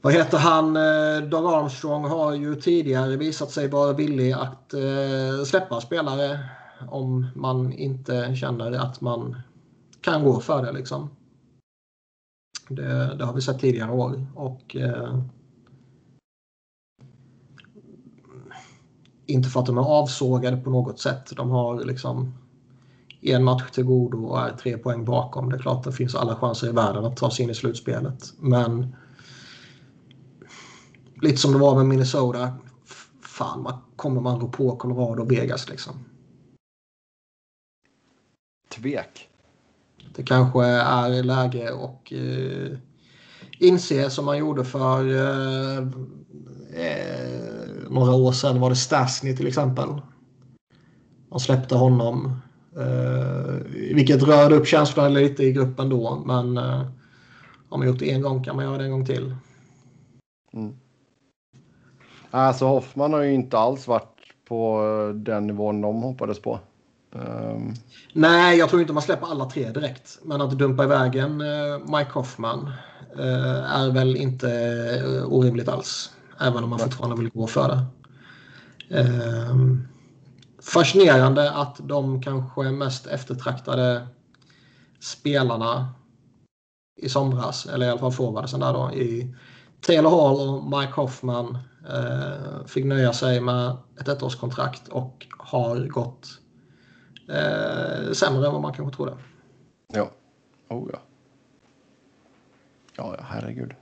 [0.01, 0.77] vad heter han?
[0.77, 6.39] Eh, Doug Armstrong har ju tidigare visat sig vara villig att uh, släppa spelare
[6.89, 9.37] om man inte känner att man
[10.01, 10.73] kan gå för det.
[10.73, 11.11] Liksom.
[12.69, 14.27] Det, det har vi sett tidigare år.
[14.35, 15.23] Och, uh,
[19.29, 21.33] inte för att de är avsågade på något sätt.
[21.37, 22.35] De har liksom
[23.21, 25.51] en match till godo och är tre poäng bakom.
[25.51, 27.55] Det är klart att det finns alla chanser i världen att ta sig in i
[27.55, 28.33] slutspelet.
[28.39, 28.97] Men
[31.23, 32.53] lite som det var med Minnesota.
[33.23, 35.95] Fan, man, kommer man rå på Colorado och Vegas liksom?
[38.69, 39.29] Tvek.
[40.15, 42.79] Det kanske är läge och eh,
[43.59, 45.79] inse som man gjorde för eh,
[46.73, 47.58] eh,
[47.91, 48.61] några år sedan.
[48.61, 49.89] Var det Stasny till exempel?
[51.31, 52.41] Man släppte honom.
[52.77, 53.55] Eh,
[53.95, 56.23] vilket rörde upp känslorna lite i gruppen då.
[56.27, 56.81] Men eh,
[57.69, 59.35] om man gjort det en gång kan man göra det en gång till.
[60.53, 60.75] Mm.
[62.31, 64.83] Alltså Hoffman har ju inte alls varit på
[65.15, 66.61] den nivån de hoppades på.
[67.13, 67.75] Um...
[68.13, 70.19] Nej, jag tror inte man släpper alla tre direkt.
[70.23, 72.73] Men att dumpa iväg en uh, Mike Hoffman
[73.19, 74.47] uh, är väl inte
[75.05, 76.11] uh, orimligt alls.
[76.41, 77.87] Även om man fortfarande vill gå för det.
[78.91, 79.89] Ehm,
[80.63, 84.07] fascinerande att de kanske mest eftertraktade
[85.01, 85.89] spelarna
[86.97, 89.35] i somras, eller i alla fall forwardsen där då, i
[89.81, 91.59] Taylor Hall och Mike Hoffman
[91.89, 96.41] eh, fick nöja sig med ett ettårskontrakt och har gått
[97.29, 99.17] eh, sämre än vad man kanske trodde.
[99.93, 100.11] Ja.
[100.69, 100.99] Oh ja.
[102.97, 103.75] Ja, ja herregud.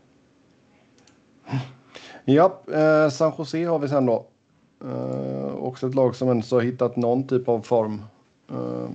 [2.28, 4.26] Ja, eh, San Jose har vi sen då.
[4.84, 8.02] Eh, också ett lag som ändå har hittat någon typ av form.
[8.50, 8.88] Eh,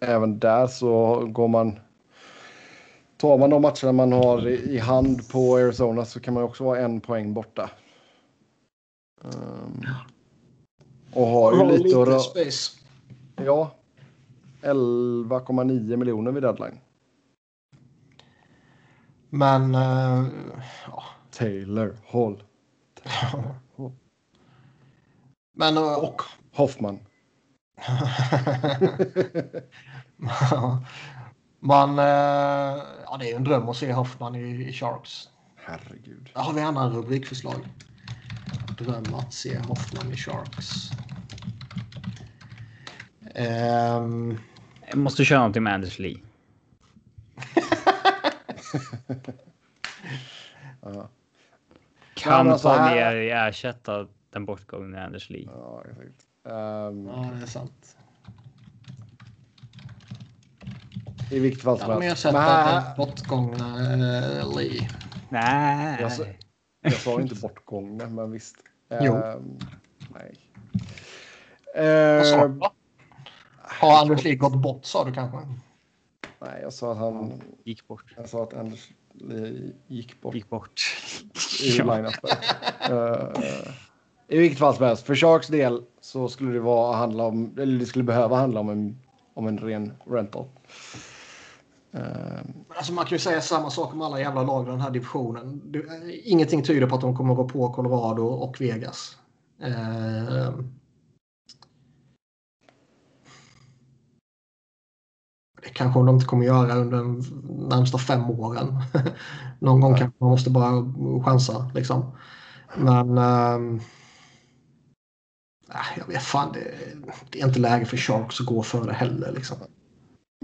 [0.00, 1.78] även där så går man...
[3.16, 6.78] Tar man de matcherna man har i, hand på Arizona så kan man också vara
[6.78, 7.70] en poäng borta.
[9.22, 9.86] Um,
[11.12, 12.78] och har ju har lite, lite space.
[13.36, 13.70] Ja.
[14.62, 16.78] 11,9 miljoner vid deadline.
[19.30, 19.74] Men...
[19.74, 20.28] Uh,
[20.86, 21.04] ja.
[21.30, 22.42] Taylor Hall.
[25.52, 26.98] Men, uh, och Hoffman.
[31.60, 32.04] Man, uh,
[33.04, 35.28] ja, det är ju en dröm att se Hoffman i, i Sharks.
[35.56, 36.30] Herregud.
[36.34, 37.68] Där har vi andra rubrikförslag.
[38.78, 40.90] Dröm att se Hoffman i Sharks.
[43.96, 44.38] Um...
[44.88, 46.20] Jag måste köra någonting med Anders Lee.
[50.86, 51.04] uh.
[52.14, 53.48] Kan alltså, Palmieri här...
[53.48, 55.46] ersätta den bortgångne Anders Lee?
[55.46, 56.26] Ja, exakt.
[56.44, 57.06] Um...
[57.06, 57.96] Ja, det är sant.
[61.30, 62.22] I vilket fall som helst.
[62.22, 64.88] Kan de ersätta den bortgångna uh, Lee?
[65.28, 65.98] Nej.
[66.00, 66.24] Jag sa,
[66.80, 68.56] jag sa inte bortgångna, men visst.
[69.00, 69.14] Jo.
[69.14, 69.58] Um,
[70.08, 70.34] nej.
[71.78, 72.60] Uh, Vad sa du?
[73.62, 75.38] Har Anders Lee gått bort sa du kanske?
[76.40, 77.42] Nej, jag sa att han...
[77.64, 78.14] Gick bort.
[78.16, 78.90] Jag sa att Anders
[79.86, 80.34] gick bort.
[80.34, 80.80] Gick bort.
[81.62, 81.84] I ja.
[81.84, 82.30] line-upen.
[82.90, 83.72] uh,
[84.28, 87.78] I vilket fall som helst, för Sharks del så skulle det vara handla om, eller
[87.78, 88.98] det skulle behöva handla om en,
[89.34, 90.44] om en ren rental.
[91.94, 92.00] Uh,
[92.68, 95.62] alltså man kan ju säga samma sak om alla jävla lag i den här divisionen.
[95.64, 95.82] Det,
[96.24, 99.16] ingenting tyder på att de kommer gå på Colorado och Vegas.
[99.62, 100.60] Uh,
[105.72, 107.20] kanske de inte kommer göra under de
[107.68, 108.82] närmsta fem åren.
[109.58, 110.94] Någon gång kanske man måste bara
[111.24, 111.70] chansa.
[111.74, 112.16] Liksom.
[112.76, 113.78] Men äh,
[115.96, 116.74] jag vet fan, det,
[117.30, 119.32] det, är inte läge för Sharks att gå före heller.
[119.32, 119.56] Liksom.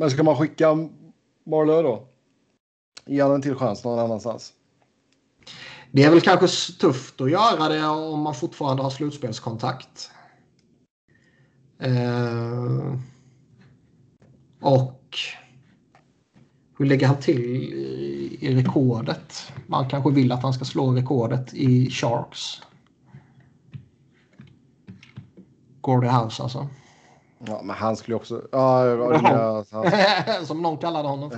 [0.01, 0.75] Men ska man skicka
[1.47, 2.09] Marlö då?
[3.07, 4.53] Ge honom en till chans någon annanstans?
[5.93, 10.11] Det är väl kanske tufft att göra det om man fortfarande har slutspelskontakt.
[11.79, 12.95] Eh,
[14.61, 15.06] och
[16.79, 17.43] hur lägger han till
[18.41, 19.53] i rekordet?
[19.67, 22.63] Man kanske vill att han ska slå rekordet i Sharks.
[25.81, 26.69] Gordie House alltså.
[27.39, 28.49] Ja, men han skulle också...
[28.53, 30.47] Ja, ja, han...
[30.47, 31.31] Som någon kallade honom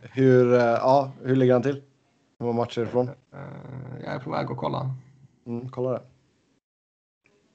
[0.00, 1.82] hur, eh, ja, hur ligger han till?
[2.38, 3.08] Hur många matcher ifrån?
[3.08, 4.90] Eh, jag är på väg att kolla.
[5.46, 6.02] Mm, kolla det.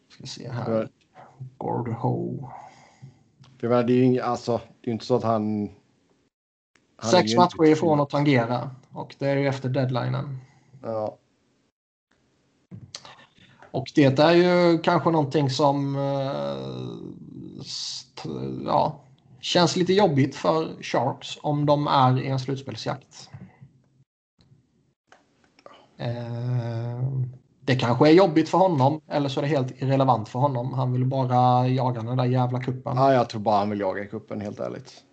[0.10, 0.90] Ska se här.
[1.58, 2.50] Gord Ho.
[3.70, 5.70] Menar, det är ju inga, alltså, det är inte så att han...
[6.96, 10.38] han Sex matcher ifrån att tangera och det är ju efter deadlinen.
[10.82, 11.18] Ja.
[13.72, 16.98] Och det är ju kanske någonting som uh,
[18.66, 19.00] ja,
[19.42, 23.30] känns lite jobbigt för Sharks om de är i en slutspelsjakt.
[26.02, 27.24] Uh,
[27.66, 30.74] det kanske är jobbigt för honom eller så är det helt irrelevant för honom.
[30.74, 32.98] Han vill bara jaga den där jävla kuppen.
[32.98, 35.04] Ja, jag tror bara han vill jaga kuppen helt ärligt.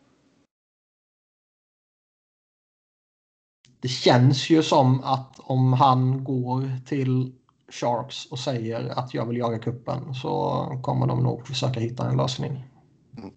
[3.81, 7.33] Det känns ju som att om han går till
[7.69, 12.17] Sharks och säger att jag vill jaga kuppen så kommer de nog försöka hitta en
[12.17, 12.65] lösning.
[13.19, 13.31] Mm.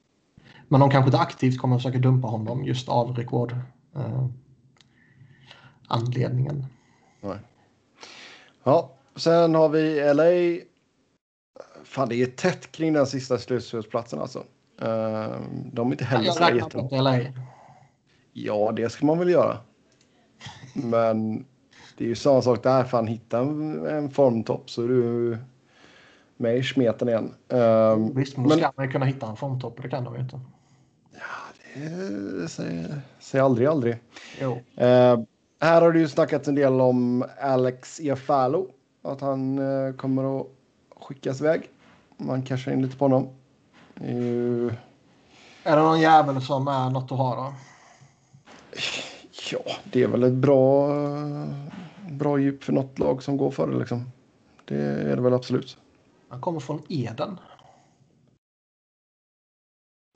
[0.68, 3.52] Men de kanske inte aktivt kommer försöka dumpa honom just av rekord
[3.96, 4.28] eh,
[5.88, 6.66] anledningen.
[7.22, 7.38] Nej.
[8.64, 10.66] Ja, Sen har vi LA.
[11.84, 14.40] Fan, det är tätt kring den sista slutspelsplatsen alltså.
[14.84, 15.38] Uh,
[15.74, 17.20] de är inte heller så jättebra.
[18.34, 19.58] Ja, det ska man väl göra.
[20.74, 21.46] Men
[21.98, 22.84] det är ju samma sak där.
[22.84, 25.38] Fan, hitta en, en formtopp så är du
[26.38, 27.34] med i smeten igen.
[27.54, 29.82] Uh, Visst, men då ska man ju kunna hitta en formtopp.
[29.82, 30.40] Det kan de ju inte.
[31.12, 33.94] Ja, det säger, säger aldrig aldrig.
[34.42, 35.24] Uh,
[35.60, 38.68] här har det ju snackats en del om Alex Iafalo
[39.04, 40.48] att han eh, kommer att
[40.96, 41.70] skickas iväg.
[42.18, 43.30] Man cashar in lite på honom.
[44.02, 44.74] Uh...
[45.64, 47.54] Är det någon jävel som är något att ha då?
[49.52, 50.90] Ja, det är väl ett bra,
[52.12, 54.12] bra djup för något lag som går före liksom.
[54.66, 55.78] Det är det väl absolut.
[56.30, 57.40] Han kommer från Eden.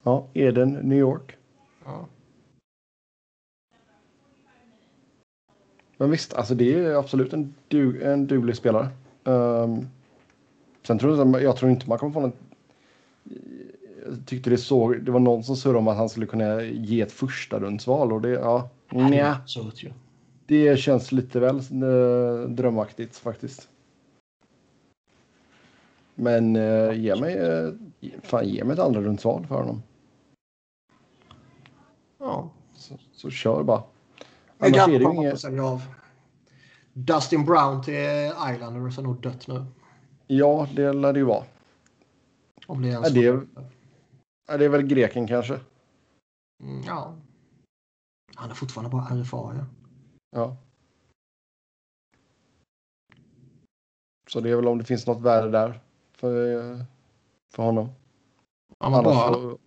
[0.04, 1.38] Ja, Eden, New York.
[1.86, 2.06] Ja.
[5.98, 8.90] Men visst, alltså det är absolut en, du, en duglig spelare.
[9.24, 9.88] Um,
[10.84, 12.32] sen tror jag, jag tror inte man kommer få någon...
[14.06, 17.02] Jag tyckte det såg, det var någon som surrade om att han skulle kunna ge
[17.02, 19.38] ett första rundsval och det, ja, nja.
[20.46, 23.70] Det känns lite väl äh, drömaktigt faktiskt.
[26.16, 27.70] Men äh, ge mig, äh,
[28.24, 29.84] fan ge mig ett andra rundsval för honom.
[32.20, 32.50] Ja.
[32.74, 33.84] Så, så kör bara.
[34.60, 35.46] Annars är det ju inget...
[35.46, 35.82] av.
[36.94, 39.66] Dustin Brown till Islanders är nog dött nu.
[40.28, 41.46] Ja, det lär det ju vara.
[42.68, 43.48] Om det är, är, det,
[44.48, 45.60] är det väl greken kanske?
[46.64, 47.16] Mm, ja.
[48.36, 49.38] Han är fortfarande bara RFA.
[49.38, 49.66] Ja.
[50.32, 50.58] ja.
[54.30, 55.80] Så det är väl om det finns något värde där
[56.14, 56.86] för,
[57.54, 57.90] för honom.
[58.80, 59.34] Han var bra.
[59.34, 59.58] Så...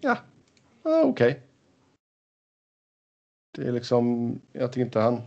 [0.00, 0.16] Ja,
[0.82, 1.30] ja okej.
[1.30, 1.49] Okay.
[3.50, 5.22] Det är liksom, jag tycker inte han,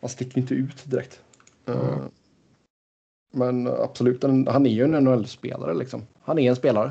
[0.00, 1.20] han sticker inte ut direkt.
[1.66, 2.10] Mm.
[3.32, 6.06] Men absolut, han är ju en NHL-spelare liksom.
[6.22, 6.90] Han är en spelare.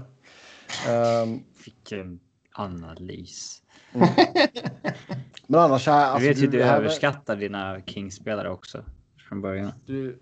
[1.65, 2.19] Vilken
[2.51, 3.61] analys.
[3.93, 4.07] Mm.
[5.47, 5.87] Men annars.
[5.87, 8.83] Alltså, jag vet ju du, du överskattar dina Kings-spelare också
[9.29, 9.71] från början.
[9.85, 10.19] Du,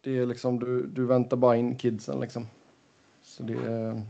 [0.00, 2.46] det är liksom, du, du väntar bara in kidsen liksom.
[3.22, 4.02] Så det är,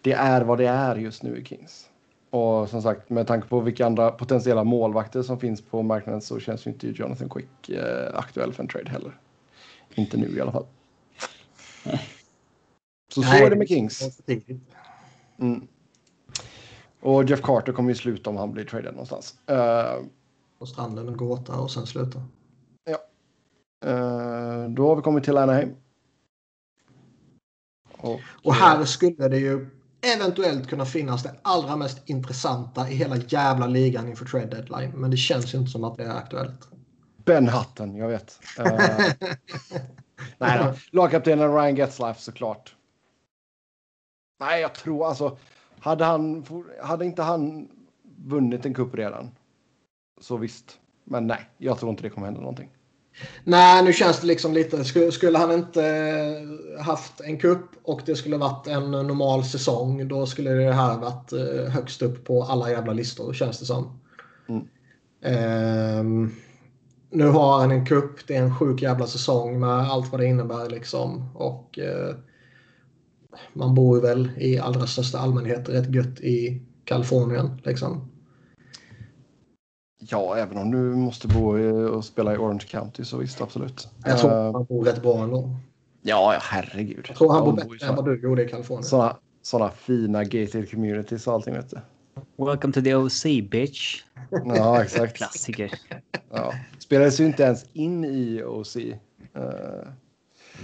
[0.00, 1.89] det är vad det är just nu i Kings.
[2.30, 6.40] Och som sagt, med tanke på vilka andra potentiella målvakter som finns på marknaden så
[6.40, 9.20] känns ju inte Jonathan Quick eh, aktuell för en trade heller.
[9.94, 10.66] Inte nu i alla fall.
[13.14, 14.20] Så så är det med Kings.
[15.38, 15.66] Mm.
[17.00, 19.34] Och Jeff Carter kommer ju sluta om han blir traded någonstans.
[19.50, 20.06] Uh,
[20.58, 22.22] på stranden och gråta och sen sluta.
[22.84, 22.98] Ja.
[23.90, 25.74] Uh, då har vi kommit till Anaheim.
[27.98, 33.16] Och, och här skulle det ju eventuellt kunna finnas det allra mest intressanta i hela
[33.16, 34.90] jävla ligan inför trade deadline.
[34.94, 36.68] Men det känns inte som att det är aktuellt.
[37.24, 38.40] Ben Hutton, jag vet.
[38.58, 38.66] Uh,
[40.38, 40.74] nej då.
[40.90, 42.74] Lagkaptenen Ryan Getzlaff såklart.
[44.40, 45.38] Nej, jag tror alltså.
[45.78, 46.46] Hade, han,
[46.82, 47.68] hade inte han
[48.16, 49.30] vunnit en kupp redan?
[50.20, 50.78] Så visst.
[51.04, 52.70] Men nej, jag tror inte det kommer hända någonting.
[53.44, 54.84] Nej, nu känns det liksom lite...
[55.12, 60.26] Skulle han inte eh, haft en kupp och det skulle varit en normal säsong då
[60.26, 64.00] skulle det här varit eh, högst upp på alla jävla listor känns det som.
[64.48, 64.66] Mm.
[66.00, 66.34] Um,
[67.10, 70.26] nu har han en kupp, det är en sjuk jävla säsong med allt vad det
[70.26, 71.30] innebär liksom.
[71.34, 72.16] Och uh,
[73.52, 78.10] man bor väl i allra största allmänhet rätt gött i Kalifornien liksom.
[80.10, 81.58] Ja, även om du måste bo
[81.88, 83.88] och spela i Orange County så visst, absolut.
[84.04, 85.50] Jag tror uh, man bor rätt bra ändå.
[86.02, 87.04] Ja, herregud.
[87.08, 88.84] Jag tror han bor bättre än vad du gjorde i Kalifornien.
[88.84, 91.80] Sådana, sådana fina gated communities och allting, vet du.
[92.44, 94.02] Welcome to the OC, bitch.
[94.44, 95.16] Ja, exakt.
[95.16, 95.72] Klassiker.
[96.30, 96.52] Ja.
[96.78, 98.76] Spelades ju inte ens in i OC.
[98.76, 98.92] Uh,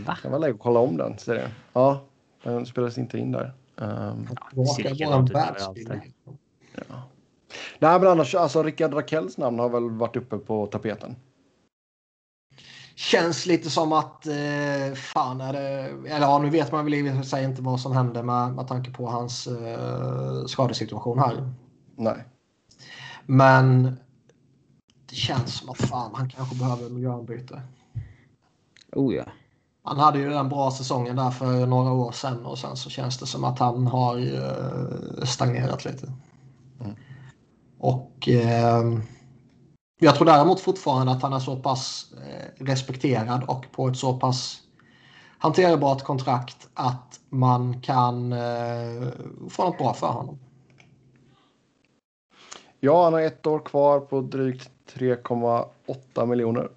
[0.06, 0.16] Va?
[0.22, 1.50] Kan vara läge att kolla om den serien.
[1.72, 2.04] Ja,
[2.42, 3.52] den spelades inte in där.
[3.76, 5.78] Um, ja, ser likadant ut överallt.
[6.88, 7.02] Ja.
[7.78, 11.16] Nej, men annars, alltså Rickard Rakells namn har väl varit uppe på tapeten.
[12.94, 15.68] Känns lite som att, eh, fan är det,
[16.10, 18.68] eller ja, nu vet man väl i och sig inte vad som hände med, med
[18.68, 21.52] tanke på hans eh, skadesituation här.
[21.96, 22.24] Nej.
[23.26, 23.96] Men
[25.06, 27.62] det känns som att fan, han kanske behöver miljöombyte.
[28.92, 29.24] Oh ja.
[29.82, 33.18] Han hade ju den bra säsongen där för några år sedan och sen så känns
[33.18, 36.12] det som att han har eh, stagnerat lite.
[37.86, 38.98] Och eh,
[40.00, 44.18] jag tror däremot fortfarande att han är så pass eh, respekterad och på ett så
[44.18, 44.62] pass
[45.38, 49.08] hanterbart kontrakt att man kan eh,
[49.50, 50.38] få något bra för honom.
[52.80, 56.70] Ja, han har ett år kvar på drygt 3,8 miljoner.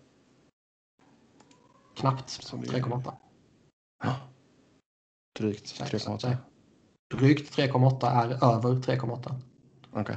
[1.95, 3.13] Knappt 3,8.
[4.03, 4.15] Ja.
[5.39, 6.37] Drygt 3,8.
[7.15, 9.35] Drygt 3,8 är över 3,8.
[9.91, 10.01] Okej.
[10.01, 10.15] Okay.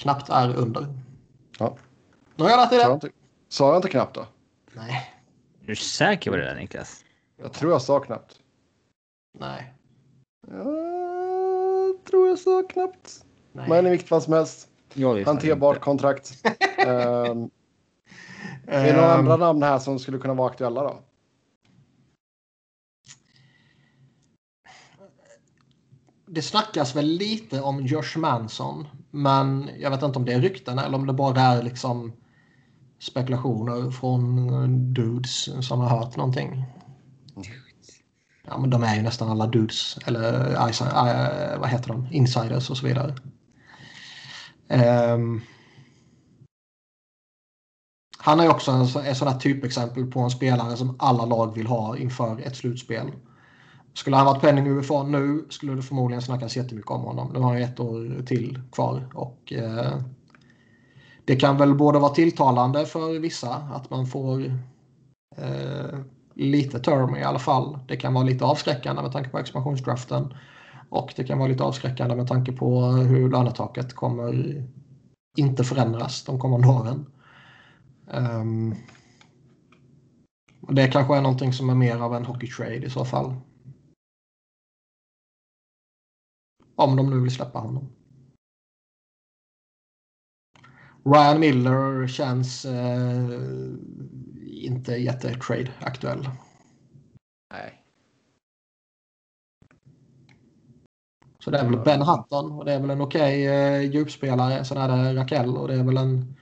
[0.00, 0.86] Knappt är under.
[1.58, 1.76] Ja.
[2.36, 3.12] Nu har jag lärt dig det.
[3.48, 4.26] Sa jag inte knappt då?
[4.72, 5.14] Nej.
[5.62, 7.04] Är du säker på det där Niklas?
[7.36, 8.38] Jag tror jag sa knappt.
[9.38, 9.74] Nej.
[10.48, 13.24] Jag tror jag sa knappt.
[13.52, 13.68] Nej.
[13.68, 14.68] Men i vilket fall som helst.
[15.26, 16.46] Hanterbart kontrakt.
[16.86, 16.86] um,
[18.66, 21.02] är det några andra namn här som skulle kunna vara aktuella då?
[26.26, 28.86] Det snackas väl lite om Josh Manson.
[29.10, 32.12] Men jag vet inte om det är rykten eller om det bara är liksom
[32.98, 36.64] spekulationer från dudes som har hört någonting.
[38.46, 40.56] Ja, men de är ju nästan alla dudes, eller
[41.58, 43.14] vad heter de, insiders och så vidare.
[45.14, 45.40] Um,
[48.18, 51.66] han är också en, en sån här typexempel på en spelare som alla lag vill
[51.66, 53.12] ha inför ett slutspel.
[54.00, 57.30] Skulle han varit penning UFA nu skulle det förmodligen snackas jättemycket om honom.
[57.32, 59.98] Nu har han ett år till kvar och eh,
[61.24, 64.44] det kan väl både vara tilltalande för vissa att man får
[65.36, 65.98] eh,
[66.34, 67.78] lite term i alla fall.
[67.88, 70.34] Det kan vara lite avskräckande med tanke på expansionsdraften
[70.88, 74.62] och det kan vara lite avskräckande med tanke på hur lönetaket kommer
[75.36, 77.06] inte förändras de kommande åren.
[78.06, 78.74] Um,
[80.68, 83.34] det kanske är någonting som är mer av en hockey trade i så fall.
[86.80, 87.92] Om de nu vill släppa honom.
[91.04, 93.30] Ryan Miller känns eh,
[94.46, 96.28] inte jättetrade aktuell.
[97.52, 97.84] Nej.
[101.38, 104.64] Så det är väl Ben Hutton och det är väl en okej okay, eh, djupspelare.
[104.64, 106.36] Sen är det Rakell och det är väl en,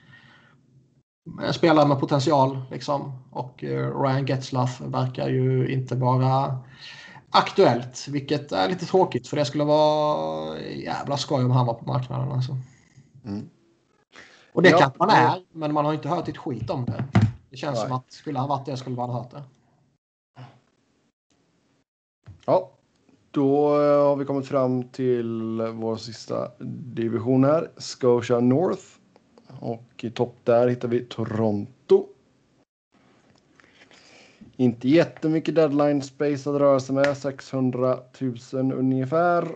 [1.42, 2.62] en spelare med potential.
[2.70, 3.12] Liksom.
[3.30, 6.58] Och eh, Ryan Getzlaff verkar ju inte vara
[7.30, 11.84] aktuellt, vilket är lite tråkigt för det skulle vara jävla skoj om han var på
[11.84, 12.32] marknaden.
[12.32, 12.56] Alltså.
[13.24, 13.48] Mm.
[14.52, 17.04] Och det ja, kanske man är, men man har inte hört ett skit om det.
[17.50, 17.88] Det känns nej.
[17.88, 19.42] som att skulle han varit det skulle man ha hört det.
[22.44, 22.70] Ja,
[23.30, 26.50] då har vi kommit fram till vår sista
[26.94, 28.84] division här, Scotia North.
[29.60, 31.72] Och i topp där hittar vi Toronto
[34.58, 37.98] inte jättemycket deadline space att röra sig med, 600
[38.52, 39.48] 000 ungefär.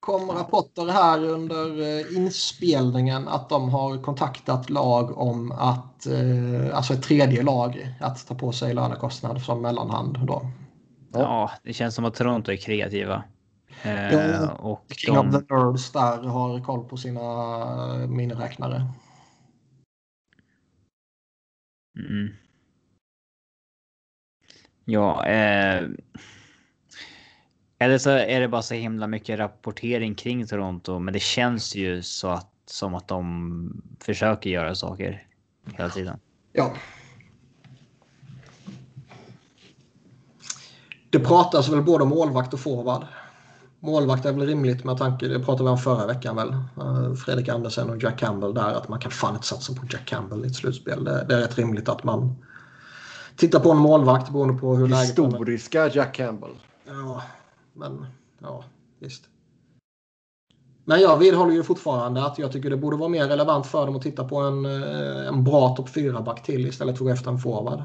[0.00, 6.94] kom rapporter här under eh, inspelningen att de har kontaktat lag om att, eh, alltså
[6.94, 10.18] ett tredje lag, att ta på sig lönekostnad som mellanhand.
[10.26, 10.42] Då.
[11.12, 13.24] Ja, det känns som att Toronto är kreativa.
[13.82, 15.28] Eh, och King de...
[15.28, 17.20] of the Nerds där har koll på sina
[18.06, 18.86] miniräknare.
[21.98, 22.34] Mm.
[24.90, 25.88] Ja, eh...
[27.78, 32.02] Eller så är det bara så himla mycket rapportering kring Toronto, men det känns ju
[32.02, 35.26] så att som att de försöker göra saker
[35.76, 36.18] hela tiden.
[36.52, 36.72] Ja.
[41.10, 43.06] Det pratas väl både om målvakt och forward.
[43.80, 46.50] Målvakt är väl rimligt med tanke, det pratade vi om förra veckan väl.
[46.50, 50.04] Eh, Fredrik Andersen och Jack Campbell där, att man kan fan inte satsa på Jack
[50.04, 51.04] Campbell i ett slutspel.
[51.04, 52.36] Det är rätt rimligt att man
[53.40, 55.24] tittar på en målvakt beroende på hur läget är.
[55.24, 56.50] Historiska Jack Campbell.
[56.86, 57.22] Ja,
[57.72, 58.06] men
[58.38, 58.64] ja,
[58.98, 59.24] visst.
[60.84, 63.96] Men jag vidhåller ju fortfarande att jag tycker det borde vara mer relevant för dem
[63.96, 67.30] att titta på en, eh, en bra topp 4-back till istället för att gå efter
[67.30, 67.80] en forward.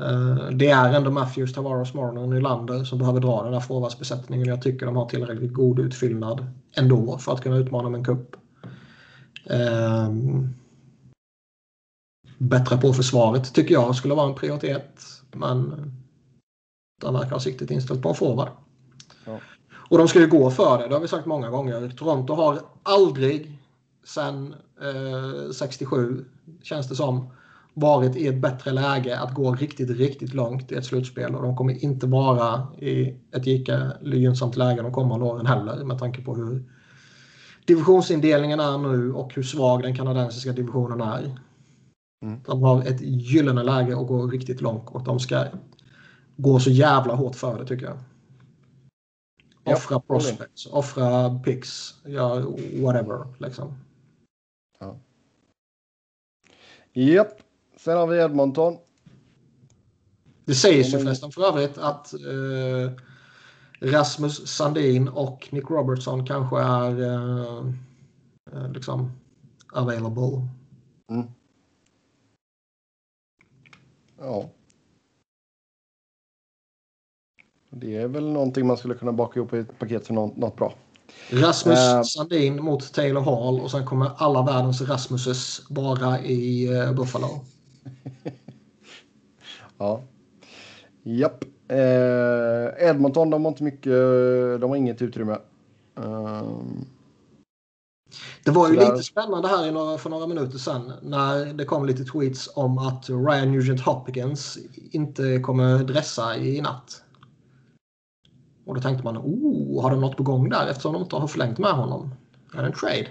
[0.00, 4.48] Eh, det är ändå Matthews, Tavares, Marner och Nylander som behöver dra den där forwardsbesättningen.
[4.48, 6.46] Jag tycker de har tillräckligt god utfyllnad
[6.76, 8.36] ändå för att kunna utmana med en cup.
[9.50, 10.54] Um,
[12.38, 15.02] bättra på försvaret tycker jag skulle vara en prioritet.
[15.32, 15.92] Men
[17.00, 18.48] de verkar ha siktet inställt på en forward.
[19.24, 19.38] Ja.
[19.72, 21.90] Och de ska ju gå för det, det har vi sagt många gånger.
[21.96, 23.58] Toronto har aldrig
[24.04, 26.24] sedan eh, 67,
[26.62, 27.30] känns det som,
[27.74, 31.34] varit i ett bättre läge att gå riktigt, riktigt långt i ett slutspel.
[31.34, 35.98] Och de kommer inte vara i ett lika gynnsamt läge de kommande åren heller med
[35.98, 36.64] tanke på hur
[37.64, 41.38] divisionsindelningen är nu och hur svag den kanadensiska divisionen är.
[42.22, 42.40] Mm.
[42.46, 45.44] De har ett gyllene läge att gå riktigt långt och de ska
[46.36, 47.98] gå så jävla hårt för det tycker jag.
[49.74, 52.42] Offra ja, prospects, offra picks, ja,
[52.82, 53.74] whatever liksom.
[54.78, 54.98] Ja.
[56.92, 57.42] Japp.
[57.76, 58.76] Sen har vi Edmonton.
[60.44, 62.92] Det sägs ju förresten för övrigt att eh,
[63.80, 67.66] Rasmus Sandin och Nick Robertson kanske är eh,
[68.52, 69.12] eh liksom
[69.72, 70.48] available.
[71.10, 71.26] Mm.
[74.26, 74.44] Ja.
[77.70, 80.56] Det är väl någonting man skulle kunna baka ihop i ett paket för något, något
[80.56, 80.74] bra.
[81.30, 86.92] Rasmus uh, Sandin mot Taylor Hall och sen kommer alla världens Rasmuses vara i uh,
[86.92, 87.28] Buffalo.
[89.78, 90.02] ja.
[91.02, 91.44] Japp.
[91.68, 93.92] Eh, Edmonton, de har inte mycket,
[94.60, 95.38] de har inget utrymme.
[95.94, 96.86] Um,
[98.44, 102.04] det var ju lite spännande här några, för några minuter sedan när det kom lite
[102.04, 104.58] tweets om att Ryan Nugent Hopkins
[104.90, 107.02] inte kommer dressa i natt.
[108.66, 111.26] Och då tänkte man, oh, har de något på gång där eftersom de inte har
[111.26, 112.14] förlängt med honom?
[112.54, 113.08] Är det en trade?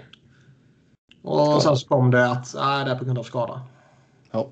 [1.22, 3.62] Och sen så kom det att nej, det är på grund av skada.
[4.30, 4.50] Ja.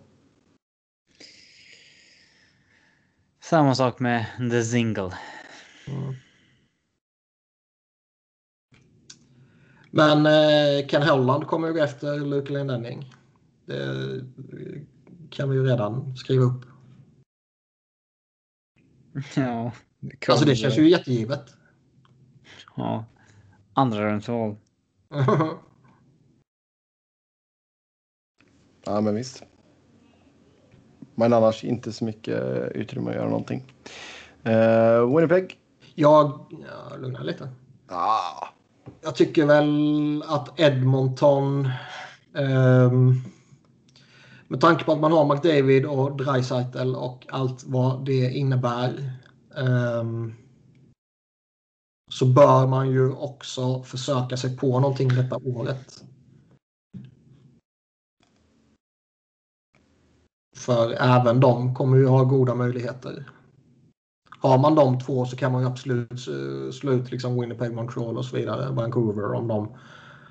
[3.43, 5.11] Samma sak med The Single.
[5.87, 6.15] Mm.
[9.97, 13.15] Men eh, Ken Holland kommer ju gå efter Luke Lendenning.
[13.66, 14.25] Det
[15.31, 16.65] kan vi ju redan skriva upp.
[19.37, 19.73] Ja.
[20.01, 21.57] Det alltså det känns ju jättegivet.
[22.77, 23.05] Ja.
[23.73, 24.57] Andra rundsval.
[28.85, 29.43] ja men visst.
[31.15, 32.43] Men annars inte så mycket
[32.73, 33.73] utrymme att göra någonting.
[34.47, 35.61] Uh, Winnipeg?
[35.95, 36.47] Jag...
[36.51, 37.49] Ja, lugna lite.
[37.89, 38.54] Ah.
[39.05, 41.69] Jag tycker väl att Edmonton...
[42.33, 43.23] Um,
[44.49, 49.13] med tanke på att man har McDavid och Dreisaitl och allt vad det innebär.
[49.57, 50.35] Um,
[52.11, 56.05] så bör man ju också försöka sig på någonting detta året.
[60.57, 63.31] För även de kommer ju ha goda möjligheter.
[64.45, 68.19] Har man de två så kan man ju absolut uh, slå ut liksom Winnipeg, Montreal
[68.19, 68.71] och så vidare.
[68.71, 69.69] Vancouver om de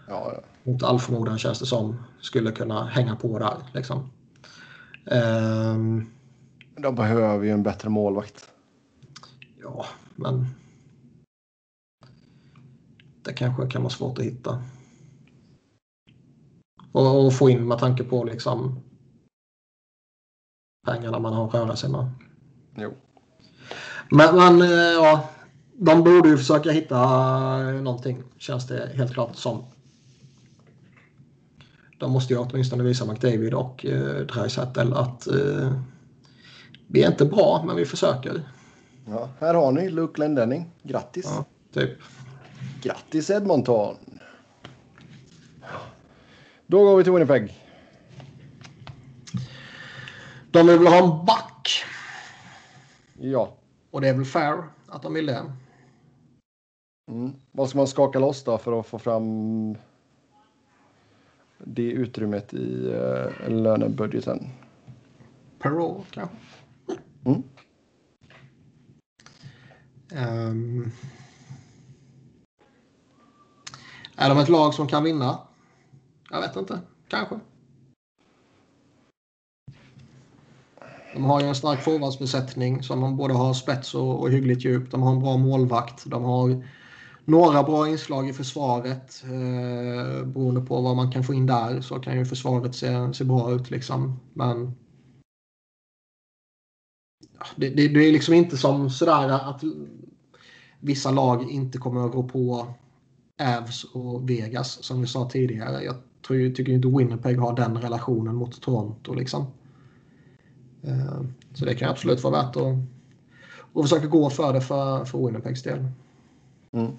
[0.07, 0.43] ja, ja.
[0.63, 3.57] mot all förmodan känns det som skulle kunna hänga på där.
[3.73, 4.11] Liksom.
[5.05, 6.11] Um,
[6.75, 8.49] de behöver ju en bättre målvakt.
[9.61, 9.85] Ja,
[10.15, 10.45] men
[13.23, 14.63] det kanske kan vara svårt att hitta.
[16.91, 18.79] Och, och få in med tanke på liksom
[20.87, 22.11] pengarna man har att röra sig med.
[22.75, 22.93] Jo.
[24.11, 25.29] Men, men eh, ja,
[25.73, 26.97] de borde ju försöka hitta
[27.57, 29.63] någonting känns det helt klart som.
[31.97, 35.73] De måste ju åtminstone visa McDavid och eh, Dreisaitl att eh,
[36.87, 38.41] vi är inte bra men vi försöker.
[39.07, 40.71] Ja, här har ni Luke Lendenning.
[40.83, 41.25] Grattis!
[41.25, 41.97] Ja, typ.
[42.81, 43.95] Grattis Edmonton!
[46.67, 47.59] Då går vi till Winnipeg.
[50.51, 51.83] De vill ha en back.
[53.19, 53.57] Ja.
[53.93, 55.51] Och det är väl fair att de vill det.
[57.11, 57.33] Mm.
[57.51, 59.77] Vad ska man skaka loss då för att få fram
[61.57, 64.47] det utrymmet i uh, lönebudgeten?
[65.59, 66.35] Per år kanske.
[67.25, 67.43] Mm.
[70.13, 70.91] Um,
[74.15, 75.39] är de ett lag som kan vinna?
[76.29, 76.79] Jag vet inte.
[77.07, 77.39] Kanske.
[81.13, 84.91] De har ju en stark forwardsbesättning som de både har spets och, och hyggligt djup.
[84.91, 86.03] De har en bra målvakt.
[86.05, 86.63] De har
[87.25, 89.23] några bra inslag i försvaret.
[89.23, 93.23] Eh, beroende på vad man kan få in där så kan ju försvaret se, se
[93.23, 93.71] bra ut.
[93.71, 94.19] Liksom.
[94.33, 94.75] Men
[97.55, 99.63] det, det, det, är liksom inte som sådär att
[100.79, 102.67] vissa lag inte kommer att gå på
[103.41, 105.83] Avs och Vegas som vi sa tidigare.
[105.83, 105.95] Jag
[106.27, 109.13] tror, tycker inte Winnipeg har den relationen mot Toronto.
[109.13, 109.45] Liksom.
[110.83, 111.21] Eh,
[111.53, 112.75] så det kan absolut vara värt att,
[113.73, 115.87] att försöka gå för det för, för Winnipegs del.
[116.71, 116.91] Mm.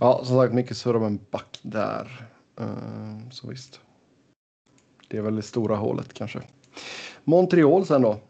[0.00, 2.28] Ja, som sagt, mycket surr om en back där.
[2.60, 3.80] Uh, så visst.
[5.08, 6.42] Det är väl det stora hålet kanske.
[7.24, 8.20] Montreal sen då?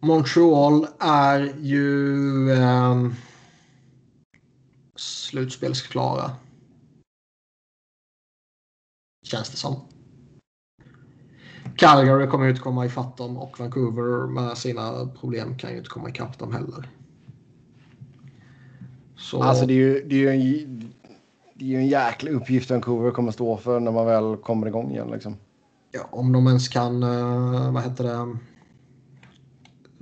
[0.00, 3.08] Montreal är ju eh,
[4.96, 6.30] slutspelsklara.
[9.26, 9.80] Känns det som.
[11.80, 15.90] Calgary kommer ju inte komma ifatt dem och Vancouver med sina problem kan ju inte
[15.90, 16.88] komma ikapp dem heller.
[19.16, 19.42] Så...
[19.42, 20.40] Alltså det är ju, det är ju en,
[21.54, 24.90] det är ju en jäkla uppgift Vancouver kommer stå för när man väl kommer igång
[24.90, 25.10] igen.
[25.10, 25.36] Liksom.
[25.92, 28.36] Ja, om de ens kan, uh, vad heter det,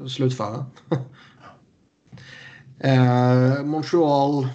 [0.08, 0.66] slutföra.
[2.84, 4.48] uh, Montreal.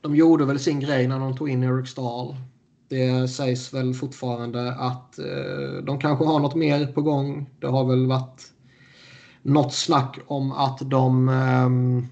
[0.00, 2.36] De gjorde väl sin grej när de tog in Eric Stahl.
[2.90, 7.50] Det sägs väl fortfarande att uh, de kanske har något mer på gång.
[7.58, 8.52] Det har väl varit
[9.42, 12.06] något snack om att de um,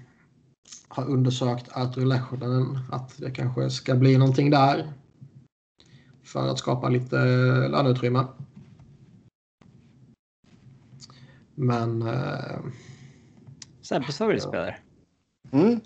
[0.87, 2.79] har undersökt Artur Lehtonen.
[2.91, 4.93] Att det kanske ska bli någonting där.
[6.23, 7.17] För att skapa lite
[7.67, 8.25] löneutrymme.
[11.55, 12.01] Men...
[12.01, 12.59] Eh,
[13.81, 14.77] Sebbes favoritspelare.
[15.51, 15.79] Mm.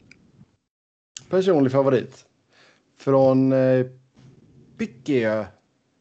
[1.30, 2.26] Personlig favorit.
[2.98, 3.86] Från eh,
[4.78, 5.46] Pykkeö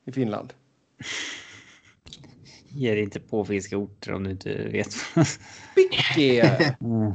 [0.04, 0.54] i Finland.
[2.68, 4.94] Ge dig inte på finska orter om du inte vet.
[5.74, 6.74] Pykkeö.
[6.80, 7.12] Mm.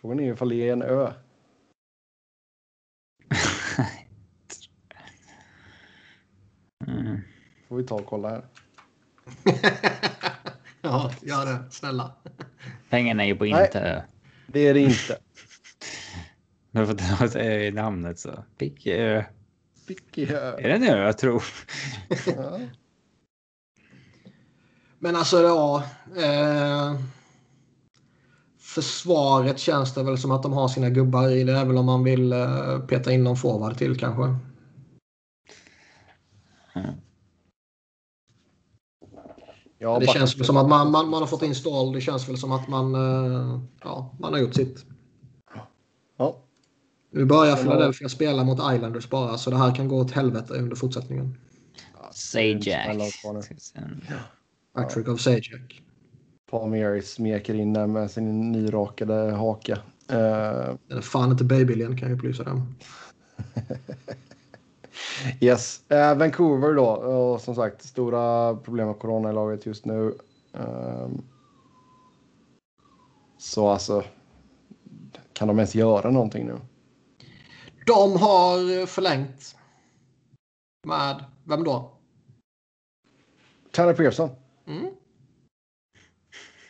[0.00, 1.12] Frågan är ifall det är en ö.
[6.86, 7.20] mm.
[7.68, 8.44] Får vi ta och kolla här.
[10.82, 11.70] ja, gör det.
[11.70, 12.12] Snälla.
[12.90, 14.02] Pengarna är ju på inte ö.
[14.46, 15.18] Det är det inte.
[16.70, 18.44] Men för att det är namnet så.
[18.58, 19.24] Pickö.
[19.86, 20.56] Pickö.
[20.58, 21.44] Är det en ö, jag tror?
[22.26, 22.60] ja.
[24.98, 25.84] Men alltså, ja.
[26.16, 26.94] Eh
[28.74, 31.44] försvaret känns det väl som att de har sina gubbar i.
[31.44, 34.22] Det är väl om man vill uh, peta in någon forward till kanske.
[36.74, 36.94] Mm.
[39.78, 41.92] Ja, det känns väl som att man, man, man har fått in stål.
[41.92, 44.86] Det känns väl som att man, uh, ja, man har gjort sitt.
[46.16, 46.44] Ja.
[47.14, 50.76] Nu börjar Philadelphia spela mot Islanders bara, så det här kan gå åt helvete under
[50.76, 51.38] fortsättningen.
[52.10, 52.68] Sajak.
[54.74, 55.82] Patrick of Sajak.
[56.50, 59.72] Palmieri smeker in där med sin nyrakade haka.
[59.72, 59.78] Uh,
[60.88, 62.74] Den är fan inte babylen kan jag upplysa dem.
[65.40, 66.86] yes, uh, Vancouver då.
[66.86, 70.14] Och som sagt, stora problem med corona i laget just nu.
[70.56, 71.08] Uh,
[73.38, 74.04] så alltså,
[75.32, 76.58] kan de ens göra någonting nu?
[77.86, 79.56] De har förlängt.
[80.86, 81.98] Med vem då?
[83.70, 84.30] Tanner Pearson.
[84.66, 84.90] Mm.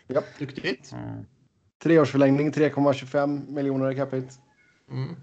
[0.06, 0.22] Ja.
[0.38, 0.92] Duktigt.
[0.92, 1.24] Mm.
[1.82, 4.34] Treårsförlängning, 3,25 miljoner i capita.
[4.90, 5.16] Mm.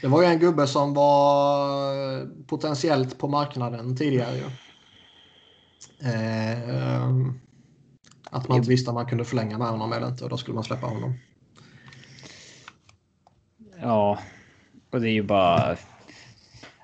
[0.00, 4.36] Det var ju en gubbe som var potentiellt på marknaden tidigare.
[4.36, 4.44] Ju.
[6.08, 7.08] Eh,
[8.30, 10.54] att man inte visste om man kunde förlänga med honom eller inte och då skulle
[10.54, 11.14] man släppa honom.
[13.80, 14.18] Ja,
[14.94, 15.76] och det är ju bara...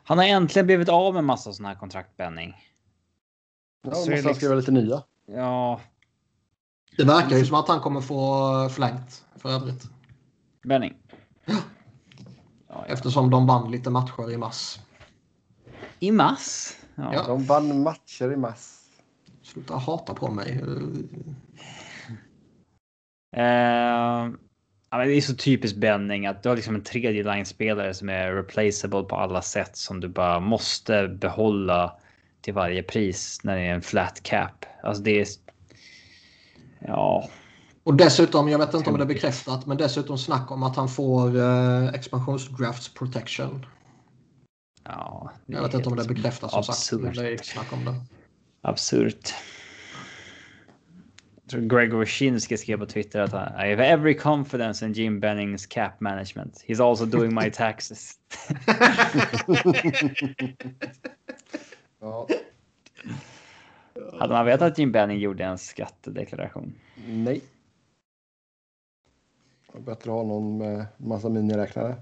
[0.04, 2.56] Han har äntligen blivit av med massa sån här kontraktbänning.
[3.82, 4.34] Ja, måste liksom...
[4.34, 5.02] skriva lite nya.
[5.26, 5.80] Ja,
[6.96, 9.90] det verkar ju som att han kommer få förlängt för övrigt.
[10.62, 10.96] Benning?
[11.44, 11.56] Ja.
[12.68, 12.86] ja.
[12.86, 14.80] Eftersom de vann lite matcher i mass.
[15.98, 16.76] I mass?
[16.94, 17.14] Ja.
[17.14, 17.26] ja.
[17.26, 18.84] De vann matcher i mass.
[19.42, 20.62] Sluta hata på mig.
[23.36, 24.34] Uh,
[24.90, 28.32] ja, det är så typiskt Benning att du har liksom en tredje line-spelare som är
[28.32, 31.96] replaceable på alla sätt som du bara måste behålla
[32.40, 34.66] till varje pris när det är en flat cap.
[34.82, 35.26] Alltså det är.
[36.78, 37.28] Ja.
[37.82, 40.88] Och dessutom, jag vet inte om det är bekräftat, men dessutom snack om att han
[40.88, 43.66] får uh, expansionsdrafts protection.
[44.84, 46.76] Ja, jag vet inte om det är bekräftat som absurt.
[46.76, 47.02] sagt.
[47.02, 47.94] Men det är snack om det.
[48.62, 49.34] Absurt.
[51.50, 56.00] Tror Gregor Shinsky skrev på Twitter att I have every confidence in Jim Bennings cap
[56.00, 56.64] management.
[56.66, 58.18] He's also doing my taxes.
[62.00, 62.28] ja.
[64.18, 66.74] Hade man vetat att Jim Benning gjorde en skattedeklaration?
[67.06, 67.42] Nej.
[69.72, 71.96] Bättre att ha någon med massa miniräknare.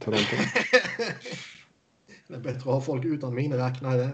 [0.00, 0.36] Toronto.
[2.28, 4.10] Det är bättre att ha folk utan miniräknare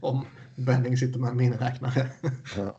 [0.00, 0.26] om
[0.56, 2.10] Benning sitter med en miniräknare.
[2.56, 2.76] Ja.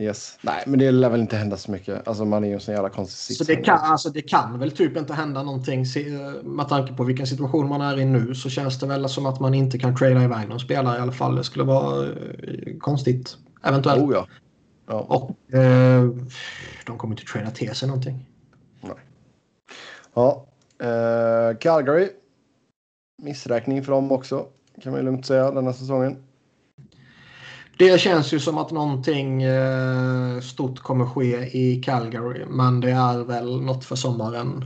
[0.00, 0.38] Yes.
[0.42, 2.08] Nej, men det lär väl inte hända så mycket.
[2.08, 3.38] Alltså man är ju en sån jävla konstig sits.
[3.38, 5.84] Så det kan, alltså, det kan väl typ inte hända någonting
[6.42, 9.40] med tanke på vilken situation man är i nu så känns det väl som att
[9.40, 11.36] man inte kan trada iväg någon spelare i alla fall.
[11.36, 12.12] Det skulle vara eh,
[12.78, 13.36] konstigt.
[13.62, 14.02] Eventuellt.
[14.02, 14.26] Oh, ja.
[14.86, 15.00] Ja.
[15.00, 16.10] Och eh,
[16.86, 18.26] de kommer inte trada till sig någonting.
[18.80, 18.94] Nej.
[20.14, 20.46] Ja,
[20.82, 22.08] eh, Calgary.
[23.22, 24.46] Missräkning för dem också
[24.82, 26.16] kan man lugnt säga denna säsongen.
[27.80, 33.24] Det känns ju som att någonting eh, stort kommer ske i Calgary, men det är
[33.24, 34.64] väl något för sommaren.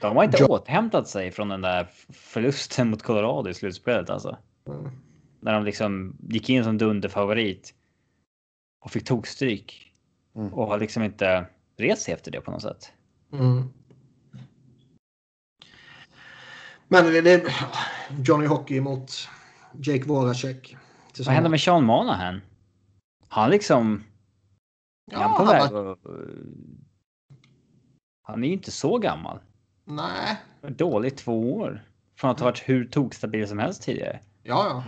[0.00, 4.36] De har inte jo återhämtat sig från den där förlusten mot Colorado i slutspelet alltså.
[4.68, 4.90] Mm.
[5.40, 7.74] När de liksom gick in som dunderfavorit
[8.84, 9.92] och fick tokstryk
[10.36, 10.54] mm.
[10.54, 11.46] och har liksom inte
[11.78, 12.92] rest sig efter det på något sätt.
[13.32, 13.68] Mm.
[16.88, 17.54] Men det är
[18.24, 19.28] Johnny Hockey mot
[19.72, 20.76] Jake Voracek.
[21.18, 22.40] Vad händer med Sean Monahan?
[23.28, 24.04] Han liksom...
[25.10, 25.98] Ja, han på väg var...
[28.22, 29.38] Han är ju inte så gammal.
[29.84, 30.36] Nej.
[30.68, 31.84] Dåligt två år.
[32.16, 34.20] Från att ha varit hur tokstabil som helst tidigare.
[34.42, 34.84] Ja,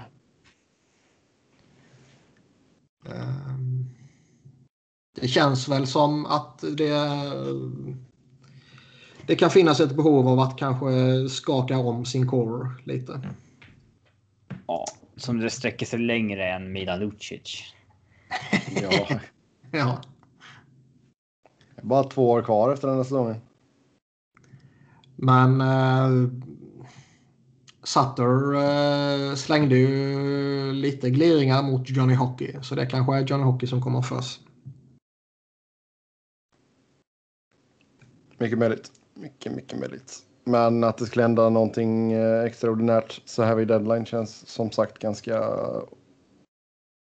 [3.06, 3.12] ja.
[3.12, 3.90] Um,
[5.20, 6.94] det känns väl som att det...
[9.26, 10.88] Det kan finnas ett behov av att kanske
[11.28, 13.20] skaka om sin core lite.
[14.66, 14.84] Ja,
[15.16, 17.74] som det sträcker sig längre än Milan Lucic.
[18.82, 19.20] ja.
[19.70, 20.02] ja.
[21.82, 23.36] Bara två år kvar efter den här säsongen.
[25.16, 26.30] Men uh,
[27.82, 32.56] Sutter uh, slängde ju lite gliringar mot Johnny Hockey.
[32.62, 34.40] Så det kanske är Johnny Hockey som kommer först.
[38.38, 38.90] Mycket möjligt.
[39.14, 40.24] Mycket, mycket möjligt.
[40.44, 44.98] Men att det skulle hända någonting eh, extraordinärt så här vid deadline känns som sagt
[44.98, 45.50] ganska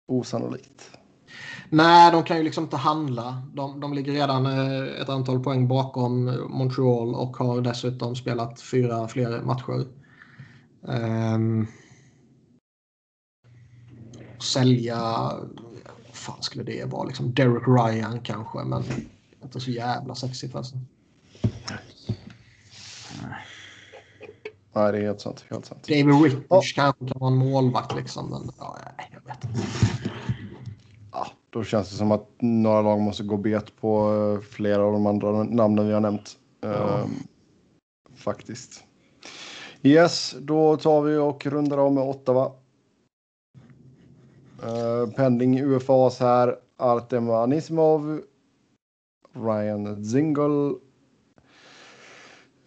[0.09, 0.90] osannolikt.
[1.68, 3.42] Nej, de kan ju liksom inte handla.
[3.54, 8.60] De, de ligger redan eh, ett antal poäng bakom eh, Montreal och har dessutom spelat
[8.60, 9.86] fyra fler matcher.
[10.80, 11.66] Um,
[14.38, 14.98] sälja,
[16.06, 17.06] vad fan skulle det vara?
[17.06, 18.82] Liksom Derek Ryan kanske, men
[19.42, 20.76] inte så jävla sexigt alltså.
[24.74, 25.44] Nej, det är helt sant.
[25.51, 25.89] Helt sant.
[25.89, 26.32] David oh.
[26.49, 28.31] kanske kan vara en målvakt liksom.
[28.31, 28.78] Men ja,
[29.12, 29.59] jag vet inte.
[31.12, 34.93] Ja, då känns det som att några lag måste gå bet på eh, flera av
[34.93, 36.39] de andra namnen vi har nämnt.
[36.61, 37.03] Ja.
[37.03, 37.11] Um,
[38.15, 38.85] faktiskt.
[39.82, 42.53] Yes, då tar vi och rundar av med Ottawa.
[44.65, 46.57] Uh, pending UFAs här.
[46.77, 48.23] Artem Anisimov.
[49.35, 50.74] Ryan Zingle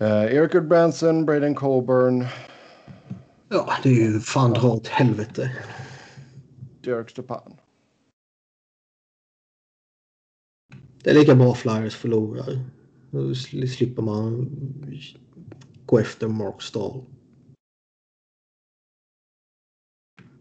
[0.02, 2.26] Uh, Eric Goodbranson, Braden Colburn.
[3.50, 5.52] Ja, det är ju fan dra åt helvete.
[6.82, 7.58] Derek Stepan.
[11.04, 12.60] Det är lika bra Flyers förlorar.
[13.12, 14.50] Då slipper man
[15.86, 17.04] gå efter Mark Stahl.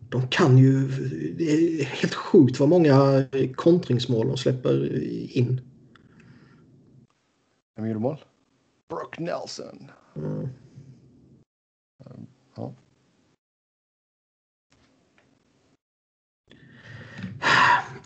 [0.08, 0.88] De kan ju...
[1.38, 3.24] Det är helt sjukt vad många
[3.54, 5.02] kontringsmål de släpper
[5.36, 5.60] in.
[7.76, 8.24] Vem gjorde mål?
[8.88, 9.90] Brooke Nelson.
[10.16, 10.48] Mm.
[12.54, 12.72] Ja.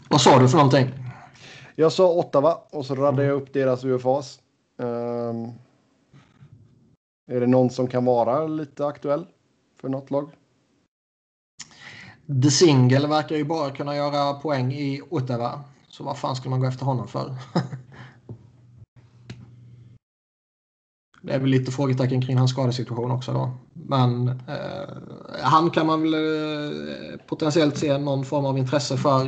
[0.09, 0.95] Vad sa du för någonting?
[1.77, 4.41] Jag sa Ottawa och så radade jag upp deras UFAs.
[4.77, 5.53] Um, ehm,
[7.31, 9.27] är det någon som kan vara lite aktuell
[9.81, 10.31] för något lag?
[12.43, 15.65] The Single verkar ju bara kunna göra poäng i Ottawa.
[15.89, 17.35] Så vad fan skulle man gå efter honom för?
[21.23, 23.51] Det är väl lite frågetecken kring hans skadesituation också då.
[23.73, 24.97] Men eh,
[25.43, 29.25] han kan man väl eh, potentiellt se någon form av intresse för.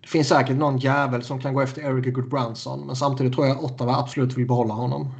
[0.00, 3.56] Det finns säkert någon jävel som kan gå efter Eric Goodbranson men samtidigt tror jag
[3.56, 5.14] att Ottawa absolut vill behålla honom.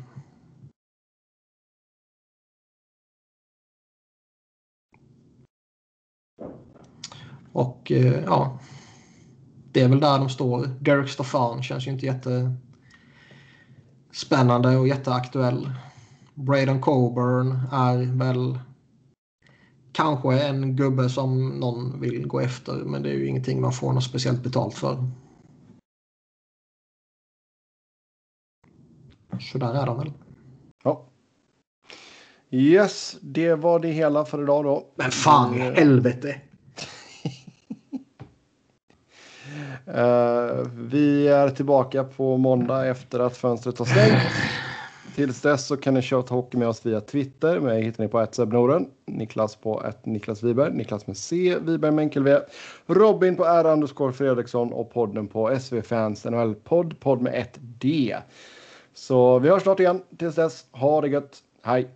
[7.53, 8.59] Och eh, ja,
[9.73, 10.67] det är väl där de står.
[10.81, 12.57] Derek Staffan känns ju inte jätte
[14.13, 15.71] jättespännande och jätteaktuell.
[16.35, 18.59] Braden Coburn är väl
[19.93, 23.93] kanske en gubbe som någon vill gå efter men det är ju ingenting man får
[23.93, 25.09] något speciellt betalt för.
[29.41, 30.13] Så där är de väl.
[30.85, 31.05] Ja.
[32.51, 34.87] Yes, det var det hela för idag då.
[34.97, 36.41] Men fan i helvete!
[39.49, 39.52] Uh,
[39.87, 44.23] Eh, vi är tillbaka på måndag efter att fönstret har stängt.
[45.15, 47.61] Tills dess så kan ni köra hockey med oss via Twitter.
[47.61, 48.87] Mig hittar ni på ett Sebnoren.
[49.07, 50.73] Niklas på ett Niklas Wiberg.
[50.73, 51.57] Niklas med C.
[51.61, 52.39] Wiberg med enkel V.
[52.87, 57.01] Robin på R underscore Fredriksson och podden på SV Fans NHL podd.
[57.01, 58.17] Podd med ett D.
[58.95, 60.03] Så vi hörs snart igen.
[60.19, 61.39] Tills dess, ha det gött.
[61.63, 61.89] Hej!